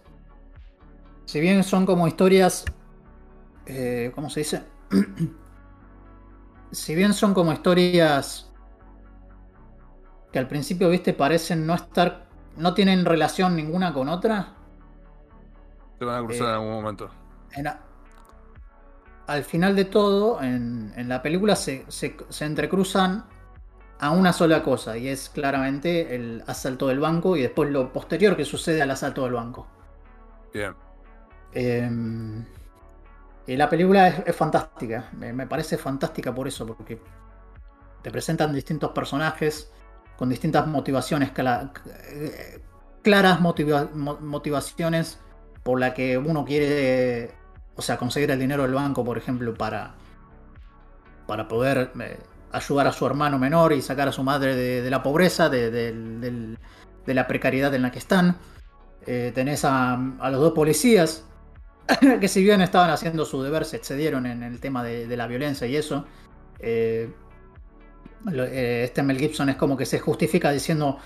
[1.24, 2.64] si bien son como historias.
[3.66, 4.62] eh, ¿Cómo se dice?
[6.72, 8.51] si bien son como historias
[10.32, 12.26] que al principio, viste, parecen no estar,
[12.56, 14.54] no tienen relación ninguna con otra,
[15.98, 17.10] Se van a cruzar Eh, en algún momento.
[17.52, 17.80] en a-
[19.26, 23.24] al final de todo, en, en la película se, se- se entrecruzan
[24.00, 28.36] a una sola cosa, y es claramente el asalto del banco y después lo posterior
[28.36, 29.68] que sucede al asalto del banco.
[30.52, 30.76] Bien.
[31.52, 31.88] Eh,
[33.46, 37.00] y la película es, es fantástica, me, me parece fantástica por eso, porque
[38.02, 39.72] te presentan distintos personajes
[40.16, 41.72] con distintas motivaciones, cla-
[43.02, 45.18] claras motiva- mo- motivaciones
[45.62, 47.30] por la que uno quiere,
[47.76, 49.94] o sea, conseguir el dinero del banco, por ejemplo, para,
[51.26, 52.18] para poder eh,
[52.52, 56.56] ayudar a su hermano menor y sacar a su madre de, la pobreza, de,
[57.06, 58.36] la precariedad en la que están.
[59.06, 61.24] Eh, tenés a, a los dos policías
[62.20, 65.66] que si bien estaban haciendo su deber, se excedieron en el tema de, la violencia
[65.66, 66.04] y eso.
[66.58, 67.12] Eh,
[68.26, 70.98] este Mel Gibson es como que se justifica diciendo,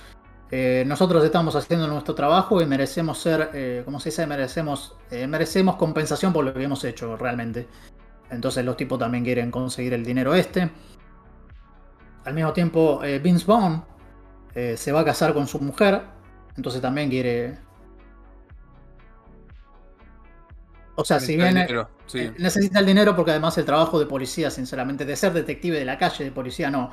[0.50, 4.26] eh, nosotros estamos haciendo nuestro trabajo y merecemos ser, eh, ¿cómo se dice?
[4.26, 7.66] Merecemos, eh, merecemos compensación por lo que hemos hecho realmente.
[8.30, 10.70] Entonces los tipos también quieren conseguir el dinero este.
[12.24, 13.84] Al mismo tiempo, eh, Vince Vaughn
[14.54, 16.02] eh, se va a casar con su mujer,
[16.56, 17.65] entonces también quiere...
[20.96, 21.48] O sea, si bien...
[21.54, 22.20] dinero, sí.
[22.20, 25.84] Eh, Necesita el dinero porque además el trabajo de policía, sinceramente, de ser detective de
[25.84, 26.90] la calle, de policía, no.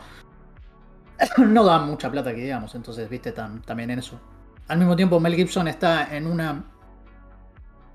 [1.37, 4.19] No da mucha plata que digamos, entonces, viste, tam- también en eso.
[4.67, 6.63] Al mismo tiempo, Mel Gibson está en una.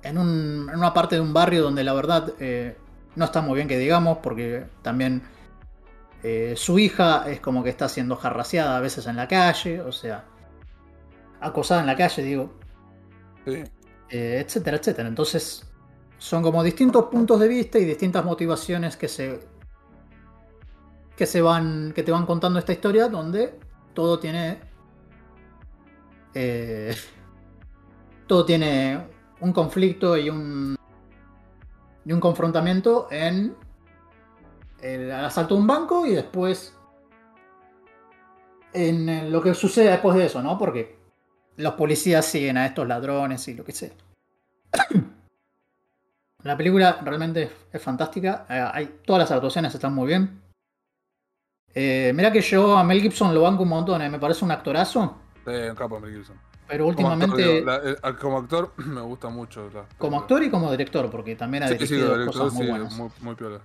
[0.02, 2.76] En, un- en una parte de un barrio donde la verdad eh,
[3.16, 5.22] no está muy bien que digamos, porque también
[6.22, 9.93] eh, su hija es como que está siendo jarraseada a veces en la calle, o
[9.93, 10.24] sea,
[11.40, 12.52] acosada en la calle, digo,
[13.44, 13.64] Sí.
[14.10, 15.09] eh, etcétera, etcétera.
[15.09, 15.68] Entonces,
[16.19, 19.40] son como distintos puntos de vista y distintas motivaciones que se
[21.16, 23.59] que se van que te van contando esta historia donde
[23.95, 24.59] todo tiene
[26.35, 26.95] eh,
[28.27, 29.07] todo tiene
[29.40, 30.77] un conflicto y un
[32.05, 33.55] y un confrontamiento en
[34.81, 36.74] el asalto de un banco y después
[38.73, 40.57] en lo que sucede después de eso, ¿no?
[40.59, 40.99] Porque
[41.57, 43.90] los policías siguen a estos ladrones y lo que sea.
[46.44, 48.47] La película realmente es, fantástica.
[48.48, 50.40] Eh, hay, todas las actuaciones están muy bien.
[51.74, 54.52] Eh, mira que yo a Mel Gibson lo banco un montón, eh, me parece un
[54.52, 55.19] actorazo.
[55.44, 56.36] Sí, un capo Mel Gibson.
[56.69, 59.69] Pero Como actor, últimamente, la- eh, como actor me gusta mucho.
[59.74, 62.55] la- como actor y como director, porque también ha Sí, sí, dirigido como director, cosas
[62.55, 62.97] muy sí, buenas.
[62.97, 63.60] muy, muy piola.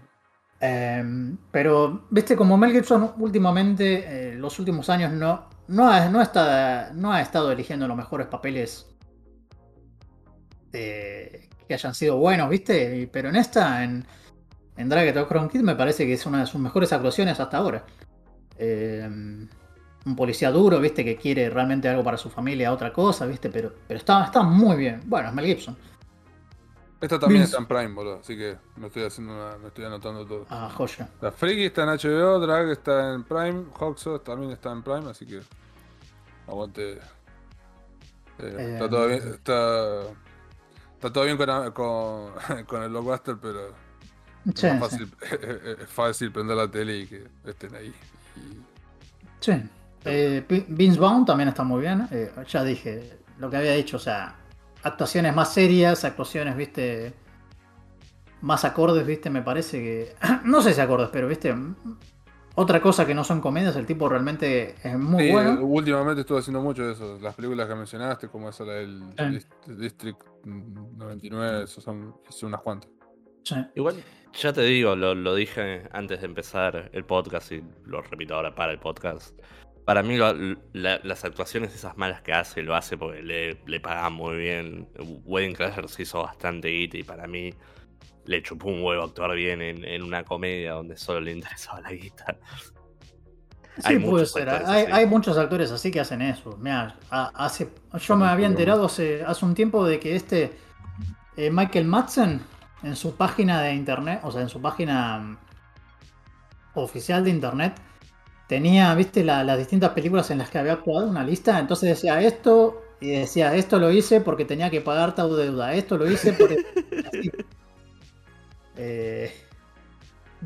[0.61, 6.21] Eh, pero, viste, como Mel Gibson últimamente, eh, los últimos años, no, no, ha, no,
[6.23, 8.89] está, no ha estado eligiendo los mejores papeles
[10.71, 13.09] eh, que hayan sido buenos, viste.
[13.11, 14.05] Pero en esta, en,
[14.77, 17.85] en Drag Crown Kid, me parece que es una de sus mejores actuaciones hasta ahora.
[18.57, 19.07] Eh,
[20.05, 23.73] un policía duro, viste, que quiere realmente algo para su familia, otra cosa, viste, pero,
[23.87, 25.01] pero está, está muy bien.
[25.05, 25.77] Bueno, es Mel Gibson.
[26.99, 28.19] Esta también Vince- está en Prime, boludo.
[28.19, 30.45] Así que me estoy haciendo una, me estoy anotando todo.
[30.49, 31.07] Ah, joya.
[31.21, 35.25] La Freaky está en HBO, Drag está en Prime, Hoxo también está en Prime, así
[35.25, 35.41] que
[36.47, 36.93] aguante.
[36.93, 36.99] Eh,
[38.39, 40.01] Eh, está todo bien, está,
[41.07, 43.73] está todo bien con, con, con el blockbuster, pero es,
[44.55, 44.77] Sí, sí.
[44.79, 45.13] fácil,
[45.81, 47.93] es fácil prender la tele y que estén ahí.
[48.37, 48.63] Y-
[49.39, 49.51] Sí.
[50.05, 52.07] Eh, Vince Vaughn también está muy bien.
[52.11, 54.35] eh, ya dije lo que había dicho, o sea,
[54.83, 57.13] actuaciones más serias, actuaciones, viste,
[58.41, 60.15] más acordes, viste, me parece que...
[60.45, 61.53] no sé si acordes, pero, viste,
[62.55, 65.61] otra cosa que no son comedias, el tipo realmente es muy Sí, bueno.
[65.63, 67.17] últimamente estuve haciendo mucho de eso.
[67.21, 69.03] Las películas que mencionaste, como esa la del
[69.67, 72.89] District 99, eso son, son unas cuantas.
[73.43, 73.55] Sí.
[73.75, 73.95] Igual,
[74.33, 78.55] ya te digo, lo, lo dije antes de empezar el podcast y lo repito ahora
[78.55, 79.37] para el podcast.
[79.85, 80.33] Para mí lo-
[80.71, 84.87] la- las actuaciones esas malas que hace, lo hace porque le, le pagan muy bien.
[85.25, 87.53] Wedding Crashers se hizo bastante guita y para mí
[88.25, 91.91] le chupó un huevo actuar bien en, en una comedia donde solo le interesaba la
[91.91, 92.37] guita.
[93.77, 94.49] Sí, Hay puede ser.
[94.49, 96.57] Hay, muchos actores así que hacen eso.
[96.57, 97.69] Mirá, ha- hace,
[97.99, 100.53] yo me había enterado hace, hace un tiempo de que este
[101.37, 102.41] eh, Michael Madsen
[102.83, 105.37] en su página de internet, o sea, en su página mm,
[106.75, 107.75] oficial de internet,
[108.47, 111.59] tenía, viste, la- las distintas películas en las que había actuado, una lista.
[111.59, 115.97] Entonces decía esto Y decía, esto lo hice porque tenía que pagar tu deuda, esto
[115.97, 116.49] lo hice por...
[118.77, 119.33] Eh,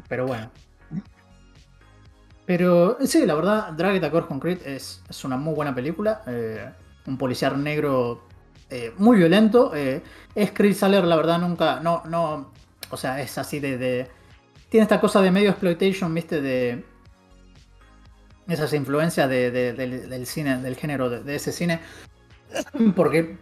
[0.08, 0.52] pero bueno.
[2.46, 6.22] Pero sí, la verdad, Drag Across Concrete es, es una muy buena película.
[6.28, 6.70] eh,
[7.06, 8.24] un policial negro
[8.70, 9.74] eh, muy violento.
[9.74, 11.80] es Chris Saller, la verdad, nunca.
[11.82, 12.52] No, no.
[12.90, 14.08] O sea, es así de.
[14.70, 16.84] tiene esta cosa de medio exploitation, viste, de.
[18.48, 21.82] Esas influencias de- de- del, cine, del género de ese cine.
[22.96, 23.38] Porque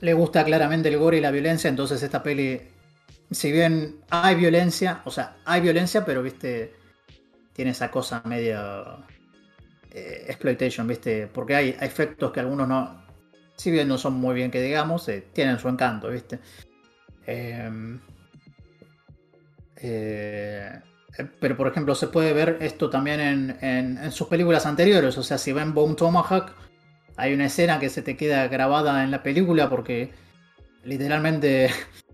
[0.00, 1.68] le gusta claramente el gore y la violencia.
[1.68, 2.62] Entonces, esta peli.
[3.30, 6.74] Si bien hay violencia, o sea, hay violencia, pero viste.
[7.54, 9.04] Tiene esa cosa medio
[9.90, 11.26] eh, exploitation, ¿viste?
[11.26, 13.04] Porque hay efectos que algunos no,
[13.56, 16.40] si bien no son muy bien que digamos, eh, tienen su encanto, ¿viste?
[17.26, 17.70] Eh,
[19.76, 20.80] eh,
[21.18, 25.16] eh, pero por ejemplo se puede ver esto también en, en- en sus películas anteriores,
[25.18, 26.52] o sea, si ven Bone Tomahawk,
[27.16, 30.10] hay una escena que se te queda grabada en la película porque
[30.84, 31.70] literalmente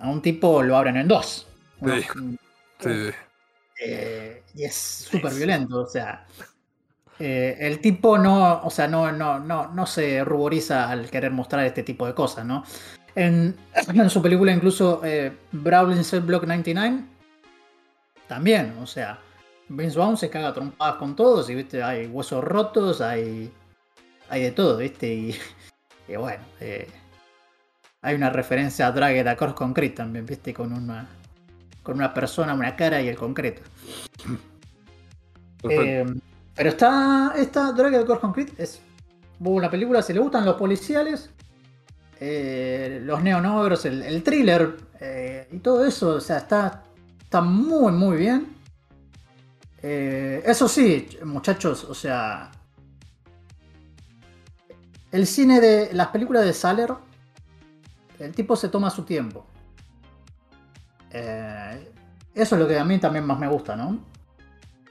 [0.00, 1.46] a un tipo lo abren en dos.
[1.80, 2.02] Uno- Sí.
[2.80, 3.10] Sí,
[3.82, 6.26] eh, y es súper violento, o sea.
[7.18, 11.66] eh, el tipo no, o sea, no, no, no, no se ruboriza al querer mostrar
[11.66, 12.64] este tipo de cosas, ¿no?
[13.14, 13.54] En,
[13.94, 17.04] en su película incluso eh, Brawling Cell Block 99
[18.26, 19.18] también, o sea,
[19.68, 23.52] Vince Vaughn se caga trompadas con todos y viste, hay huesos rotos, hay,
[24.28, 25.36] hay de todo, viste, y,
[26.08, 26.88] y bueno, eh,
[28.02, 31.08] hay una referencia a Dragger Across Concrete también, viste, con una,
[31.82, 33.62] con una persona, una cara y el concreto.
[35.64, 36.06] Eh,
[36.54, 38.80] pero está, esta Dragger Across Concrete es
[39.38, 41.30] buena película, si le gustan los policiales,
[42.18, 46.84] eh, los neonogros, el, el thriller eh, y todo eso, o sea, está,
[47.22, 48.60] está muy, muy bien.
[49.82, 52.50] Eso sí, muchachos, o sea,
[55.10, 56.92] el cine de las películas de Saller,
[58.20, 59.46] el tipo se toma su tiempo.
[61.12, 61.92] Eh,
[62.34, 63.98] eso es lo que a mí también más me gusta, ¿no?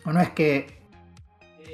[0.05, 0.79] No es que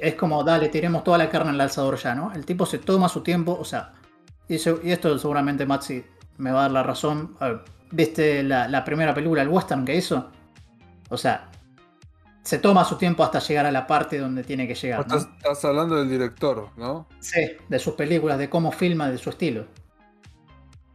[0.00, 2.32] es como, dale, tiremos toda la carne en el alzador ya, ¿no?
[2.32, 3.92] El tipo se toma su tiempo, o sea,
[4.48, 6.04] y, se- y esto seguramente Maxi
[6.38, 7.36] me va a dar la razón.
[7.40, 10.30] Ver, ¿Viste la, la primera película, el western que hizo?
[11.08, 11.48] O sea,
[12.42, 15.06] se toma su tiempo hasta llegar a la parte donde tiene que llegar.
[15.08, 15.16] ¿no?
[15.16, 17.06] Estás hablando del director, ¿no?
[17.20, 19.66] Sí, de sus películas, de cómo filma, de su estilo.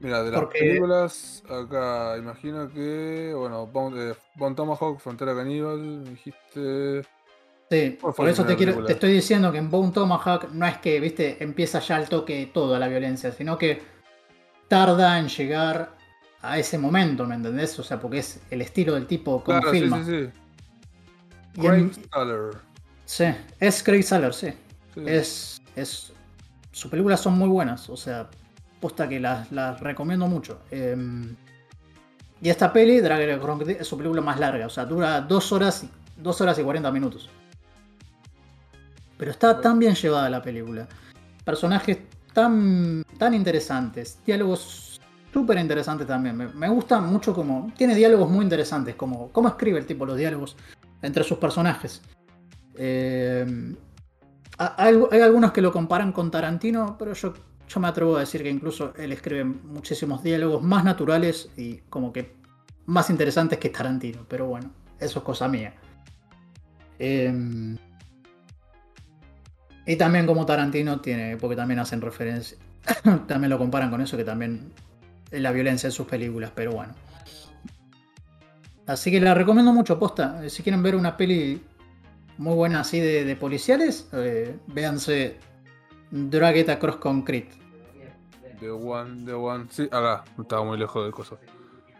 [0.01, 4.13] Mira, de las Porque- películas, acá imagino que, bueno, Bon, eh,
[4.55, 7.03] Tomahawk, Frontera Caníbal, me dijiste...
[7.69, 10.65] Sí, ¿Cuál fue por eso te, quiero, te estoy diciendo que en Bone Tomahawk no
[10.65, 13.81] es que, viste, empieza ya al toque toda la violencia, sino que
[14.67, 15.95] tarda en llegar
[16.41, 17.77] a ese momento, ¿me entendés?
[17.79, 20.03] O sea, porque es el estilo del tipo como Claro, sí, filma.
[20.03, 20.29] sí, sí.
[21.55, 22.57] En- Craig Staller.
[23.05, 23.25] sí,
[23.59, 24.47] es Craig Saller, sí.
[24.95, 25.03] Sí.
[25.05, 26.11] Es, es.
[26.73, 28.29] Sus películas son muy buenas, o sea,
[28.81, 30.59] posta que las, las recomiendo mucho.
[30.71, 31.35] Em,
[32.41, 35.85] y esta peli, Dragger Concrete, es su película más larga, o sea, dura 2 horas,
[36.41, 37.29] horas y 40 minutos.
[39.17, 40.87] Pero está tan bien llevada la película.
[41.45, 41.99] Personajes
[42.33, 44.99] tan, tan interesantes, diálogos
[45.31, 46.35] súper interesantes también.
[46.35, 47.71] Me, me gusta mucho como.
[47.77, 50.57] Tiene diálogos muy interesantes, como cómo escribe el tipo los diálogos
[51.03, 52.01] entre sus personajes.
[52.75, 53.75] Eh,
[54.57, 57.33] ha- hay, hay algunos que lo comparan con Tarantino, pero yo,
[57.73, 62.11] yo me atrevo a decir que incluso él escribe muchísimos diálogos más naturales y como
[62.11, 62.35] que
[62.85, 64.25] más interesantes que Tarantino.
[64.27, 65.73] Pero bueno, eso es cosa mía.
[66.99, 67.77] Eh,
[69.85, 72.57] y también como Tarantino tiene, porque también hacen referencia,
[73.27, 74.71] también lo comparan con eso, que también
[75.31, 76.93] la violencia en sus películas, pero bueno.
[78.85, 80.41] Así que la recomiendo mucho, posta.
[80.43, 81.61] Eh, Si quieren ver una peli
[82.37, 85.37] muy buena así de, policiales, eh, véanse
[86.11, 87.60] Drag It Across Concrete.
[88.61, 89.65] The One, The One.
[89.69, 91.37] Sí, acá, estaba muy lejos del coso.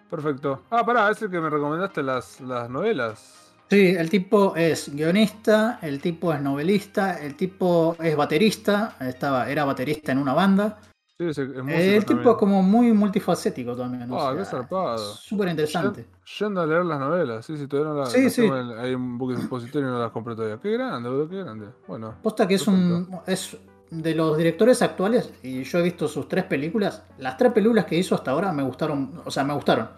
[0.09, 0.61] Perfecto.
[0.69, 3.51] Ah, pará, es el que me recomendaste las, las novelas.
[3.69, 9.63] Sí, el tipo es guionista, el tipo es novelista, el tipo es baterista, estaba, era
[9.65, 10.77] baterista en una banda.
[11.17, 14.09] Sí, es, es Eh, el tipo es como muy multifacético también.
[14.11, 14.97] Ah, sea, qué zarpado.
[15.15, 16.01] Súper interesante.
[16.01, 18.41] Yen- Yendo a leer las novelas, sí, sí, todavía no las Sí, sí.
[18.41, 20.59] Hay un book expositorio y no las compré todavía.
[20.61, 21.67] Qué grande, boludo, qué grande.
[21.87, 23.09] Bueno, Posta que es un.
[23.25, 23.57] es
[23.91, 27.03] de los directores actuales, y yo he visto sus tres películas.
[27.19, 29.21] Las tres películas que hizo hasta ahora me gustaron.
[29.25, 29.89] O sea, me gustaron.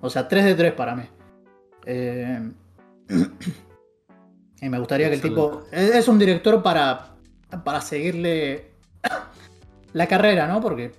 [0.00, 1.02] O sea, 3 de 3 para mí.
[1.84, 2.52] Eh,
[4.60, 5.64] y me gustaría que el tipo.
[5.70, 7.14] Es, es un director para.
[7.64, 8.70] para seguirle
[9.92, 10.60] la carrera, ¿no?
[10.60, 10.92] Porque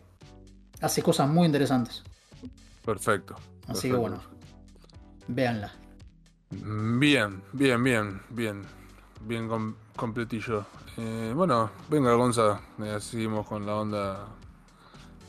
[0.81, 2.03] hace cosas muy interesantes.
[2.85, 3.35] perfecto.
[3.67, 4.19] Así que bueno,
[5.27, 5.71] véanla.
[6.51, 8.63] Bien, bien, bien, bien.
[9.21, 10.65] bien com- completillo.
[10.97, 14.27] Eh, bueno, venga, Gonza, eh, seguimos con la onda.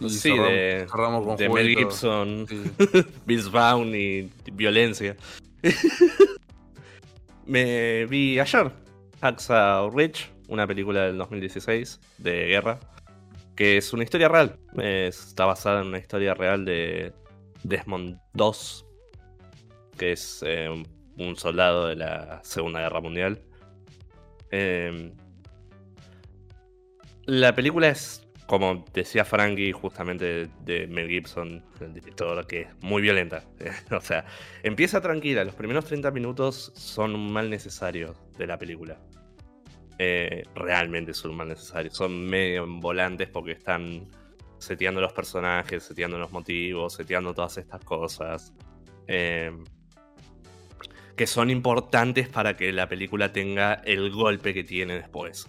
[0.00, 1.76] y Sí, cerramos- de, cerramos con de Mel.
[1.76, 2.72] Gibson, Sí.
[3.52, 5.16] Vaughn y violencia.
[7.46, 8.70] Me vi ayer
[9.20, 12.78] Hacksaw Ridge, una película del 2016 de guerra,
[13.56, 14.56] que es una historia real.
[14.76, 17.12] Está basada en una historia real de
[17.64, 18.50] Desmond II,
[19.98, 20.86] que es eh, un-
[21.18, 23.42] un soldado de la Segunda Guerra Mundial.
[24.50, 25.12] Eh,
[27.30, 33.00] la película es, como decía Frankie, justamente de Mel Gibson, el director, que es muy
[33.00, 33.44] violenta.
[33.96, 34.24] o sea,
[34.64, 35.44] empieza tranquila.
[35.44, 39.00] Los primeros 30 minutos son un mal necesario de la película.
[39.98, 41.92] Eh, realmente son mal necesario.
[41.92, 44.08] Son medio volantes porque están
[44.58, 48.52] seteando los personajes, seteando los motivos, seteando todas estas cosas.
[49.06, 49.52] Eh,
[51.14, 55.46] que son importantes para que la película tenga el golpe que tiene después.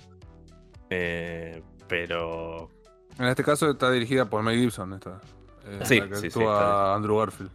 [0.91, 2.69] Eh, pero
[3.19, 4.93] En este caso está dirigida por Mel Gibson.
[4.93, 5.19] Esta,
[5.67, 7.51] eh, Sí, la que sí, sí, actúa está Andrew Garfield.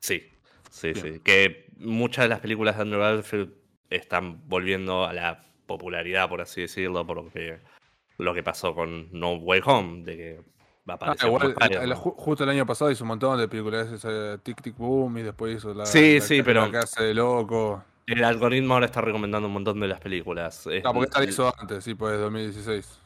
[0.00, 0.22] Sí,
[0.70, 1.14] sí, Bien.
[1.14, 1.20] sí.
[1.20, 3.52] Que muchas de las películas de Andrew Garfield
[3.90, 7.22] están volviendo a la popularidad, por así decirlo, por
[8.18, 10.34] lo que, pasó con No Way Home, de que
[10.88, 13.38] va a Ah, aparecer igual, como el- ju- justo el año pasado hizo un montón
[13.38, 13.90] de películas.
[13.92, 15.86] Esa Tic Tic Boom y después hizo la.
[15.86, 17.82] Sí, la sí, que- pero- la que hace de loco.
[18.06, 20.66] El algoritmo ahora está recomendando un montón de las películas.
[20.84, 23.00] Ah, porque esta hizo antes, sí, pues 2016.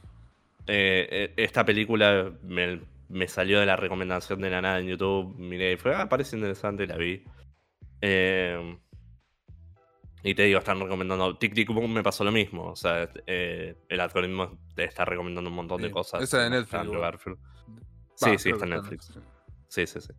[0.69, 5.35] Eh, eh, esta película me, me salió de la recomendación de la nada en YouTube.
[5.39, 7.25] Miré y fue, ah, parece interesante, la vi.
[8.01, 8.79] Eh,
[10.23, 11.37] y te digo, están recomendando.
[11.39, 12.65] Tic Tic Boom me pasó lo mismo.
[12.67, 16.23] O sea, eh, el algoritmo te está recomendando un montón de Sí, cosas.
[16.23, 17.01] esa de Netflix, Andrew.
[17.01, 17.39] Garfield.
[18.15, 19.07] Sí, sí, está en Netflix.
[19.07, 19.21] sí.
[19.69, 20.13] Sí, sí, sí.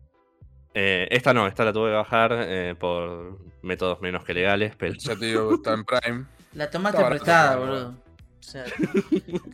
[0.72, 4.94] Eh, esta no, esta la tuve que bajar eh, por métodos menos que legales, pero.
[4.94, 6.24] Ya te digo, está en Prime.
[6.54, 7.94] La tomaste prestada, boludo.
[8.42, 8.64] O sea,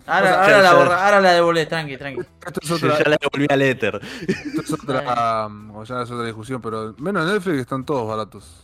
[0.07, 2.21] ahora, la borra- ahora la devolvés, tranqui, tranqui.
[2.47, 4.01] Esto es otra, ya la devolví al éter.
[4.29, 8.63] esto es otra, o ya es otra discusión, pero menos en Netflix están todos baratos.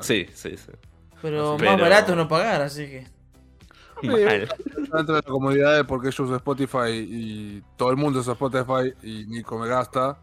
[0.00, 0.72] Sí, sí, sí.
[1.22, 3.06] Pero Pero- más barato no pagar, así que.
[4.02, 4.48] Mal.
[4.92, 8.92] Dentro de la comodidad de porque yo uso Spotify y todo el mundo usa Spotify
[9.04, 10.18] y Nico me gasta,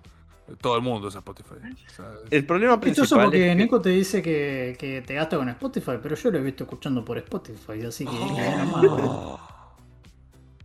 [0.61, 1.55] todo el mundo usa Spotify.
[1.55, 5.13] O sea, es- El problema principal porque es que- Nico te dice que, que te
[5.15, 8.11] gasta con Spotify, pero yo lo he visto escuchando por Spotify, así que.
[8.11, 9.39] Oh.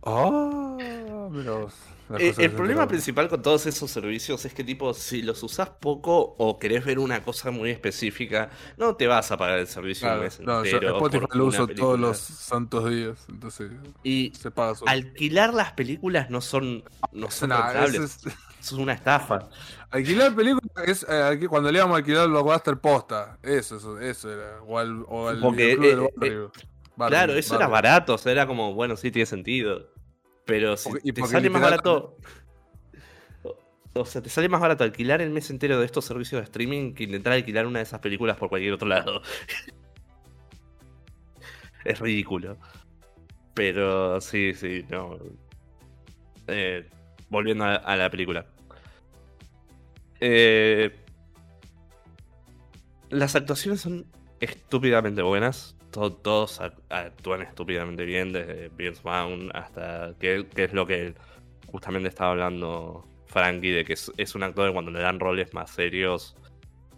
[0.07, 0.87] Ah,
[1.31, 1.73] vos,
[2.09, 5.69] las Eh, el problema principal con todos esos servicios es que, tipo, si los usás
[5.69, 10.05] poco o querés ver una cosa muy específica, no te vas a pagar el servicio
[10.07, 10.93] un Claro, mes no, yo entero.
[10.97, 11.75] Spotify por lo uso película.
[11.87, 13.71] todos los santos días, entonces
[14.03, 14.91] Y se paga solo.
[14.91, 18.01] alquilar las películas no son, no son Nah, rentables.
[18.27, 18.33] es-
[18.65, 19.49] es- Es una estafa.
[19.91, 23.37] alquilar películas es eh, cuando le íbamos a alquilar los Buster posta.
[23.43, 24.61] Eso, eso, eso era.
[24.63, 26.51] O al, o al Porque, del eh, barrio.
[26.97, 28.13] Barrio, claro, eso era barato.
[28.15, 29.89] O sea, era como, bueno, sí tiene sentido.
[30.45, 32.17] Pero si Porque- te porque sale más barato.
[33.43, 33.55] o-
[33.97, 36.93] O sea, te sale más barato alquilar el mes entero de estos servicios de streaming
[36.93, 39.21] que intentar alquilar una de esas películas por cualquier otro lado.
[41.85, 42.57] es ridículo.
[43.53, 45.17] Pero sí, sí, no.
[46.47, 46.89] Eh,
[47.29, 48.45] volviendo a, a la película.
[50.27, 50.91] Eh,
[53.09, 54.07] las actuaciones son
[54.39, 55.75] estúpidamente buenas.
[55.91, 60.15] To- todos ac- actúan estúpidamente bien, desde Vince Vaughn hasta.
[60.19, 61.13] Que, que es lo que
[61.67, 65.53] justamente estaba hablando Frankie, de que es, es un actor que cuando le dan roles
[65.53, 66.35] más serios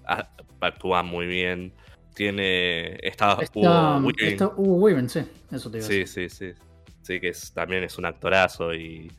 [0.05, 0.29] a-
[0.61, 1.73] actúa muy bien.
[2.15, 2.97] Tiene.
[3.05, 3.59] Está, Está,
[3.99, 5.19] Hugo está Hugo Weaving, sí,
[5.51, 6.53] eso te Sí, sí, sí.
[7.01, 9.11] Sí, que es, también es un actorazo y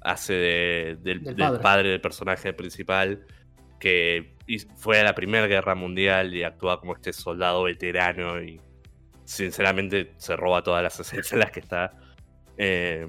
[0.00, 1.62] hace de- del, Del del padre.
[1.62, 1.88] padre.
[1.90, 3.26] del personaje principal
[3.78, 4.34] que
[4.76, 8.60] fue a la Primera Guerra Mundial y actúa como este soldado veterano y
[9.24, 11.92] sinceramente se roba todas las escenas en las que está.
[12.56, 13.06] Eh,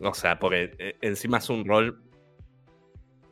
[0.00, 2.02] o sea, porque eh, encima es un rol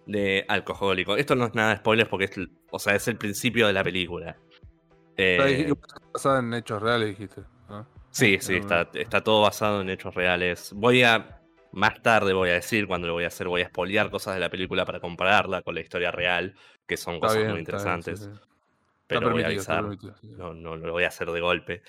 [0.06, 1.16] de alcohólico.
[1.16, 2.32] Esto no es nada de spoilers porque es,
[2.70, 4.36] o sea, es el principio de la película.
[5.16, 7.42] Eh, Está basada en hechos reales, dijiste.
[7.68, 7.86] ¿no?
[8.10, 10.72] Sí, sí, está, está todo basado en hechos reales.
[10.74, 11.37] Voy a.
[11.72, 14.40] Más tarde voy a decir, cuando lo voy a hacer, voy a espolear cosas de
[14.40, 16.54] la película para compararla con la historia real,
[16.86, 18.20] que son Está cosas bien, muy está bien, sí, interesantes.
[18.40, 18.48] sí.
[19.06, 19.84] Pero voy a avisar.
[20.22, 21.82] No, no, lo voy a hacer de golpe.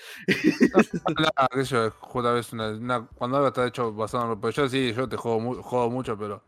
[3.14, 4.40] Cuando algo está hecho basado en.
[4.40, 6.42] Pues yo sí, yo te juego, mu- juego mucho, pero.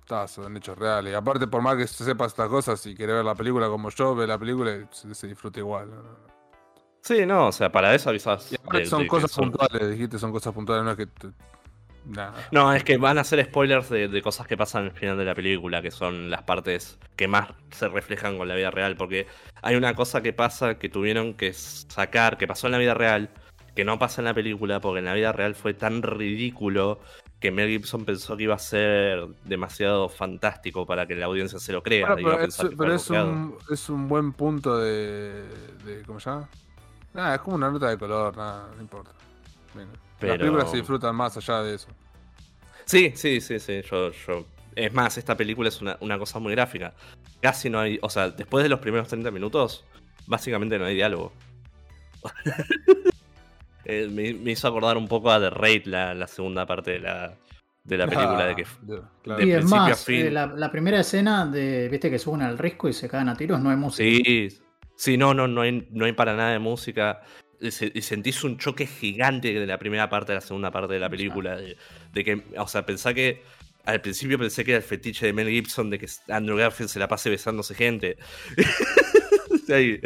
[0.00, 1.12] Está en hechos reales.
[1.12, 3.88] Y aparte, por más que se sepa estas cosas, si querés ver la película como
[3.90, 5.90] yo, ve la película y se, se disfruta igual.
[7.00, 8.50] Sí, no, o sea, para eso avisas.
[8.50, 11.06] De- son de cosas son- puntuales, dijiste, son cosas puntuales, no es que.
[11.06, 11.28] te-
[12.06, 12.34] Nada.
[12.50, 15.24] No, es que van a ser spoilers de, de cosas que pasan al final de
[15.24, 19.26] la película, que son las partes que más se reflejan con la vida real, porque
[19.62, 23.30] hay una cosa que pasa que tuvieron que sacar, que pasó en la vida real,
[23.74, 27.00] que no pasa en la película porque en la vida real fue tan ridículo
[27.40, 31.72] que Mel Gibson pensó que iba a ser demasiado fantástico para que la audiencia se
[31.72, 32.14] lo crea.
[32.14, 35.44] Bueno, pero es, pero un, es un buen punto de,
[35.84, 36.02] de.
[36.06, 36.48] ¿Cómo se llama?
[37.12, 39.10] Nada, es como una nota de color, nada, no importa.
[40.18, 41.88] Pero- Las películas se disfrutan más allá de eso.
[42.84, 43.82] Sí, sí, sí, sí.
[43.90, 44.46] Yo, yo...
[44.76, 46.94] Es más, esta película es una, una cosa muy gráfica.
[47.40, 47.98] Casi no hay.
[48.02, 49.84] O sea, después de los primeros 30 minutos,
[50.26, 51.32] básicamente no hay diálogo.
[53.86, 57.00] Eh, me, me hizo acordar un poco a The Raid, la, la segunda parte de
[57.00, 57.34] la,
[57.84, 58.46] de la película.
[58.46, 59.40] de que, Ah, claro.
[59.40, 60.26] de Y es a más, fin.
[60.26, 63.36] eh, la, la primera escena de, viste, que suben al risco y se caen a
[63.36, 64.02] tiros, no hay música.
[64.02, 64.48] Sí,
[64.96, 67.20] sí, no, no, no hay, no hay para nada de música.
[67.66, 70.92] Y se- y sentís un choque gigante de la primera parte a la segunda parte
[70.94, 71.56] de la película.
[71.56, 71.76] De,
[72.12, 73.42] de que, o sea, pensá que.
[73.86, 76.98] Al principio pensé que era el fetiche de Mel Gibson de que Andrew Garfield se
[76.98, 78.16] la pase besándose gente.
[79.68, 80.00] hay,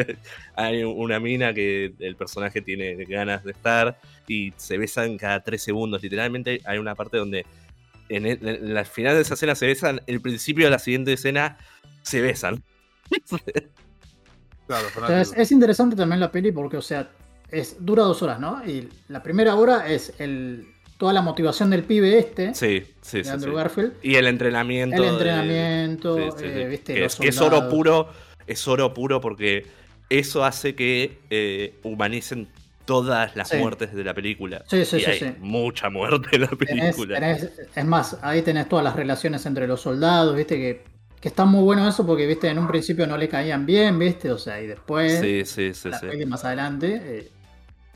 [0.57, 5.63] hay una mina que el personaje tiene ganas de estar y se besan cada tres
[5.63, 6.03] segundos.
[6.03, 7.47] Literalmente hay una parte donde
[8.09, 11.13] en, el, en la final de esa escena se besan, el principio de la siguiente
[11.13, 11.59] escena
[12.03, 12.63] se besan.
[14.67, 17.09] Claro, O sea, es interesante también la peli porque, o sea,
[17.51, 18.63] es, dura dos horas, ¿no?
[18.67, 20.67] Y la primera hora es el,
[20.99, 23.31] toda la motivación del pibe este, Sí, sí, de.
[23.31, 23.57] Andrew sí.
[23.57, 23.93] Garfield.
[24.03, 24.97] Y el entrenamiento.
[24.97, 26.45] El de- entrenamiento, sí.
[26.45, 28.09] eh, viste, que, es, oro puro.
[28.47, 29.67] Es oro puro porque
[30.09, 32.49] eso hace que eh, humanicen
[32.87, 34.65] todas las muertes de la película.
[34.67, 35.27] Sí, sí, y sí, hay sí.
[35.41, 37.19] mucha muerte en la película.
[37.21, 40.85] tenés- es más, ahí tenés todas las relaciones entre los soldados, viste, que,
[41.21, 44.31] que está muy bueno eso porque, viste, en un principio no le caían bien, viste,
[44.33, 47.29] o sea, y después, Sí, sí, sí, la más adelante, eh,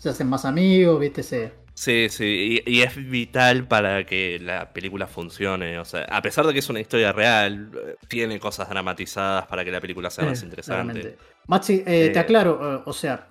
[0.03, 1.53] se hacen más amigos, viste, se...
[1.75, 5.79] Sí, sí, y, y es vital para que la película funcione.
[5.79, 9.65] O sea, a pesar de que es una historia real, eh, tiene cosas dramatizadas para
[9.65, 11.01] que la película sea más interesante.
[11.01, 11.19] claramente.
[11.47, 13.29] Maxi, eh, Eh, te aclaro, eh, o sea,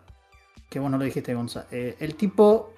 [0.69, 1.67] que vos no lo dijiste, Gonza.
[1.71, 2.73] eh, el tipo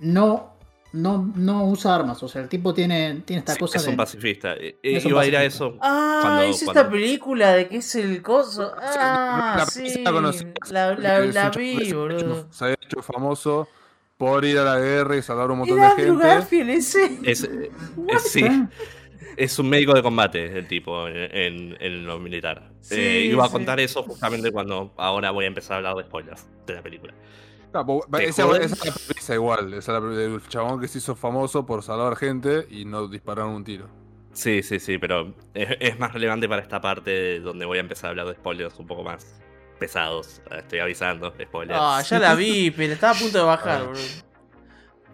[0.00, 0.53] no,
[0.94, 3.90] no, no usa armas, o sea, el tipo tiene, tiene esta Sí, cosa es de.
[3.90, 4.54] un pacifista.
[4.54, 5.64] Eh, Es un Iba a ir a pacifista.
[5.66, 5.78] eso.
[5.82, 8.72] Ah, cuando- es esta cuando- película de que es el coso.
[8.80, 10.02] Ah, la- sí.
[10.02, 10.44] la conocí.
[10.70, 12.18] La, la, Es la vi, boludo.
[12.18, 13.68] hecho- Se había hecho famoso
[14.16, 16.16] por ir a la guerra y salvar un montón de gente.
[16.26, 17.18] Garfield ese.
[17.24, 17.70] Es, eh,
[18.08, 18.46] es- sí,
[19.36, 22.70] es un médico de combate el tipo en, en- en lo militar.
[22.80, 23.52] Sí, Eh, iba a sí.
[23.52, 27.14] contar eso justamente cuando ahora voy a empezar a hablar de spoilers de la película.
[27.74, 29.74] Claro, po- ¿Te esa, esa es la premisa igual.
[29.74, 33.08] Esa es la premisa del chabón que se hizo famoso por salvar gente y no
[33.08, 33.88] disparar un tiro.
[34.32, 38.06] Sí, sí, sí, pero es, es más relevante para esta parte donde voy a empezar
[38.06, 39.40] a hablar de spoilers un poco más
[39.80, 40.40] pesados.
[40.52, 41.78] Eh, Estoy avisando, spoilers.
[41.82, 43.84] Ah, ya la vi, pero estaba a punto de bajar, Ah.
[43.86, 44.02] boludo.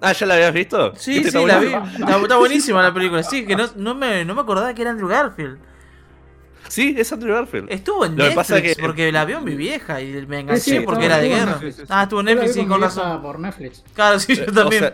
[0.03, 0.95] Ah, ¿ya la habías visto?
[0.97, 1.67] Sí, sí, la vi.
[1.73, 3.23] Está, está buenísima la película.
[3.23, 5.59] Sí, que no, no, me, no me acordaba que era Andrew Garfield.
[6.71, 7.71] Sí, es Andrew Garfield.
[7.71, 10.41] Estuvo en Lo que pasa Netflix es que- porque la vio mi vieja y me
[10.41, 11.61] enganché Sí, sí, porque era de estuvo en guerra.
[11.65, 11.91] Netflix.
[11.91, 13.23] Ah, estuvo en Netflix, sí, con razón.
[13.23, 13.85] por Netflix.
[13.93, 14.93] Claro, sí, yo Eh, o también.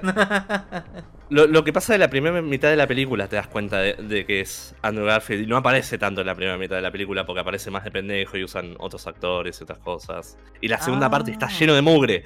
[1.28, 3.94] Lo, lo que pasa de la primera mitad de la película te das cuenta de,
[3.94, 6.92] de que es Andrew Garfield y no aparece tanto en la primera mitad de la
[6.92, 10.38] película porque aparece más de pendejo y usan otros actores y otras cosas.
[10.60, 11.10] Y la segunda Ah.
[11.10, 12.22] parte está lleno de mugre.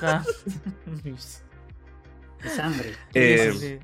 [0.00, 0.22] Ah.
[2.56, 2.94] Sangre.
[3.14, 3.78] Eh, Sí, sí, sí.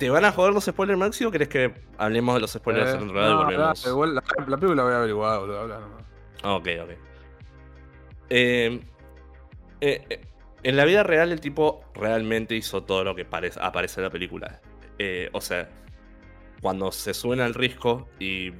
[0.00, 2.96] ¿Te van a joder los spoilers, Maxi, o querés que hablemos de los spoilers Eh,
[2.96, 3.82] en otro lado y no, volvemos?
[3.82, 5.60] dale, igual la, la película la voy a averiguar, boludo.
[5.60, 6.02] habla nomás.
[6.42, 6.90] Ok, ok.
[8.30, 8.80] Eh,
[9.82, 10.20] eh, eh,
[10.62, 14.10] en la vida real, el tipo realmente hizo todo lo que parece, aparece en la
[14.10, 14.60] película.
[15.32, 15.68] O sea,
[16.62, 18.52] cuando se suben al risco y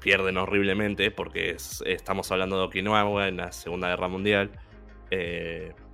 [0.00, 4.50] pierden horriblemente, porque es- estamos hablando de Okinawa en la Segunda Guerra Mundial,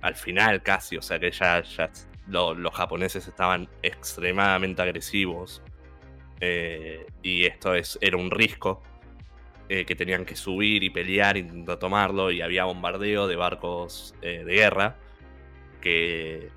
[0.01, 1.89] al final casi, o sea que ya, ya
[2.29, 5.61] lo- los japoneses estaban extremadamente agresivos.
[6.39, 8.83] eh, y esto es, era un risco
[9.69, 14.43] eh, que tenían que subir y pelear, intentar tomarlo, y había bombardeo de barcos eh,
[14.45, 14.97] de guerra,
[15.81, 16.49] que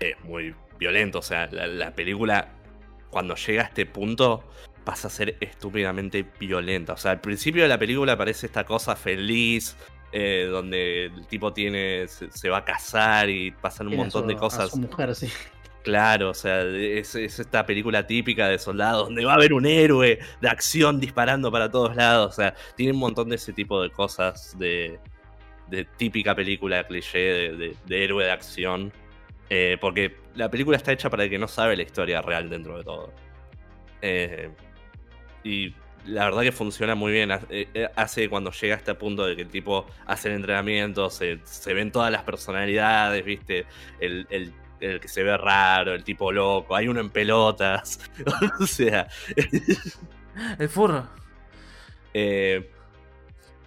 [0.00, 2.52] es muy violento, o sea, la, la película
[3.10, 4.44] cuando llega a este punto
[4.84, 8.94] pasa a ser estúpidamente violenta, o sea, al principio de la película parece esta cosa
[8.96, 9.76] feliz,
[10.16, 14.36] eh, donde el tipo tiene se, se va a casar y pasan un montón de
[14.36, 15.28] cosas A su mujer, sí.
[15.82, 19.66] Claro, o sea, es, es esta película típica de soldados donde va a haber un
[19.66, 22.32] héroe de acción disparando para todos lados.
[22.32, 24.98] O sea, tiene un montón de ese tipo de cosas de,
[25.68, 28.92] de típica película cliché de, de- de héroe de acción.
[29.50, 32.78] Eh, porque la película está hecha para el que no sabe la historia real dentro
[32.78, 33.12] de todo.
[34.00, 34.50] Eh,
[35.42, 35.74] y
[36.06, 37.30] la verdad que funciona muy bien.
[37.32, 41.10] Eh, eh, Hace cuando llega a este punto de que el tipo hace el entrenamiento,
[41.10, 43.66] se, se ven todas las personalidades, ¿viste?
[44.00, 48.00] El, el- el que se ve raro, el tipo loco, hay uno en pelotas.
[48.60, 49.08] o sea,
[50.58, 51.08] El furro.
[52.12, 52.70] eh,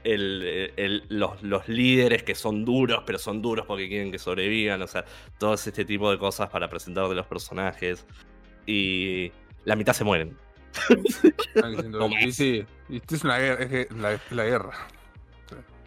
[0.03, 4.81] el- el- los, los líderes que son duros, pero son duros porque quieren que sobrevivan,
[4.81, 5.03] o sea,
[5.38, 8.05] todo este tipo de cosas para presentar de los personajes.
[8.65, 9.31] Y
[9.65, 10.38] la mitad se mueren.
[11.69, 14.88] Diciendo, No y sí, esto es una guerra, es la, la guerra.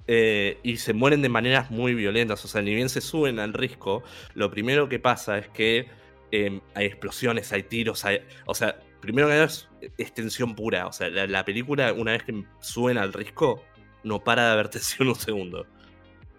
[0.07, 2.45] Eh, y se mueren de maneras muy violentas.
[2.45, 4.03] O sea, ni bien se suben al risco,
[4.35, 5.87] lo primero que pasa es que
[6.33, 10.87] eh, hay explosiones, hay tiros, hay- o sea, primero que nada es, es tensión pura.
[10.87, 13.63] O sea, la, la película, una vez que suben al risco,
[14.03, 15.67] no para de haber tensión un segundo.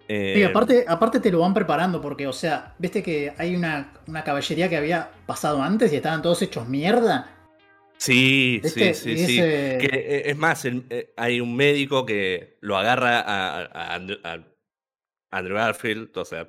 [0.10, 3.94] Eh, Sí, aparte, aparte te lo van preparando porque, o sea, viste que hay una,
[4.08, 7.38] una caballería que había pasado antes y estaban todos hechos mierda.
[8.02, 8.94] Sí, sí, ¿Viste?
[8.96, 9.40] sí, sí.
[9.40, 13.94] ese- Que, eh, es más, el- eh, hay un médico que lo agarra a, a
[13.94, 14.40] Andrew, a
[15.30, 16.48] Andrew Garfield, o sea,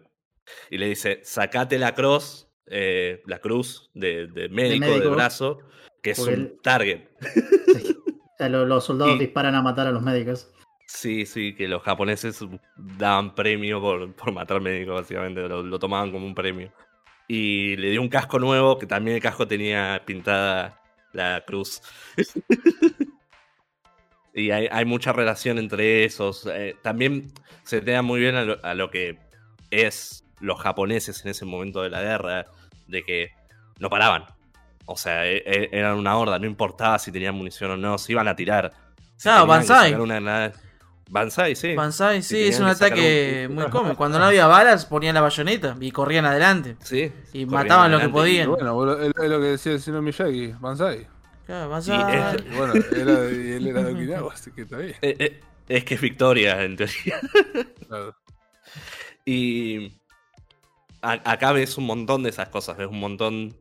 [0.71, 5.01] y le dice, sacate la cruz, eh, la cruz de, de médico, médico.
[5.01, 5.59] del brazo,
[6.03, 7.03] que es un target.
[8.33, 10.51] O sea, lo- los soldados Y- disparan a matar a los médicos.
[10.87, 12.43] Sí, sí, que los japoneses
[12.77, 16.73] daban premio por, por matar médicos, básicamente, lo, lo tomaban como un premio.
[17.29, 20.82] Y le dio un casco nuevo, que también el casco tenía pintada
[21.13, 21.83] la cruz.
[24.35, 26.47] y hay, hay mucha relación entre esos.
[26.53, 27.33] eh, también
[27.65, 29.19] se te da muy bien a lo, a lo que
[29.71, 32.47] es los japoneses en ese momento de la guerra,
[32.89, 33.31] de que
[33.79, 34.25] no paraban.
[34.87, 38.13] O sea, e- e- eran una horda, no importaba si tenían munición o no, se
[38.13, 38.73] iban a tirar.
[39.17, 39.95] Si Claro, que Banzai.
[39.95, 40.53] una
[41.11, 41.75] Banzai, sí.
[41.75, 43.97] Banzai, sí, es un ataque un- muy cómodo.
[43.97, 46.77] Cuando no había balas, ponían la bayoneta y corrían adelante.
[46.83, 47.13] Sí.
[47.33, 48.13] Y mataban lo que adelante.
[48.13, 48.45] podían.
[48.45, 51.07] Y bueno, es, lo que decía el señor Miyagi, Banzai.
[51.47, 52.17] Claro, Y Banzai.
[52.37, 54.95] es- Y bueno, era, de- y él era de Okinawa, así que está bien.
[55.03, 57.21] Eh, eh, es que es victoria, en teoría.
[57.89, 58.17] Claro.
[59.25, 59.93] Y
[61.03, 63.55] a- acá ves un montón de esas cosas, ves un montón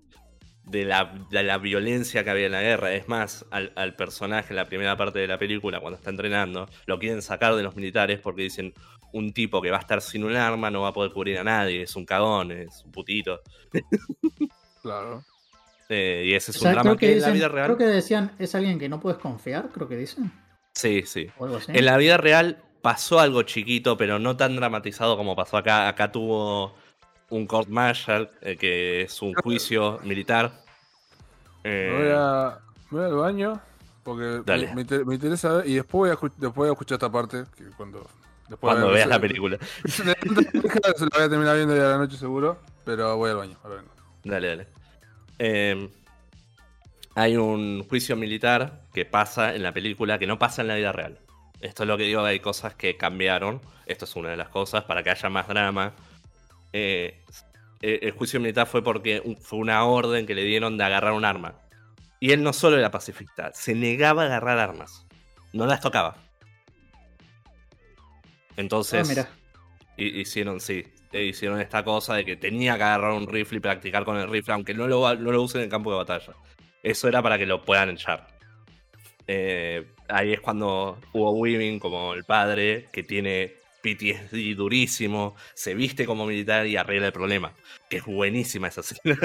[0.64, 2.94] de la, de la violencia que había en la guerra.
[2.94, 6.70] Es más, al, al personaje en la primera parte de la película, cuando está entrenando,
[6.86, 8.74] lo quieren sacar de los militares porque dicen
[9.14, 11.44] un tipo que va a estar sin un arma no va a poder cubrir a
[11.44, 13.42] nadie, es un cagón, es un putito.
[14.82, 15.24] Claro.
[15.90, 17.66] Eh, y ese es O sea, un drama que en la vida real...
[17.66, 20.32] creo que decían, es alguien que no puedes confiar, creo que dicen.
[20.74, 21.28] Sí, sí.
[21.38, 21.72] O algo así.
[21.76, 25.88] En la vida real pasó algo chiquito, pero no tan dramatizado como pasó acá.
[25.90, 26.76] Acá tuvo
[27.32, 30.52] un court martial, eh, que es un juicio militar.
[31.64, 32.60] Eh, Me voy, a,
[32.92, 33.62] me voy al baño
[34.04, 36.96] porque me, me inter- me interesa ver y después voy, a, después voy a escuchar
[36.96, 38.00] esta parte que cuando
[38.50, 39.58] después cuando veas la película.
[39.86, 40.14] Se la
[41.14, 43.58] voy a terminar viendo ya a la noche seguro, pero voy al baño.
[43.64, 43.84] ahora.
[44.24, 44.68] Dale, dale.
[45.40, 45.90] Eh,
[47.16, 50.92] hay un juicio militar que pasa en la película que no pasa en la vida
[50.92, 51.20] real.
[51.60, 53.62] Esto es lo que digo, hay cosas que cambiaron.
[53.86, 55.94] Esto es una de las cosas para que haya más drama.
[56.74, 57.24] Eh,
[57.82, 61.26] eh, el juicio militar fue porque fue una orden que le dieron de agarrar un
[61.26, 61.56] arma.
[62.20, 65.08] Y él no solo era pacifista, se negaba a agarrar armas.
[65.54, 66.18] No las tocaba.
[68.58, 69.28] Entonces, Ah,
[69.98, 74.06] hicieron, sí, eh, hicieron esta cosa de que tenía que agarrar un rifle y practicar
[74.06, 76.34] con el rifle, aunque no lo, no lo usen en el campo de batalla.
[76.84, 78.28] Eso era para que lo puedan echar.
[79.28, 86.06] Eh, ahí es cuando Hugo Weaving, como el padre, que tiene PTSD durísimo, se viste
[86.06, 87.54] como militar y arregla el problema.
[87.90, 89.18] Que es buenísima esa escena.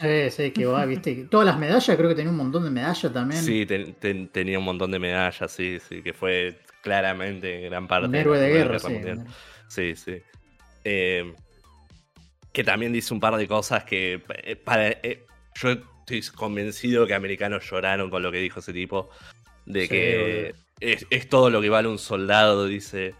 [0.00, 1.26] Eh, sí, que va, viste.
[1.30, 3.40] Todas las medallas, creo que tenía un montón de medallas también.
[3.42, 8.08] sí, ten- ten- tenía un montón de medallas, sí, sí, que fue claramente gran parte
[8.08, 8.92] un héroe de la guerra, sí.
[8.92, 9.24] Mundial.
[9.68, 10.22] Sí, sí.
[10.84, 11.34] Eh,
[12.52, 15.24] que también dice un par de cosas que eh, para, eh,
[15.54, 19.10] yo estoy convencido que americanos lloraron con lo que dijo ese tipo.
[19.66, 23.14] De Sí, que es, es todo lo que vale un soldado, dice.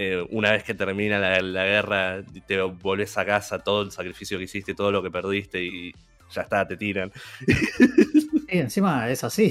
[0.00, 4.38] Eh, una vez que termina la, la guerra, te volvés a casa, todo el sacrificio
[4.38, 5.92] que hiciste, todo lo que perdiste y
[6.32, 7.10] ya está, te tiran.
[7.44, 9.50] Sí, encima es así.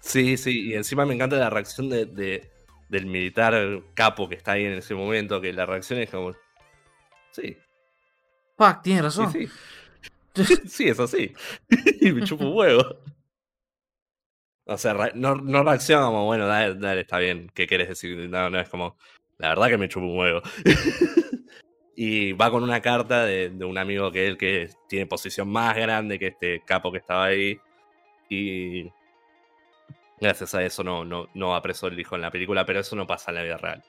[0.00, 2.50] Sí, sí, y encima me encanta la reacción de, de-
[2.88, 6.34] del militar capo que está ahí en ese momento, que la reacción es como...
[7.32, 7.54] Sí,
[8.56, 9.32] Fuck, tienes sí, razón.
[10.34, 10.66] sí.
[10.66, 11.34] sí, es así.
[12.00, 13.02] y me chupo un huevo.
[14.64, 18.28] O sea, no, no reacciona como, bueno, dale, dale, está bien, ¿qué quieres decir?
[18.30, 18.96] No, no, es como,
[19.38, 20.42] la verdad que me chupo un huevo.
[21.96, 25.76] y va con una carta de, de un amigo que él que tiene posición más
[25.76, 27.58] grande que este capo que estaba ahí.
[28.28, 28.90] Y
[30.20, 32.96] gracias a eso no, no, no va preso el hijo en la película, pero eso
[32.96, 33.82] no pasa en la vida real.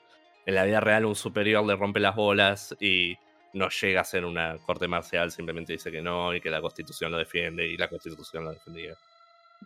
[0.46, 3.16] En la vida real un superior le rompe las bolas y
[3.52, 7.10] no llega a ser una corte marcial, simplemente dice que no y que la constitución
[7.10, 8.94] lo defiende y la constitución lo defendía.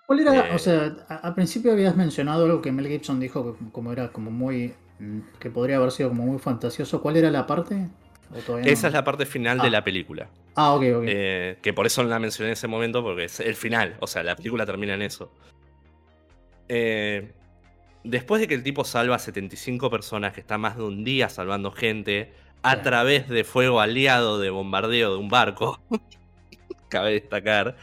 [0.06, 0.48] ¿Cuál era?
[0.48, 4.30] Eh, O sea, al principio habías mencionado algo que Mel Gibson dijo como era como
[4.30, 4.74] muy.
[4.98, 7.00] Mm, que podría haber sido como muy fantasioso.
[7.02, 7.88] ¿Cuál era la parte?
[8.64, 9.70] Esa es la parte final de Ah.
[9.70, 10.28] la película.
[10.56, 11.04] Ah, ok, ok.
[11.06, 13.96] Eh, que por eso no la mencioné en ese momento, porque es el final.
[14.00, 15.32] O sea, la película termina en eso.
[16.68, 17.32] Eh,
[18.02, 21.28] después de que el tipo salva a 75 personas, que está más de un día
[21.28, 25.80] salvando gente, a través de fuego aliado de bombardeo de un barco,
[26.88, 27.76] cabe destacar,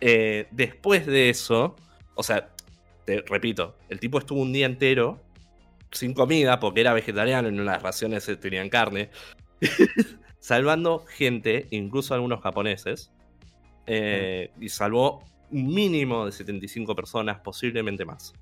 [0.00, 1.76] eh, después de eso,
[2.14, 2.48] o sea,
[3.04, 5.20] te repito, el tipo estuvo un día entero
[5.94, 9.10] sin comida porque era vegetariano y en las raciones eh, tenían carne,
[10.38, 13.10] salvando gente, incluso algunos japoneses,
[13.86, 18.32] eh, y salvó un mínimo de 75 personas, posiblemente más.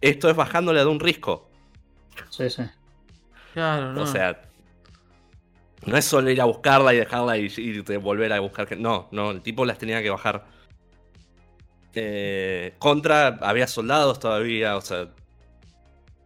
[0.00, 1.50] Esto es bajándole de un risco.
[2.30, 2.62] Sí, sí.
[3.54, 4.02] Claro, no.
[4.02, 4.42] O sea,
[5.86, 7.48] no es solo ir a buscarla y dejarla y,
[7.98, 8.66] volver a buscar.
[8.66, 10.46] que- No, no, el tipo las tenía que bajar.
[11.94, 15.08] Eh, contra, había soldados todavía, o sea,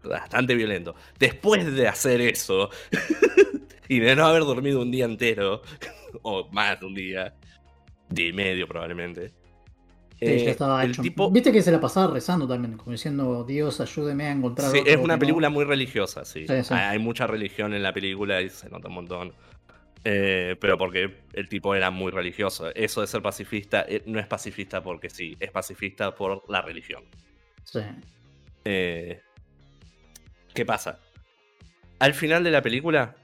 [0.02, 0.94] bastante violento.
[1.18, 2.70] Después de hacer eso
[3.88, 5.62] y de no haber dormido un día entero,
[6.22, 7.34] o más de un día,
[8.08, 9.28] día y medio probablemente.
[10.18, 11.00] Sí, eh, ya estaba el hecho.
[11.00, 14.78] tipo, Viste que se la pasaba rezando también, como diciendo, Dios, ayúdeme a encontrar Sí,
[14.80, 15.18] otro es una que no".
[15.20, 16.46] película muy religiosa, sí.
[16.46, 16.74] Sí, sí.
[16.74, 19.32] Hay, hay mucha religión en la película y se nota un montón.
[20.04, 22.74] Eh, pero porque el tipo era muy religioso.
[22.74, 27.02] Eso de ser pacifista eh, no es pacifista porque sí, es pacifista por la religión.
[27.64, 27.80] Sí.
[28.64, 29.20] Eh,
[30.54, 30.98] ¿Qué pasa?
[31.98, 33.14] Al final de la película,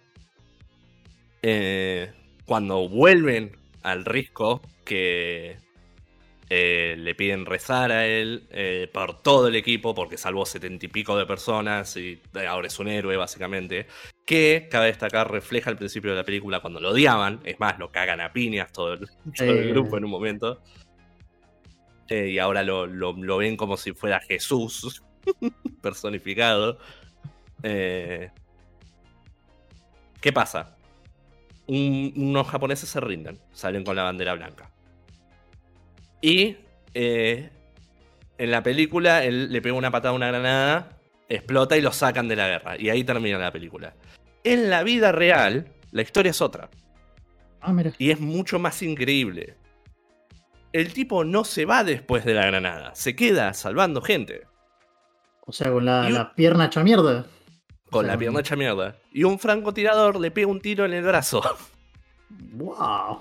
[1.43, 2.13] eh,
[2.45, 5.57] cuando vuelven al Risco, que
[6.51, 10.89] eh, le piden rezar a él eh, por todo el equipo, porque salvó setenta y
[10.89, 13.87] pico de personas y ahora es un héroe, básicamente.
[14.25, 17.41] Que, cabe destacar, refleja al principio de la película cuando lo odiaban.
[17.45, 19.01] Es más, lo cagan a piñas todo el,
[19.37, 20.61] todo el grupo en un momento.
[22.09, 25.03] Eh, y ahora lo, lo- lo ven como si fuera Jesús
[25.83, 26.79] personificado.
[27.63, 28.31] Eh,
[30.21, 30.77] ¿Qué pasa?
[31.67, 34.71] Un- unos japoneses se rinden, salen con la bandera blanca.
[36.21, 36.57] Y
[36.95, 37.51] eh,
[38.39, 42.29] en la película él le pega una patada a una granada, explota y lo sacan
[42.29, 42.77] de la guerra.
[42.79, 43.95] Y ahí termina la película.
[44.45, 46.69] En la vida real, la historia es otra.
[47.61, 47.93] Ah, mira.
[47.99, 49.57] Y es mucho más increíble.
[50.73, 54.43] El tipo no se va después de la granada, se queda salvando gente.
[55.47, 57.27] O sea, con la, Y la pierna hecha mierda.
[57.91, 58.97] Con O sea, la pierna hecha mierda.
[59.13, 61.43] Y un francotirador le pega un tiro en el brazo.
[62.29, 63.21] ¡Wow!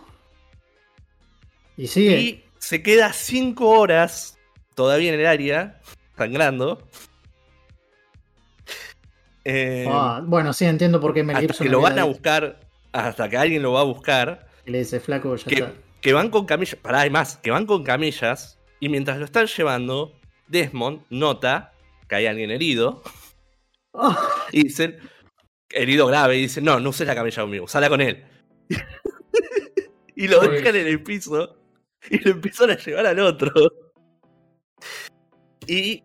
[1.77, 2.19] Y sigue.
[2.19, 4.37] Y se queda 5 horas
[4.73, 5.81] todavía en el área,
[6.17, 6.87] sangrando.
[9.43, 12.59] Eh, Ah, bueno, sí, entiendo por qué Mel hasta Gibson que lo van a buscar,
[12.91, 14.47] hasta que alguien lo va a buscar.
[14.65, 15.73] y le dice, flaco, ya Que, está.
[16.01, 16.75] que van con camillas.
[16.77, 17.37] Pará, hay más.
[17.37, 18.57] Que van con camillas.
[18.79, 20.13] Y mientras lo están llevando,
[20.47, 21.73] Desmond nota
[22.09, 23.03] que hay alguien herido.
[24.51, 24.97] Y dicen,
[25.69, 26.37] herido grave.
[26.37, 28.23] Y dicen, no, no uses la camilla conmigo, sala con él.
[30.15, 30.49] y lo Uy.
[30.49, 31.57] dejan en el piso.
[32.09, 33.51] Y lo empiezan a llevar al otro.
[35.67, 36.03] Y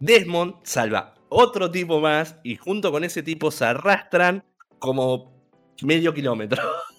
[0.00, 2.36] Desmond salva otro tipo más.
[2.42, 4.42] Y junto con ese tipo se arrastran
[4.78, 5.34] como
[5.82, 6.62] medio kilómetro.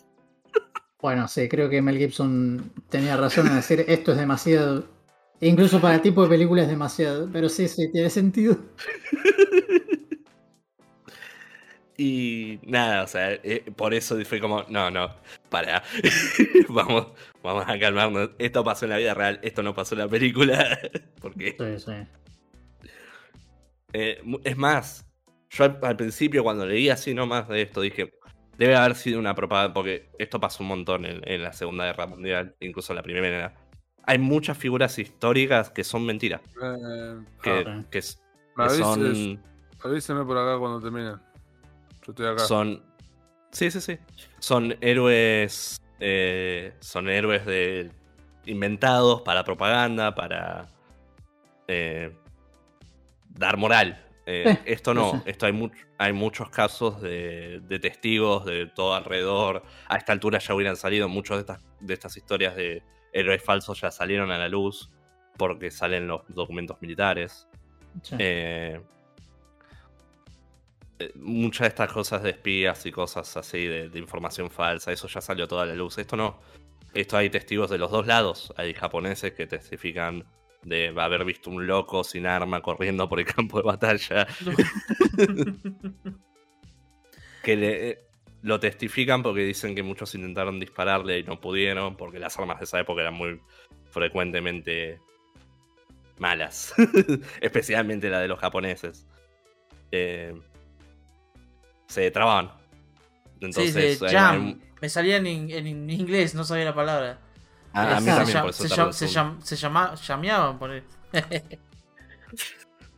[1.01, 4.87] Bueno, sí, creo que Mel Gibson tenía razón en decir esto es demasiado.
[5.39, 7.29] e Incluso para el tipo de película es demasiado.
[7.31, 8.57] Pero sí, sí, tiene sentido.
[11.97, 15.09] Y nada, o sea, eh, por eso fue como, no, no,
[15.49, 15.81] para,
[16.69, 17.07] vamos,
[17.41, 18.31] vamos a calmarnos.
[18.37, 20.77] Esto pasó en la vida real, esto no pasó en la película.
[21.21, 22.89] Porque, Sí, sí.
[23.93, 25.05] eh, es más,
[25.49, 28.11] yo al, al principio cuando leí así nomás de esto dije,
[28.57, 32.07] debe haber sido una propaganda, porque esto pasó un montón en, en la Segunda Guerra
[32.07, 33.53] Mundial, incluso en la Primera.
[34.03, 39.41] Hay muchas figuras históricas que son mentiras, Eh, que, Ah, que, son...
[39.83, 41.13] avíseme por acá cuando termine.
[42.05, 42.39] Yo estoy acá.
[42.45, 42.83] Son.
[43.51, 43.97] Sí, sí, sí.
[44.39, 45.77] Son héroes.
[45.99, 47.91] eh, son héroes de.
[48.45, 50.67] inventados para propaganda, para.
[51.67, 52.15] eh,
[53.29, 54.01] dar moral.
[54.27, 59.63] Eh, esto no, esto hay, much- hay muchos casos de, de testigos de todo alrededor.
[59.87, 62.81] A esta altura ya hubieran salido muchas de estas, de estas historias de
[63.13, 64.89] héroes falsos ya salieron a la luz
[65.37, 67.47] porque salen los documentos militares.
[68.01, 68.15] sí.
[68.17, 68.81] Eh,
[71.15, 75.21] muchas de estas cosas de espías y cosas así de, de información falsa, eso ya
[75.21, 75.97] salió toda la luz.
[75.97, 76.39] Esto no.
[76.93, 78.53] Esto hay testigos de los dos lados.
[78.57, 80.25] Hay japoneses que testifican
[80.63, 84.27] de haber visto un loco sin arma corriendo por el campo de batalla.
[87.43, 87.99] que le- eh,
[88.41, 92.65] lo testifican porque dicen que muchos intentaron dispararle y no pudieron porque las armas de
[92.65, 93.39] esa época eran muy
[93.89, 94.99] frecuentemente
[96.19, 96.73] malas.
[97.41, 99.07] Especialmente la de los japoneses.
[99.91, 100.33] Eh,
[101.95, 102.51] se trababan.
[103.41, 104.59] Entonces, sí, hay- jam.
[104.81, 107.19] Me salía en, in- en inglés, no sabía la palabra.
[107.73, 110.71] a, a mí Se también, por eso se, llam- se, llam- se llama, llameaban por
[110.71, 110.83] él.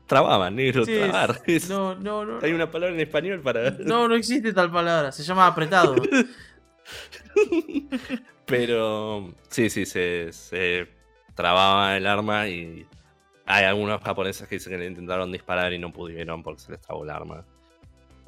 [0.07, 1.41] Trababan, negro, Sí, trabar.
[1.45, 2.39] Es- No, no, no.
[2.41, 3.71] Hay una palabra en español para.
[3.71, 5.11] No, no existe tal palabra.
[5.11, 5.95] Se llama apretado.
[8.45, 10.87] Pero sí, sí, se, se
[11.35, 12.85] trababa el arma y
[13.45, 16.81] hay algunos japoneses que dicen que le intentaron disparar y no pudieron porque se les
[16.81, 17.45] trabó el arma.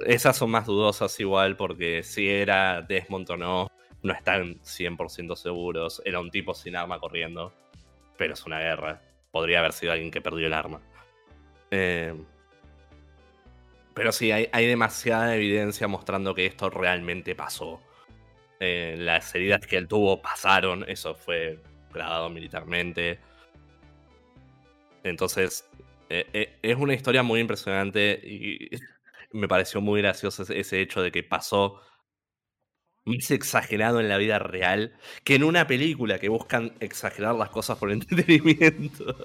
[0.06, 3.72] Esas son más dudosas igual porque si era Desmond o no,
[4.02, 6.02] no están 100% seguros.
[6.06, 7.54] Era un tipo sin arma corriendo,
[8.18, 9.02] pero es una guerra.
[9.32, 10.82] Podría haber sido alguien que perdió el arma.
[11.72, 12.14] Eh,
[13.94, 17.82] pero sí, hay, hay demasiada evidencia mostrando que esto realmente pasó.
[18.60, 21.60] Eh, las heridas que él tuvo pasaron, eso fue
[21.94, 23.20] grabado militarmente.
[25.04, 25.68] Entonces,
[26.10, 28.70] eh, es una historia muy impresionante y
[29.32, 31.82] me pareció muy gracioso ese, hecho de que pasó
[33.06, 34.94] más exagerado en la vida real
[35.24, 39.16] que en una película que buscan exagerar las cosas por entretenimiento.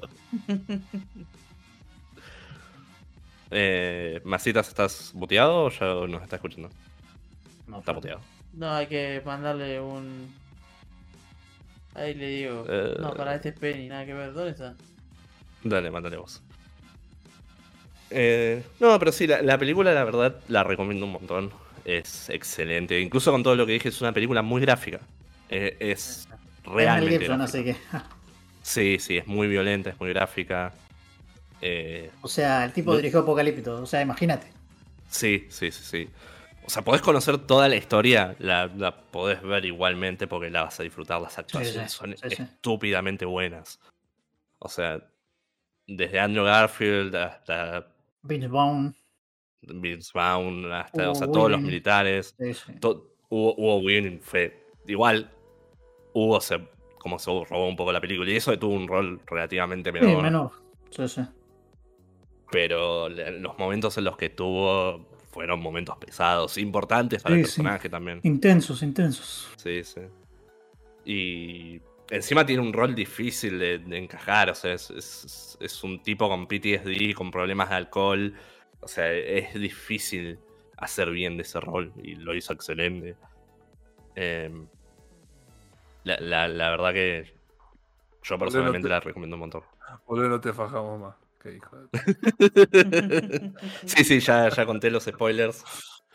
[3.50, 6.70] eh, Masitas, ¿estás muteado o ya nos está escuchando?
[7.66, 8.20] No, Está muteado.
[8.52, 10.32] No, hay que mandarle un.
[11.94, 12.66] Ahí le digo.
[12.68, 12.96] Eh.
[13.00, 14.32] No, para este es Penny, nada que ver.
[14.32, 14.76] ¿Dónde está?
[15.64, 16.43] Dale, mándale vos.
[18.10, 21.50] Eh, no, pero sí, la, la película la verdad la recomiendo un montón.
[21.84, 22.98] Es excelente.
[23.00, 25.00] Incluso con todo lo que dije, es una película muy gráfica.
[25.48, 26.28] Eh, es
[26.64, 27.18] realmente.
[27.26, 27.76] Gibson.
[28.62, 30.72] Sí, sí, es muy violenta, es muy gráfica.
[31.60, 32.96] Eh, O sea, el tipo No.
[32.96, 33.82] dirigió Apocalipto.
[33.82, 34.46] O sea, imagínate.
[35.08, 36.08] sí, sí, sí, sí.
[36.66, 40.80] O sea, podés conocer toda la historia, la, la podés ver igualmente porque la vas
[40.80, 41.20] a disfrutar.
[41.20, 43.78] Las actuaciones sí, son sí, estúpidamente buenas.
[44.60, 44.98] O sea,
[45.86, 47.86] desde Andrew Garfield hasta
[48.24, 48.94] Vince Vaughn.
[49.62, 52.34] Vince Vaughn, hasta, o sea, todos los militares.
[52.38, 52.72] Sí, sí.
[52.80, 55.30] To- Hugo, Hugo Weaving fue igual.
[56.12, 56.60] Hugo se
[56.98, 60.22] como se robó un poco la película y eso tuvo un rol relativamente Sí, menor.
[60.22, 60.50] menor.
[60.90, 61.20] Sí, sí.
[62.50, 67.56] Pero los momentos en los que tuvo fueron momentos pesados, importantes para el Sí, sí.
[67.56, 68.20] personaje también.
[68.22, 69.48] Intensos, intensos.
[69.56, 70.00] Sí, sí.
[71.04, 71.80] Y
[72.10, 74.50] encima tiene un rol difícil de, de encajar.
[74.50, 78.34] O sea, es, es- es un tipo con PTSD, con problemas de alcohol.
[78.80, 80.38] O sea, es difícil
[80.76, 81.92] hacer bien de ese rol.
[82.02, 83.16] Y lo hizo excelente.
[84.14, 84.66] Em,
[86.04, 87.34] la, la- la verdad que
[88.22, 89.62] yo personalmente la recomiendo un montón.
[90.06, 91.16] Boludo, no te fajamos más.
[91.42, 93.52] Qué hijo de...
[93.84, 95.64] Sí, sí, ya, ya conté los spoilers.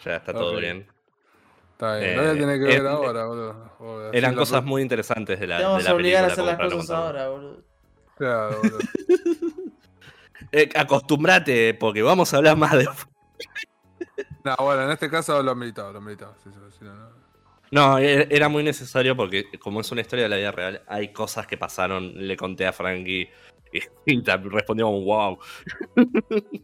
[0.04, 0.88] Ya está todo bien.
[1.80, 4.10] Está bien, Eh, lo voy a tener que ver ahora, boludo.
[4.12, 6.44] A Eran cosas muy interesantes de la, Te vamos de a la obligar a hacer
[6.44, 7.64] las no cosas ahora, boludo.
[8.18, 8.80] Claro, boludo.
[10.52, 12.86] Eh, acostumbrate, porque vamos a hablar más de.
[14.44, 16.34] No, bueno, en este caso lo militado, lo militado.
[16.44, 17.10] Sí, sí, sí, no, no.
[17.72, 21.14] No, e- era muy necesario porque, como es una historia de la vida real, hay
[21.14, 22.14] cosas que pasaron.
[22.16, 23.30] Le conté a Frankie
[23.72, 25.40] y, y respondió un wow.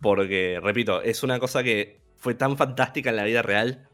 [0.00, 3.88] porque, repito, es una cosa que fue tan fantástica en la vida real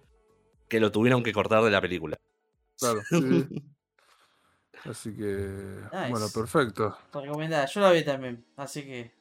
[0.68, 2.16] que lo tuvieron que cortar de la película.
[2.78, 3.62] Claro, sí.
[4.90, 5.24] Así que,
[5.92, 6.10] Nice.
[6.10, 6.96] bueno, perfecto.
[7.14, 9.12] Recomendada, yo la vi también, así que.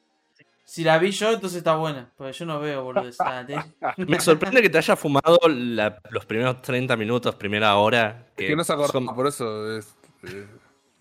[0.66, 2.10] Si la vi yo, entonces está buena.
[2.16, 3.10] Porque yo no veo, boludo.
[3.98, 8.26] Me sorprende que te haya fumado la- los primeros 30 minutos, primera hora.
[8.36, 9.94] Que, Que no se son- por eso es.
[10.24, 10.46] eh,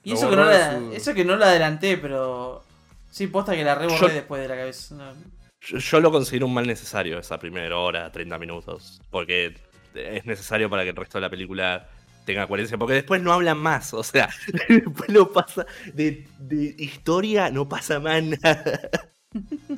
[0.03, 2.61] Y eso que, no la, su- eso que no la adelanté, pero.
[3.09, 4.95] Sí, posta que la reborré Yo- después de la cabeza.
[4.95, 5.13] No.
[5.65, 9.01] Yo, yo lo considero un mal necesario esa primera hora, 30 minutos.
[9.09, 9.55] Porque
[9.95, 11.87] es necesario para que el resto de la película
[12.25, 12.77] tenga coherencia.
[12.77, 13.93] Porque después no hablan más.
[13.93, 14.29] O sea,
[14.69, 15.65] después no pasa.
[15.93, 18.79] De, de historia no pasa más nada.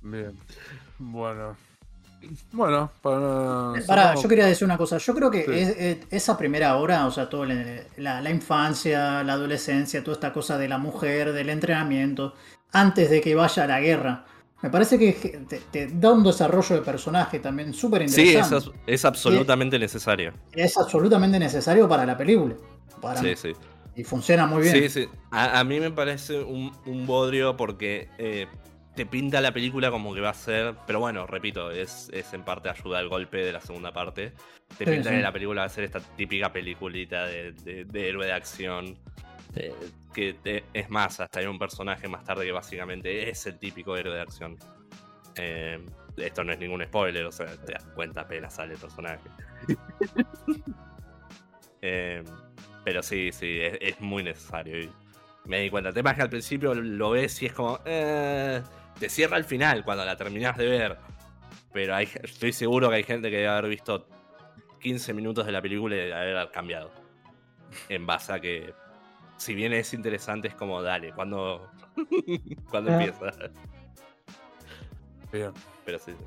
[0.00, 0.32] Bien.
[0.98, 1.56] Bueno.
[2.52, 3.74] Bueno, para.
[3.86, 4.98] Pará, yo quería decir una cosa.
[4.98, 5.52] Yo creo que Sí.
[5.52, 10.14] es- es- esa primera hora, o sea, toda la, la- la infancia, la adolescencia, toda
[10.16, 12.34] esta cosa de la mujer, del entrenamiento,
[12.72, 14.24] antes de que vaya a la guerra,
[14.62, 15.12] me parece que
[15.48, 18.56] te, te da un desarrollo de personaje también súper Sí, interesante.
[18.56, 20.32] es, as- es absolutamente necesario.
[20.52, 22.54] Es absolutamente necesario para la película.
[23.00, 23.52] Para Sí, sí.
[23.94, 24.74] Y funciona muy bien.
[24.74, 25.08] Sí, sí.
[25.30, 28.46] A, a mí me parece un, un bodrio porque eh,
[28.94, 30.74] te pinta la película como que va a ser.
[30.86, 34.32] Pero bueno, repito, es, es en parte ayuda al golpe de la segunda parte.
[34.76, 35.16] Te Sí, pinta sí.
[35.16, 38.98] que la película va a ser esta típica peliculita de, de- de héroe de acción.
[39.58, 39.74] Eh,
[40.14, 43.96] que te- es más, hasta hay un personaje más tarde que básicamente es el típico
[43.96, 44.56] héroe de acción.
[45.36, 45.84] Eh,
[46.16, 49.20] esto no es ningún spoiler, o sea, te das cuenta apenas sale el personaje.
[51.80, 52.24] Eh,
[52.84, 54.80] pero sí, sí, es, es muy necesario.
[54.80, 54.90] Y
[55.44, 55.90] me di cuenta.
[55.90, 57.80] El tema es que al principio lo ves y es como.
[57.84, 58.60] eh,
[58.98, 60.96] te cierra al final cuando la terminás de ver.
[61.72, 64.08] Pero hay, estoy seguro que hay gente que debe haber visto
[64.80, 66.90] 15 minutos de la película y debe haber cambiado.
[67.88, 68.72] En base a que
[69.38, 71.66] si bien es interesante, es como, dale, cuando,
[72.70, 73.02] cuando Ah.
[73.02, 73.32] empieza.
[75.32, 75.52] Bien.
[75.84, 76.24] Pero sí, sí.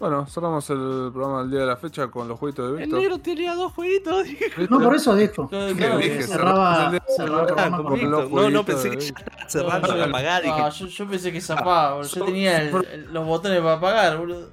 [0.00, 3.00] Bueno, cerramos el programa del día de la fecha con los jueguitos de El Víctor.
[3.00, 4.22] negro tenía dos jueguitos.
[4.28, 4.68] ¿Viste?
[4.70, 5.48] No, por eso dijo.
[5.48, 6.22] ¿Qué claro, dije?
[6.22, 8.24] Cerraba, Cerraba- cerraba el Ah, programa con con- Víctor.
[8.26, 8.42] Víctor.
[8.42, 11.94] No, no, pensé que ya estaba cerrando No, para Ah, yo, yo pensé que zapaba,
[11.94, 12.10] boludo.
[12.14, 14.50] Yo tenía el- el- los botones para apagar, boludo.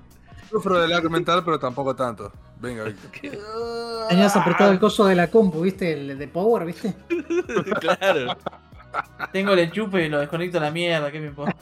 [0.49, 2.31] Sufro de lag mental, pero tampoco tanto.
[2.60, 3.11] Venga, Víctor.
[4.10, 5.94] Tenías apretado el coso de la compu, ¿viste?
[5.94, 6.94] El de Power, ¿viste?
[7.80, 8.38] claro.
[9.34, 11.56] Tengo el enchufe y lo desconecto a la mierda, ¿qué me importa?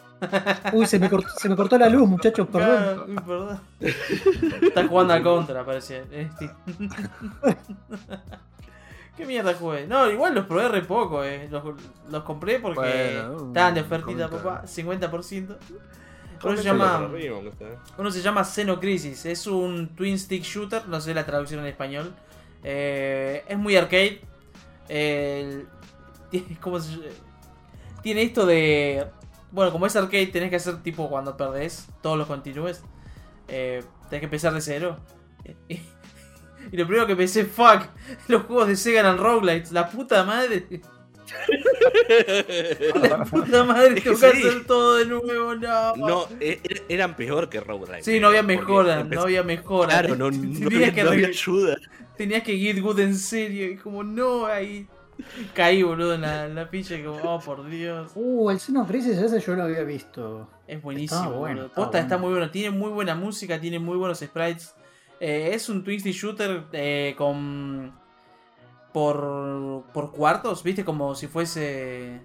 [0.71, 2.77] Uy, se me cortó, se me cortó la luz, muchachos, perdón.
[2.77, 3.59] Claro, uy, perdón.
[4.61, 6.03] Estás jugando al contra, parece.
[6.11, 6.51] Este.
[9.17, 9.87] ¿Qué mierda jugué?
[9.87, 11.47] No, igual los probé re poco, eh.
[11.49, 11.63] Los,
[12.09, 14.63] los compré porque Bueno, estaban de ofertita, papá.
[14.65, 15.57] 50%.
[16.43, 16.97] Uno se llama.
[17.97, 19.25] Uno se llama Xenocrisis.
[19.25, 20.87] Es un twin stick shooter.
[20.87, 22.13] No sé la traducción en español.
[22.63, 24.21] Eh, es muy arcade.
[24.87, 25.65] Tiene,
[26.61, 27.03] ¿cómo se ll-
[28.01, 29.07] tiene esto de.
[29.51, 32.83] Bueno, como es arcade, tenés que hacer tipo cuando perdés todos los continúes.
[33.47, 34.97] Eh, tenés que empezar de cero.
[36.71, 37.81] Y, lo primero que pensé, fuck,
[38.29, 39.73] los juegos de Sega eran roguelites.
[39.73, 40.65] La puta madre.
[43.09, 44.25] La puta madre, Es que sí.
[44.25, 45.95] hacer todo de nuevo, no.
[45.95, 48.03] No, e- e- eran peor que Roguelike.
[48.03, 49.89] Sí, no había mejora, no había mejora.
[49.99, 51.77] Claro, no, no, Tenías había, que no había ayuda.
[52.17, 53.69] Tenías que get good en serio.
[53.71, 54.87] Y como, no, ahí
[55.53, 56.97] caí, boludo, en la, en la pilla.
[56.97, 58.11] Y como, oh, por Dios.
[58.15, 60.49] Uh, el Seno Crisis ese yo lo había visto.
[60.67, 62.19] Es buenísimo, Estaba bueno, está bueno.
[62.19, 62.51] muy bueno.
[62.51, 64.75] Tiene muy buena música, tiene muy buenos sprites.
[65.19, 67.93] Eh, es un twisty shooter eh, con.
[68.93, 72.21] Por, por cuartos, viste, como si fuese.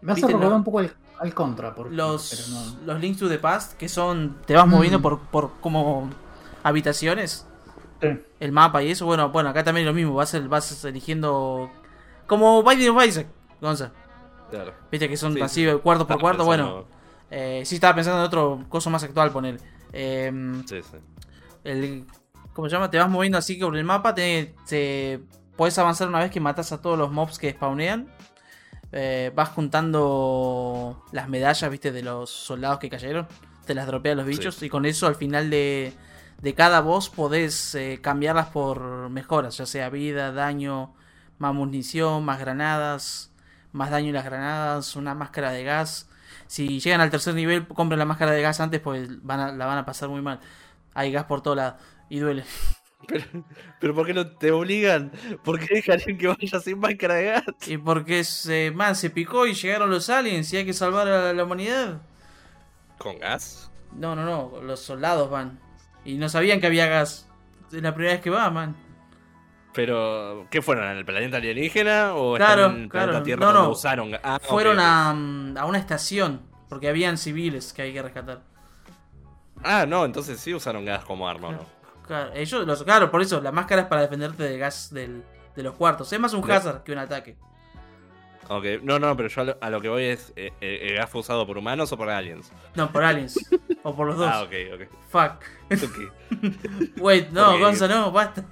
[0.00, 3.28] Me hace ¿Viste recordar un poco al, al Contra, por Los, no- los Links to
[3.28, 4.36] the Past, que son.
[4.46, 4.70] Te vas Mm.
[4.70, 6.08] moviendo por, por como
[6.62, 7.44] habitaciones.
[8.00, 8.06] Sí.
[8.38, 11.68] el mapa y eso, bueno, bueno, acá también es lo mismo, vas, el- vas eligiendo
[12.28, 13.26] como of Isaac,
[13.60, 13.90] Gonza.
[14.52, 14.72] Claro.
[14.92, 15.76] Viste que son Sí, así sí.
[15.82, 16.84] cuarto por Estaba cuarto, bueno,
[17.28, 19.58] eh, sí estaba pensando en otro cosa más actual poner.
[19.92, 20.30] Eh,
[20.66, 20.96] Sí, sí.
[21.64, 22.06] el
[22.52, 22.88] ¿cómo se llama?
[22.88, 25.20] Te vas moviendo así sobre el mapa, te, te
[25.58, 28.08] puedes avanzar una vez que matas a todos los mobs que spawnean.
[28.92, 33.28] Eh, vas juntando las medallas, viste, de los soldados que cayeron.
[33.66, 34.62] Te las dropean los bichos.
[34.62, 35.92] Y con eso al final de,
[36.40, 39.58] de cada boss podés eh, cambiarlas por mejoras.
[39.58, 40.94] Ya sea vida, daño,
[41.38, 43.30] más munición, más granadas,
[43.72, 46.08] más daño en las granadas, una máscara de gas.
[46.46, 49.66] Si llegan al tercer nivel, compren la máscara de gas antes, pues van a- la
[49.66, 50.40] van a pasar muy mal.
[50.94, 51.76] Hay gas por todo lado
[52.08, 52.44] y duele.
[53.08, 53.24] Pero,
[53.80, 55.10] pero ¿por qué no te obligan?
[55.42, 57.44] ¿Por qué dejarían que vaya sin máscara de gas?
[57.66, 61.32] Y porque se, man, se picó y llegaron los aliens y hay que salvar a
[61.32, 62.02] la humanidad.
[62.98, 63.70] ¿Con gas?
[63.92, 65.58] No, no, no, los soldados van.
[66.04, 67.28] Y no sabían que había gas.
[67.72, 68.76] Es la primera vez que va, man.
[69.72, 70.84] Pero, ¿qué fueron?
[70.90, 73.24] ¿En el planeta alienígena o Claro, están en el planeta claro.
[73.24, 73.72] Tierra No, donde no.
[73.72, 74.20] usaron gas?
[74.24, 76.42] Ah, Fueron a, mm, a una estación.
[76.68, 78.42] Porque habían civiles que hay que rescatar.
[79.64, 81.77] Ah, no, entonces sí usaron gas como arma, ¿o ¿no?
[82.08, 85.22] Claro, ellos, los, claro, por eso, la máscara es para defenderte del gas del,
[85.54, 86.10] de los cuartos.
[86.10, 87.36] Es más un hazard que un ataque.
[88.48, 90.96] Ok, no, no, pero yo a lo, a lo que voy es, eh, eh, ¿el
[90.96, 92.50] gas fue usado por humanos o por aliens?
[92.74, 93.38] No, por aliens.
[93.82, 94.30] o por los dos.
[94.32, 94.80] Ah, ok, ok.
[95.10, 95.44] Fuck.
[95.84, 96.96] ok.
[96.96, 97.60] Wait, no, Ok.
[97.60, 98.46] Gonza, no, basta.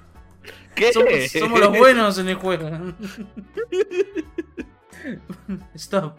[0.75, 0.93] ¿Qué?
[0.93, 2.69] Somos, somos los buenos en el juego.
[5.73, 6.15] Stop.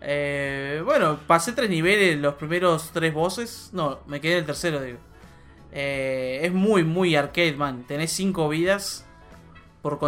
[0.00, 3.70] Eh, bueno, pasé tres niveles, los primeros tres bosses.
[3.72, 4.98] No, me quedé en el tercero, digo.
[5.72, 7.84] Eh, es muy, muy arcade, man.
[7.86, 9.04] Tenés cinco vidas
[9.82, 9.98] por,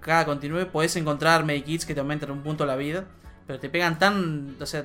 [0.00, 0.66] cada continúe.
[0.66, 3.06] Podés encontrar medikits que te aumentan un punto la vida.
[3.46, 4.56] Pero te pegan tan.
[4.60, 4.84] O sea,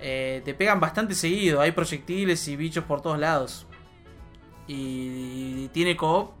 [0.00, 1.60] eh, te pegan bastante seguido.
[1.60, 3.66] Hay proyectiles y bichos por todos lados.
[4.66, 6.32] Y tiene co-op.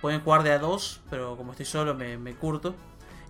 [0.00, 2.74] Pueden jugar de a dos, pero como estoy solo me, me curto.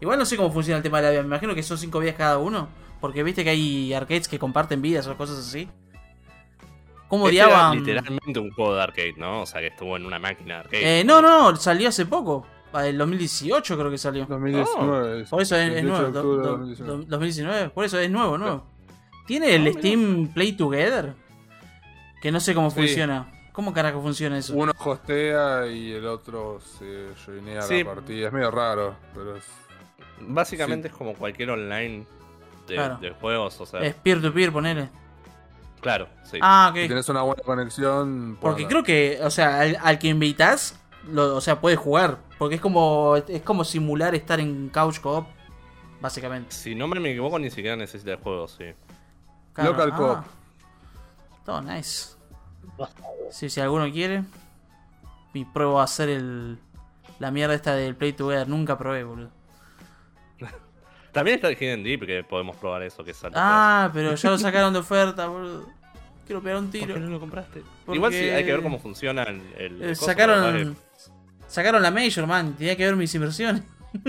[0.01, 1.23] Igual no sé cómo funciona el tema de la vida.
[1.23, 2.69] Me imagino que son cinco vidas cada uno.
[3.01, 5.69] Porque viste que hay arcades que comparten vidas o cosas así.
[7.09, 9.43] ¿Cómo Este era literalmente un juego de arcade, ¿no?
[9.43, 11.01] O sea, que estuvo en una máquina de arcade.
[11.01, 12.47] Eh, no, no, no, salió hace poco.
[12.75, 14.27] El 2018 creo que salió.
[14.27, 15.25] 2019.
[15.31, 16.13] Por eso es, es 28 nuevo.
[16.13, 16.99] do- octubre de do- 2019.
[16.99, 17.71] do- 2019.
[17.71, 18.67] Por eso es nuevo, nuevo.
[19.27, 19.73] ¿Tiene el Ah.
[19.73, 21.15] Steam Play Together?
[22.21, 22.77] Que no sé cómo Sí.
[22.81, 23.33] funciona.
[23.53, 24.53] ¿Cómo carajo funciona eso?
[24.55, 27.83] Uno hostea y el otro se joinea Sí.
[27.85, 28.27] la partida.
[28.27, 29.45] Es medio raro, pero es.
[30.21, 32.05] Básicamente es como cualquier online
[32.67, 32.99] de, Claro.
[33.01, 34.89] de juegos, o sea, Es peer to peer, ponele.
[35.87, 36.39] Claro, sí.
[36.43, 36.87] Ah, Si ok.
[36.87, 38.37] tienes una buena conexión.
[38.41, 40.77] Porque creo que, o sea, al, al que invitas,
[41.09, 42.19] lo, o sea, puede jugar.
[42.39, 45.29] Porque es como es como simular estar en couch co-op,
[46.01, 46.51] básicamente.
[46.51, 48.65] Si no me equivoco, ni siquiera necesita el juego, sí.
[49.53, 49.97] Claro, Local ah.
[49.97, 50.25] co-op.
[51.45, 52.17] Todo nice.
[53.31, 54.25] Sí, si alguno quiere.
[55.35, 56.59] Y pruebo a hacer el.
[57.21, 58.49] La mierda esta del Play Together.
[58.49, 59.31] Nunca probé, boludo.
[61.13, 63.35] También está el Hidden Deep, que podemos probar eso, que sale.
[63.39, 65.76] Ah, pero ya lo sacaron de oferta, boludo.
[66.27, 66.99] Quiero pegar un ¿Por qué tiro.
[66.99, 67.63] no lo compraste?
[67.85, 69.41] Porque- Igual sí, hay que ver cómo funciona el.
[69.57, 70.77] el Eh, sacaron
[71.47, 72.55] sacaron la Major, man.
[72.57, 73.63] Tenía que ver mis inversiones.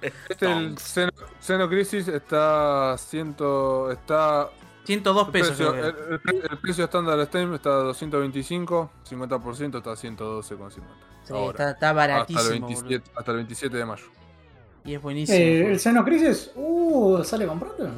[0.00, 0.82] Este el Stonks.
[0.82, 1.10] Xeno,
[1.40, 4.48] Xeno Crisis está ciento, está
[4.84, 5.56] 102 el pesos.
[5.56, 5.94] precio, el-
[6.24, 10.82] el- el precio estándar de Steam está a 225, 50% está a 112,50.
[11.24, 12.40] Sí, Ahora, está, está hasta baratísimo.
[12.40, 12.66] el, boludo.
[12.82, 14.04] 27, hasta el 27 de mayo.
[14.84, 15.38] Y es buenísimo.
[15.38, 17.92] Eh, el Xenocrisis, uh, sale comprando.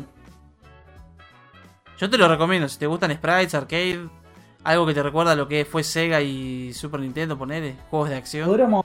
[1.99, 2.69] Yo te lo recomiendo.
[2.69, 4.09] Si te gustan sprites, arcade,
[4.65, 7.77] algo que te recuerda a lo que fue Sega y Super Nintendo, ponele.
[7.91, 8.49] Juegos de acción.
[8.49, 8.85] Podríamos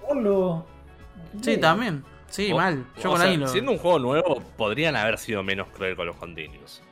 [0.00, 0.66] jugarlo.
[1.42, 2.04] Sí, también.
[2.28, 2.84] Sí, O- mal.
[3.02, 3.48] Yo con sea, alguien lo...
[3.48, 6.82] Siendo un juego nuevo, podrían haber sido menos cruel con los continuos.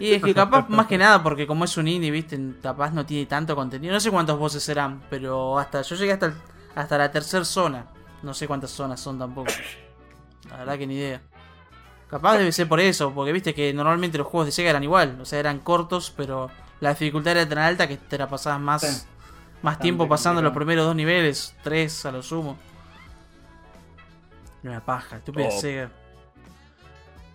[0.00, 3.06] Y es que capaz, más que nada, porque como es un indie, viste, capaz no
[3.06, 3.92] tiene tanto contenido.
[3.94, 6.34] No sé cuántos voces serán, pero hasta yo llegué hasta, el-
[6.74, 7.86] hasta la tercera zona.
[8.22, 9.50] No sé cuántas zonas son tampoco.
[10.50, 11.22] La verdad que ni idea.
[12.10, 15.16] Capaz debe ser por eso, porque viste que normalmente los juegos de Sega eran igual.
[15.20, 16.50] O sea, eran cortos, pero
[16.80, 18.86] la dificultad era tan alta que te la pasabas más, Sí.
[18.88, 19.06] más
[19.62, 22.58] Bastante tiempo pasando los primeros dos niveles, tres a lo sumo.
[24.62, 25.60] Una paja, estúpida Oh.
[25.60, 25.90] Sega.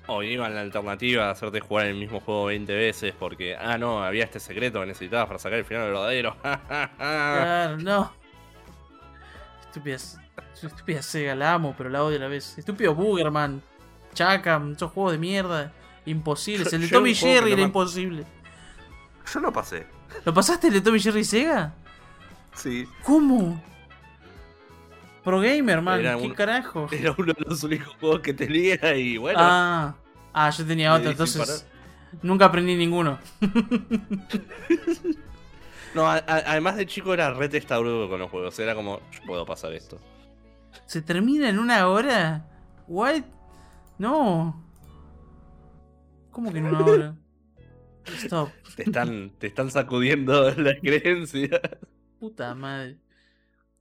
[0.08, 4.04] O iban la alternativa a hacerte jugar el mismo juego 20 veces porque, ah, no,
[4.04, 6.36] había este secreto que necesitabas para sacar el final verdadero.
[6.98, 8.12] Claro, no.
[9.68, 9.98] Estúpida,
[10.54, 12.56] estúpida Sega, la amo, pero la odio a la vez.
[12.58, 13.62] Estúpido Boogerman,
[14.16, 15.72] Chaka, esos juegos de mierda.
[16.08, 16.74] Imposibles.
[16.74, 18.24] El de Tommy Jerry era no imposible.
[19.32, 19.86] Yo lo pasé.
[20.26, 21.74] ¿Lo pasaste el de Tommy Jerry y Sega?
[22.56, 22.88] Sí.
[23.04, 23.62] ¿Cómo?
[25.24, 26.88] Pro Gamer, man, Era ¿qué un- carajo?
[26.92, 29.40] Era uno de los únicos juegos que tenía y bueno.
[29.42, 29.96] Ah,
[30.34, 31.66] ah, yo tenía otro, entonces
[32.22, 33.18] nunca aprendí ninguno.
[35.94, 38.60] No, a- a- además de chico era re testarudo con los juegos.
[38.60, 39.98] Era como, yo puedo pasar esto.
[40.86, 42.46] ¿Se termina en una hora?
[42.88, 43.22] ¿What?
[43.98, 44.64] No.
[46.32, 47.16] ¿Cómo que en una hora?
[48.06, 48.50] Stop.
[48.76, 51.60] Te están, te están sacudiendo las creencias.
[52.20, 52.98] Puta madre.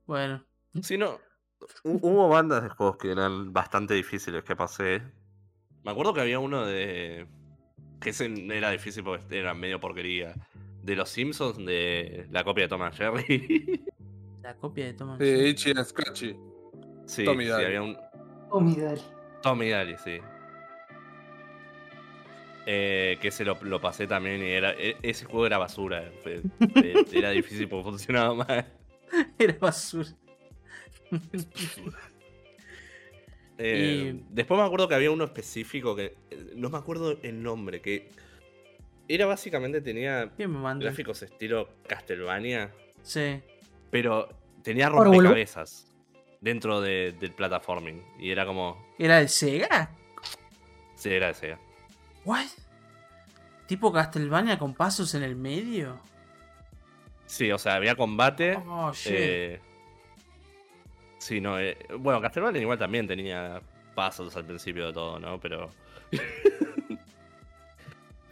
[0.07, 0.45] Bueno.
[0.82, 1.19] Si no,
[1.85, 5.03] hu- hubo bandas de juegos que eran bastante difíciles que pasé.
[5.82, 7.27] Me acuerdo que había uno de.
[8.01, 10.35] que ese era difícil porque era medio porquería.
[10.82, 13.82] De los Simpsons, de la copia de Thomas Jerry.
[14.43, 15.19] La copia de Thomas.
[15.19, 15.49] Sí, Jerry.
[15.49, 16.36] Ichi and Scratchy.
[17.07, 17.97] sí, Tommy sí, había un.
[19.44, 20.18] Tommy Daly, sí.
[22.66, 24.72] Eh, que ese lo, lo pasé también y era.
[24.72, 26.10] e- Ese juego era basura.
[27.12, 28.66] era difícil porque funcionaba mal.
[29.38, 30.08] Era basura.
[33.58, 36.16] Eh, Y- Después me acuerdo que había uno específico que.
[36.30, 37.80] eh, No me acuerdo el nombre.
[37.80, 38.08] Que.
[39.08, 39.80] Era básicamente.
[39.82, 40.32] Tenía
[40.80, 42.72] gráficos estilo Castlevania.
[43.02, 43.40] Sí.
[43.90, 44.28] Pero
[44.62, 45.93] tenía rompecabezas.
[46.44, 48.02] Dentro de- del platforming.
[48.18, 48.76] Y era como.
[48.98, 49.88] ¿Era el Sega?
[50.94, 51.58] Sí, era de Sega.
[52.26, 52.44] ¿What?
[53.66, 55.98] ¿Tipo Castlevania con pasos en el medio?
[57.24, 58.56] Sí, o sea, había combate.
[58.68, 59.12] Oh, shit.
[59.14, 59.60] eh,
[61.16, 61.58] sí, no.
[61.58, 63.62] eh, bueno, Castlevania igual también tenía
[63.94, 65.40] pasos al principio de todo, ¿no?
[65.40, 65.70] Pero.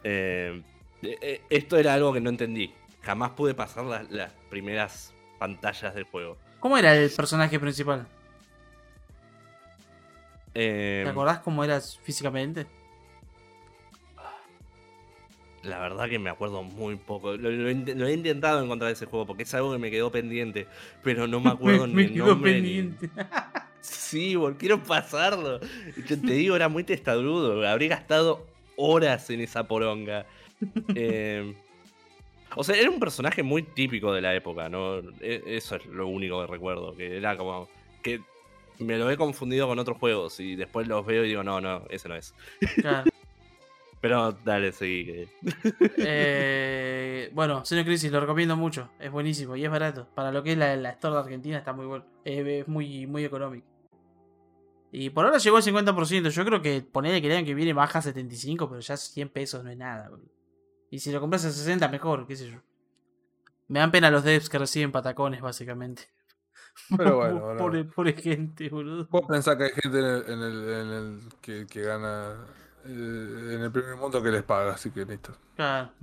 [0.04, 0.60] Eh,
[1.02, 2.74] eh, esto era algo que no entendí.
[3.02, 6.36] Jamás pude pasar las, las primeras pantallas del juego.
[6.62, 8.06] ¿Cómo era el personaje principal?
[10.54, 12.66] Eh, ¿Te acordás cómo eras físicamente?
[15.64, 17.36] la verdad que me acuerdo muy poco.
[17.36, 19.90] Lo, lo he int- lo he intentado encontrar ese juego porque es algo que me
[19.92, 20.66] quedó pendiente.
[21.04, 22.52] Pero no me acuerdo ni me el quedó nombre.
[22.60, 23.10] ni- pendiente.
[23.80, 25.58] Sí, bol, quiero pasarlo.
[25.58, 27.66] Te digo, era muy testarudo.
[27.68, 30.26] Habré gastado horas en esa poronga.
[30.94, 31.56] Eh,
[32.56, 34.98] o sea, era un personaje muy típico de la época, ¿no?
[35.20, 36.94] E- Eso es lo único que recuerdo.
[36.94, 37.68] Que era como.
[38.02, 38.20] que
[38.78, 41.84] me lo he confundido con otros juegos y después los veo y digo, no, no,
[41.90, 42.34] ese no es.
[42.80, 43.10] Claro.
[44.00, 45.28] Pero dale, seguí.
[45.98, 48.90] Eh, bueno, Xeno Crisis lo recomiendo mucho.
[48.98, 50.08] Es buenísimo y es barato.
[50.14, 52.04] Para lo que es la, la Store de Argentina está muy bueno.
[52.24, 53.66] Es, es muy, muy económico.
[54.90, 56.28] Y por ahora llegó al 50%.
[56.30, 59.28] Yo creo que ponerle que el año que viene baja a 75, pero ya 100
[59.28, 60.08] pesos no es nada.
[60.10, 60.28] boludo.
[60.92, 62.58] Y si lo compras a 60, mejor, qué sé yo.
[63.68, 66.02] Me dan pena los devs que reciben patacones, básicamente.
[66.94, 67.58] Pero bueno, bueno.
[67.58, 69.08] pobre, pobre gente, boludo.
[69.10, 72.44] Vos pensás que hay gente en el, en el, en el que, que gana
[72.84, 75.34] eh, en el primer mundo que les paga, así que listo.
[75.56, 75.92] Claro.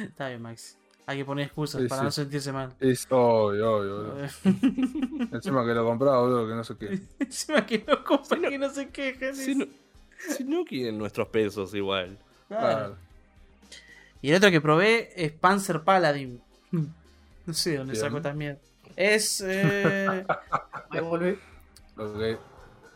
[0.00, 0.78] Está bien, Max.
[1.06, 2.04] Hay que poner excusas Sí, para sí.
[2.06, 2.74] no sentirse mal.
[2.80, 4.16] Es obvio, obvio.
[5.30, 7.02] Encima que lo compraba, boludo, que no sé qué.
[7.18, 9.36] Encima que no compra que no se quejen.
[9.36, 9.66] Si no,
[10.16, 12.18] si no quieren nuestros pesos igual.
[12.48, 12.96] Claro.
[14.20, 16.40] Y el otro que probé es Panzer Paladin.
[17.46, 18.58] No sé dónde saco mierda.
[18.96, 19.44] Es.
[19.46, 20.24] Eh,
[21.02, 21.38] volví.
[21.94, 22.40] Ok.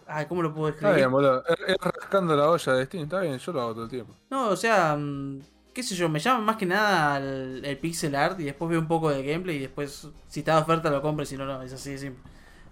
[0.07, 0.97] Ay, ¿cómo lo puedo Está describir?
[0.97, 1.45] bien, boludo.
[1.47, 3.05] Es, rascando la olla de Steam.
[3.05, 4.15] Está bien, yo lo hago todo el tiempo.
[4.31, 5.43] No, o sea, mm,
[5.75, 8.81] qué sé yo, me llama más que nada el, el pixel art y después veo
[8.81, 11.45] un poco de gameplay y después, si está de oferta, lo compro, y si no,
[11.45, 12.23] no, es así de simple.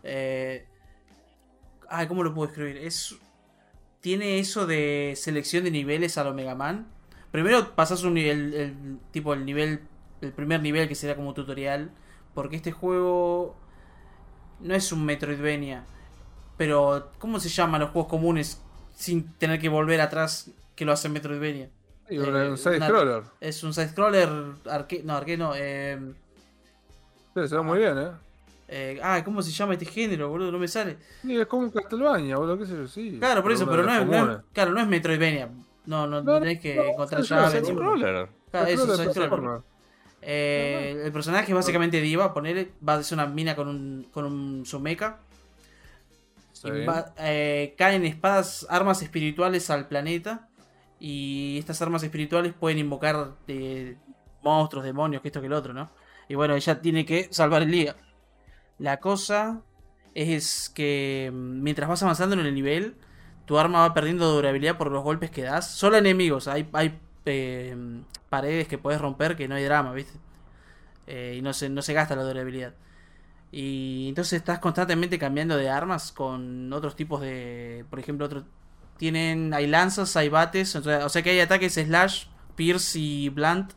[0.02, 0.66] Eh,
[1.90, 2.78] ay, ¿cómo lo puedo escribir?
[2.78, 3.14] Es,
[4.06, 6.86] tiene eso de selección de niveles a lo Mega Man.
[7.32, 9.80] Primero pasas un nivel, el, tipo el nivel,
[10.20, 11.90] el primer nivel que sería como tutorial,
[12.32, 13.56] porque este juego
[14.60, 15.84] no es un Metroidvania,
[16.56, 18.62] pero ¿cómo se llaman los juegos comunes
[18.94, 21.68] sin tener que volver atrás que lo hacen Metroidvania?
[22.08, 23.22] Eh, un side una- scroller.
[23.40, 24.28] Es un side-scroller
[24.70, 25.02] arcade.
[25.02, 25.52] No, arcade no.
[25.56, 25.98] Eh,
[27.34, 28.10] Sí, se ve muy bien, eh.
[28.68, 30.50] Eh, ah, ¿cómo se llama este género, boludo?
[30.52, 30.98] No me sale.
[31.22, 33.16] Sí, es como un Castlevania, boludo, qué sé yo, sí.
[33.18, 35.50] Claro, por eso, pero no es, no es- claro, no es Metroidvania.
[35.86, 37.52] No, no, No, tenés que no, encontrar llaves.
[37.52, 37.80] sí, tipo.
[37.80, 38.28] Roller.
[38.50, 39.62] Claro, eso, Scroller plataforma.
[40.22, 44.24] Eh, el personaje es básicamente Diva, ponele, va a ser una mina con un, con
[44.24, 45.18] un su mecha.
[46.52, 46.68] Sí.
[46.68, 50.48] Y va- eh, caen espadas, armas espirituales al planeta.
[50.98, 53.96] Y estas armas espirituales pueden invocar eh,
[54.42, 55.90] monstruos, demonios, que esto que el otro, ¿no?
[56.28, 57.94] Y bueno, ella tiene que salvar el día.
[58.78, 59.62] La cosa
[60.14, 62.96] es que mm, mientras vas avanzando en el nivel,
[63.46, 65.70] tu arma va perdiendo durabilidad por los golpes que das.
[65.70, 67.76] Solo enemigos, hay, hay eh,
[68.28, 70.18] paredes que puedes romper que no hay drama, ¿viste?
[71.06, 72.74] Eh, y no se, no se gasta la durabilidad.
[73.52, 77.84] Y entonces estás constantemente cambiando de armas con otros tipos de.
[77.90, 78.44] Por ejemplo, otro,
[78.98, 79.54] tienen.
[79.54, 80.74] Hay lanzas, hay bates.
[80.76, 82.26] O sea, o sea que hay ataques slash,
[82.56, 83.72] pierce y blunt.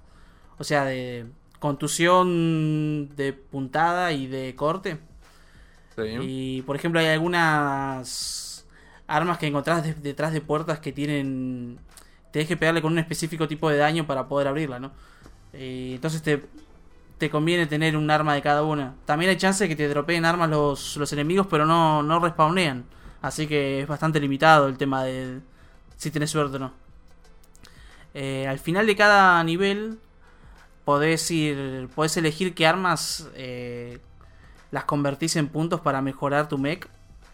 [0.57, 1.27] O sea, de
[1.59, 4.97] contusión de puntada y de corte.
[5.95, 6.03] Sí.
[6.21, 8.65] Y por ejemplo, hay algunas
[9.07, 11.77] armas que encontrás de- detrás de puertas que tienen.
[12.31, 14.91] Tenés que pegarle con un específico tipo de daño para poder abrirla, ¿no?
[15.53, 16.45] Y entonces te,
[17.17, 18.93] te conviene tener un arma de cada una.
[19.05, 22.85] También hay chance de que te dropeen armas los, los enemigos, pero no, no respawnean.
[23.21, 25.39] Así que es bastante limitado el tema de
[25.97, 26.71] si tenés suerte o no.
[28.13, 29.99] Eh, al final de cada nivel
[30.89, 31.87] podés ir.
[31.93, 33.99] Podés elegir qué armas eh,
[34.71, 36.87] las convertís en puntos para mejorar tu mech.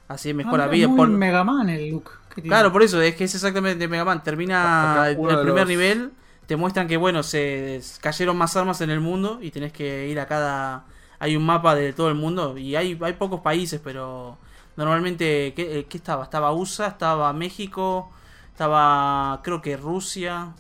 [0.09, 0.87] Así mejora Ah, vida.
[0.89, 2.11] muy Por- Mega Man el look.
[2.29, 2.49] que tiene.
[2.49, 4.21] Claro, por eso, es que es exactamente Mega Man.
[4.23, 6.11] Termina Acá el, de primer los- nivel,
[6.47, 10.19] te muestran que, bueno, se cayeron más armas en el mundo y tenés que ir
[10.19, 10.83] a cada...
[11.19, 14.37] Hay un mapa de todo el mundo y hay, hay pocos países, pero
[14.75, 15.53] normalmente...
[15.55, 16.23] ¿qué, eh, qué estaba?
[16.25, 18.11] Estaba USA, estaba México,
[18.51, 20.53] estaba creo que Rusia.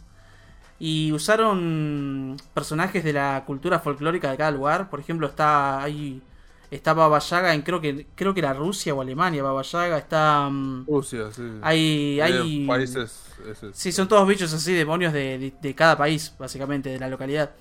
[0.79, 4.89] Y usaron personajes de la cultura folclórica de cada lugar.
[4.89, 6.21] Por ejemplo, está ahí...
[6.71, 10.49] Está Baba Yaga en creo que creo que era Rusia o Alemania, Baba Yaga, está...
[10.49, 11.43] mm, Rusia, sí.
[11.61, 13.35] hay, Eh, hay países.
[13.49, 17.07] ese- Sí, son todos bichos así, demonios de, de- de cada país, básicamente, de la
[17.07, 17.51] localidad.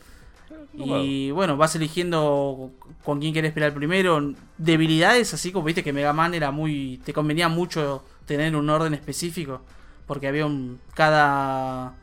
[0.73, 2.73] Y bueno, vas eligiendo
[3.05, 4.33] con quién querés pelear primero.
[4.59, 7.01] Debilidades, así como viste que Mega Man era muy.
[7.05, 9.61] Te convenía mucho tener un orden específico.
[10.07, 10.81] Porque había un.
[10.95, 11.95] Cada.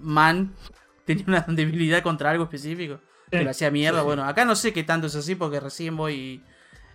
[0.00, 0.52] Man
[1.04, 3.00] tenía una debilidad contra algo específico.
[3.30, 4.00] Que Sí, lo hacía mierda.
[4.00, 4.04] sí.
[4.06, 6.14] Bueno, acá no sé qué tanto es así porque recién voy.
[6.14, 6.42] y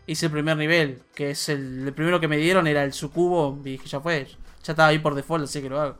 [0.07, 1.01] Hice el primer nivel.
[1.15, 3.59] Que es el, el primero que me dieron, era el sucubo.
[3.63, 4.27] Y dije, ya fue.
[4.63, 5.97] Ya estaba ahí por default, así que lo hago.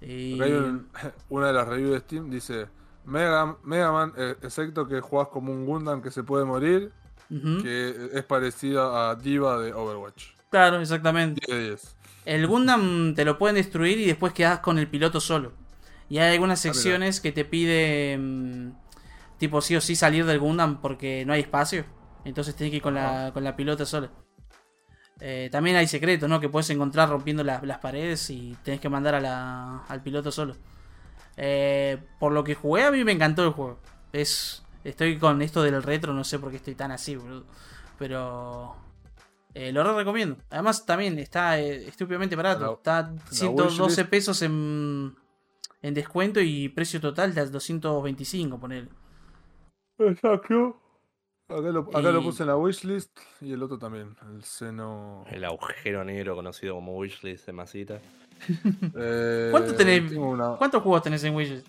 [0.00, 0.34] Y...
[0.36, 0.88] Acá hay un-
[1.30, 2.66] una de las reviews de Steam dice
[3.06, 6.90] Mega, Mega Man, eh, excepto que jugás como un Gundam que se puede morir,
[7.28, 10.26] que es parecido a Diva de Overwatch.
[10.50, 11.40] Claro, exactamente.
[11.46, 11.96] 10 de 10.
[12.26, 15.52] El Gundam te lo pueden destruir y después quedas con el piloto solo.
[16.08, 18.72] Y hay algunas secciones que te pide mm,
[19.38, 21.84] tipo sí o sí salir del Gundam porque no hay espacio.
[22.24, 24.10] Entonces tienes que ir con la, con la pilota sola.
[25.20, 26.40] Eh, también hay secretos, ¿no?
[26.40, 30.30] Que puedes encontrar rompiendo la- las paredes y tenés que mandar a la- al piloto
[30.32, 30.56] solo.
[31.36, 33.80] Eh, por lo que jugué, a mí me encantó el juego.
[34.12, 37.44] Es, estoy con esto del retro, no sé por qué estoy tan así, boludo.
[37.98, 38.76] Pero
[39.54, 40.36] eh, lo re recomiendo.
[40.50, 42.66] Además, también está estúpidamente barato.
[42.66, 43.38] La- está wishlist.
[43.38, 45.14] 112 pesos en,
[45.84, 48.88] en descuento y precio total de 225, poner.
[49.98, 50.80] Exacto.
[51.46, 55.26] Acá lo, acá lo puse en la wishlist y el otro también, el seno.
[55.30, 58.00] El agujero negro conocido como wishlist de masita.
[58.96, 60.10] Eh, ¿Cuánto tenés?
[60.10, 61.64] tengo una- ¿Cuántos juegos tenés en Widget?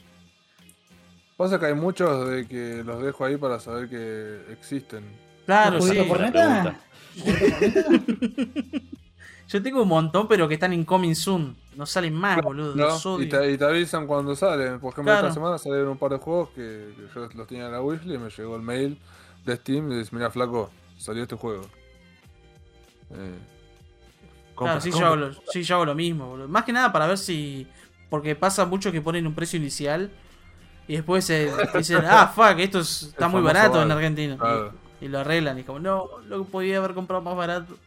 [1.35, 5.03] Pasa que hay muchos de que los dejo ahí para saber que existen.
[5.45, 5.97] Claro, ¿Los sí.
[6.07, 6.79] por neta?
[9.55, 11.55] Yo tengo un montón, pero que están en Coming Soon.
[11.77, 12.75] No salen más, boludo.
[12.75, 13.21] ¿no?
[13.21, 14.81] Y, te, y te avisan cuando salen.
[14.81, 15.27] Por ejemplo, Claro.
[15.27, 18.15] esta semana salieron un par de juegos que, que yo los tenía en la wishlist
[18.15, 18.99] y me llegó el mail
[19.45, 21.61] de Steam y dice, mira flaco, salió este juego.
[23.11, 23.37] Eh,
[24.55, 26.49] compra, Claro, sí, yo hago lo, sí, yo hago lo mismo, boludo.
[26.49, 27.65] Más que nada para ver si.
[28.09, 30.11] Porque pasa mucho que ponen un precio inicial
[30.87, 33.89] y después se dicen, ah, fuck, esto es- está muy barato en.
[33.89, 34.37] Argentina.
[35.01, 35.05] Y-.
[35.05, 35.59] Y, lo arreglan.
[35.59, 37.77] Y como, no, lo podía haber comprado más barato.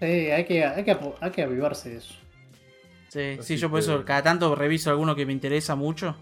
[0.00, 2.14] Sí, hay que, hay que, hay que avivarse de eso.
[3.08, 6.16] Sí, Así sí, yo por que- eso cada tanto reviso alguno que me interesa mucho.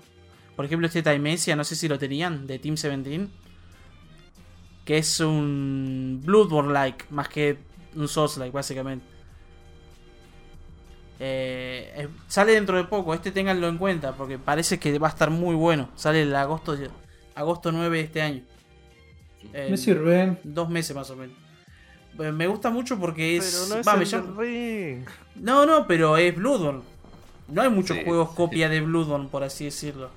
[0.54, 3.28] Por ejemplo, este Timesia, no sé si lo tenían, de Team 17.
[4.84, 7.56] Que es un Bloodborne-like, más que
[7.96, 9.04] un Souls-like, básicamente.
[11.20, 15.10] Eh, eh, sale dentro de poco, este ténganlo en cuenta, porque parece que va a
[15.10, 15.90] estar muy bueno.
[15.94, 16.76] Sale el agosto,
[17.34, 18.42] agosto 9 de este año.
[19.52, 20.38] Me sirve.
[20.44, 21.36] Dos meses más o menos.
[22.18, 23.66] Eh, Me gusta mucho porque es.
[23.68, 25.04] Pero no es llama- Ring.
[25.36, 26.82] no, no, pero es Bloodborne.
[27.48, 28.36] No hay muchos Sí, juegos sí.
[28.36, 30.10] copia de Bloodborne, por así decirlo.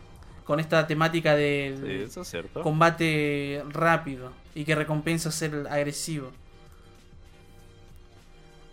[0.45, 2.61] Con esta temática Sí, del eso es cierto.
[2.61, 6.32] combate rápido y que recompensa ser agresivo.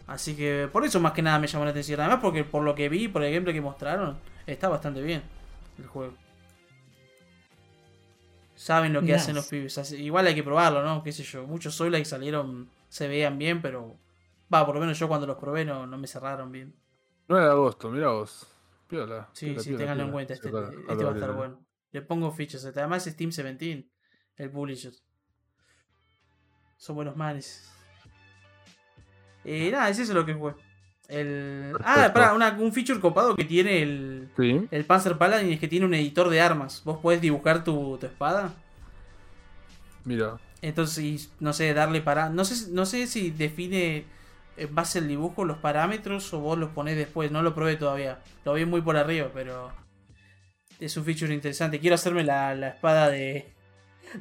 [0.07, 1.99] Así que por eso más que nada me llamó la atención.
[2.01, 5.23] Además porque por lo que vi, por el gameplay que mostraron, está bastante bien
[5.79, 6.13] el juego.
[8.55, 9.17] Saben lo que Nice.
[9.17, 9.77] hacen los pibes.
[9.79, 11.03] Así- igual hay que probarlo, ¿no?
[11.03, 11.45] Qué sé yo.
[11.47, 13.99] Muchos Soul que salieron, se veían bien, pero...
[14.53, 16.77] Va, por lo menos yo cuando los probé no, no me cerraron bien.
[17.27, 18.47] 9 de agosto, mira vos.
[18.87, 19.29] Piola.
[19.33, 20.35] Sí, piola, sí, piola, tenganlo en cuenta.
[20.35, 20.59] Este, este
[20.93, 21.67] acá va a estar bueno.
[21.91, 22.63] Le pongo fichas.
[22.63, 23.89] este, Además es Team 17,
[24.37, 24.93] el publisher.
[26.77, 27.69] Son buenos manes.
[29.45, 30.55] Eh, nada, es eso lo que fue.
[31.09, 31.75] El...
[31.85, 34.69] Ah, pará, una- un feature copado que tiene el, Sí.
[34.71, 36.83] el Panzer Paladin es que tiene un editor de armas.
[36.85, 38.53] Vos podés dibujar tu, tu espada.
[40.05, 40.39] Mira.
[40.65, 42.31] Entonces, y, no sé, darle para.
[42.31, 44.07] No sé, no sé si define
[44.57, 47.31] en base al dibujo los parámetros o vos los ponés después.
[47.31, 48.23] No lo probé todavía.
[48.47, 49.73] Lo vi muy por arriba, pero.
[50.81, 51.79] Es un feature interesante.
[51.81, 53.53] Quiero hacerme la, la espada de.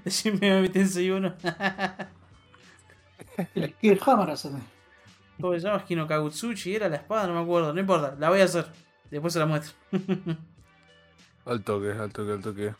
[0.03, 1.33] De Shin Megami Tensei 1.
[3.55, 4.59] El Kill Hammer haceme.
[5.39, 5.85] ¿Cómo se llama?
[5.85, 7.73] Kino Kagutsuchi era la espada, no me acuerdo.
[7.73, 8.65] No importa, la voy a hacer.
[9.09, 9.75] Después se la muestro.
[11.45, 12.73] Al toque, al toque, al toque.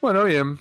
[0.00, 0.58] Bueno, bien.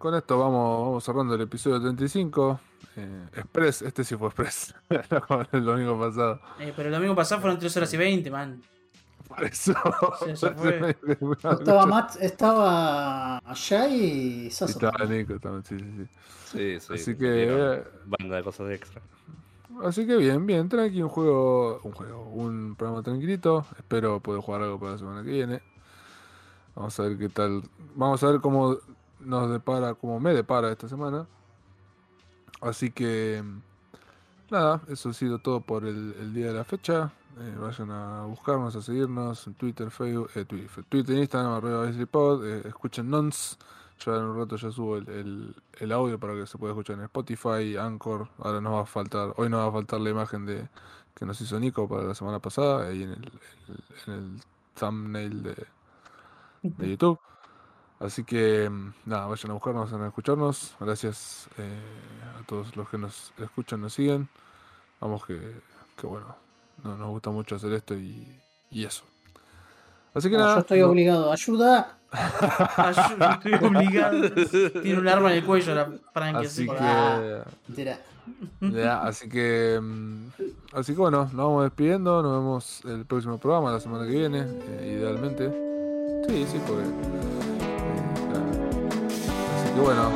[0.00, 2.58] Con esto vamos, vamos cerrando el episodio 35.
[2.96, 4.74] Eh, Express, este sí fue Express.
[5.52, 6.40] El domingo pasado.
[6.58, 8.62] Eh, pero el domingo pasado fueron 3 horas y 20, man.
[9.28, 9.74] Por eso.
[10.24, 10.96] Sí, eso fue.
[11.52, 14.72] Estaba Matt, estaba allá y Sasso.
[14.72, 16.08] estaba Nico también, sí, sí, sí.
[16.46, 16.94] Sí, sí.
[16.94, 19.02] Así sí, que, eh, Banda de cosas extra.
[19.84, 23.66] Así que bien, bien, tranqui, un juego, un juego, un programa tranquilito.
[23.76, 25.60] Espero poder jugar algo para la semana que viene.
[26.74, 27.64] Vamos a ver qué tal.
[27.94, 28.78] Vamos a ver cómo
[29.20, 31.26] nos depara, cómo me depara esta semana.
[32.60, 33.42] Así que
[34.50, 37.12] nada, eso ha sido todo por el, el día de la fecha.
[37.38, 42.44] Eh, vayan a buscarnos, a seguirnos en Twitter, Facebook, eh, Twitter, Twitter, Instagram, arroba BasilPod,
[42.46, 43.58] eh, escuchen Nons.
[44.04, 46.96] Ya en un rato ya subo el, el- el audio para que se pueda escuchar
[46.98, 48.28] en Spotify, Anchor.
[48.38, 50.68] Ahora nos va a faltar, hoy nos va a faltar la imagen de
[51.14, 53.32] que nos hizo Nico para la semana pasada, ahí en el,
[53.68, 54.40] el- en el
[54.74, 55.66] thumbnail de,
[56.76, 57.18] de YouTube.
[58.00, 60.74] Así que mm, nada, vayan a buscarnos, vayan a escucharnos.
[60.80, 61.78] Gracias eh,
[62.40, 64.28] a todos los que nos escuchan, nos siguen.
[65.00, 65.38] Vamos que,
[65.96, 66.34] que bueno,
[66.82, 68.26] no, nos gusta mucho hacer esto y,
[68.70, 69.04] y eso.
[70.14, 70.54] Así que No, nada.
[70.54, 71.30] yo estoy no- obligado.
[71.32, 71.98] Ayuda.
[72.10, 74.20] Ayuda, estoy obligado.
[74.82, 76.46] Tiene un arma en el cuello la Frankie.
[76.46, 77.44] Así así.
[77.76, 77.94] que,
[78.72, 80.26] ya, así que, mm,
[80.72, 82.22] así que bueno, nos vamos despidiendo.
[82.22, 85.50] Nos vemos el próximo programa la semana que viene, eh, idealmente.
[86.28, 87.39] Sí, sí, porque.
[89.80, 90.10] Que bueno,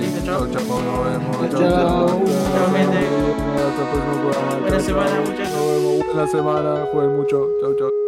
[0.00, 0.46] listo, chau.
[0.50, 1.36] chau, chau, nos vemos.
[1.36, 1.70] Chau, Chau, chau.
[1.70, 2.98] chau, Chau, gente.
[2.98, 4.60] Hasta el próximo programa.
[4.60, 5.52] Buena semana, muchachos.
[5.54, 6.06] Nos vemos.
[6.06, 6.86] Buena semana.
[6.92, 7.48] Jueguen mucho.
[7.60, 8.07] Chau, chau.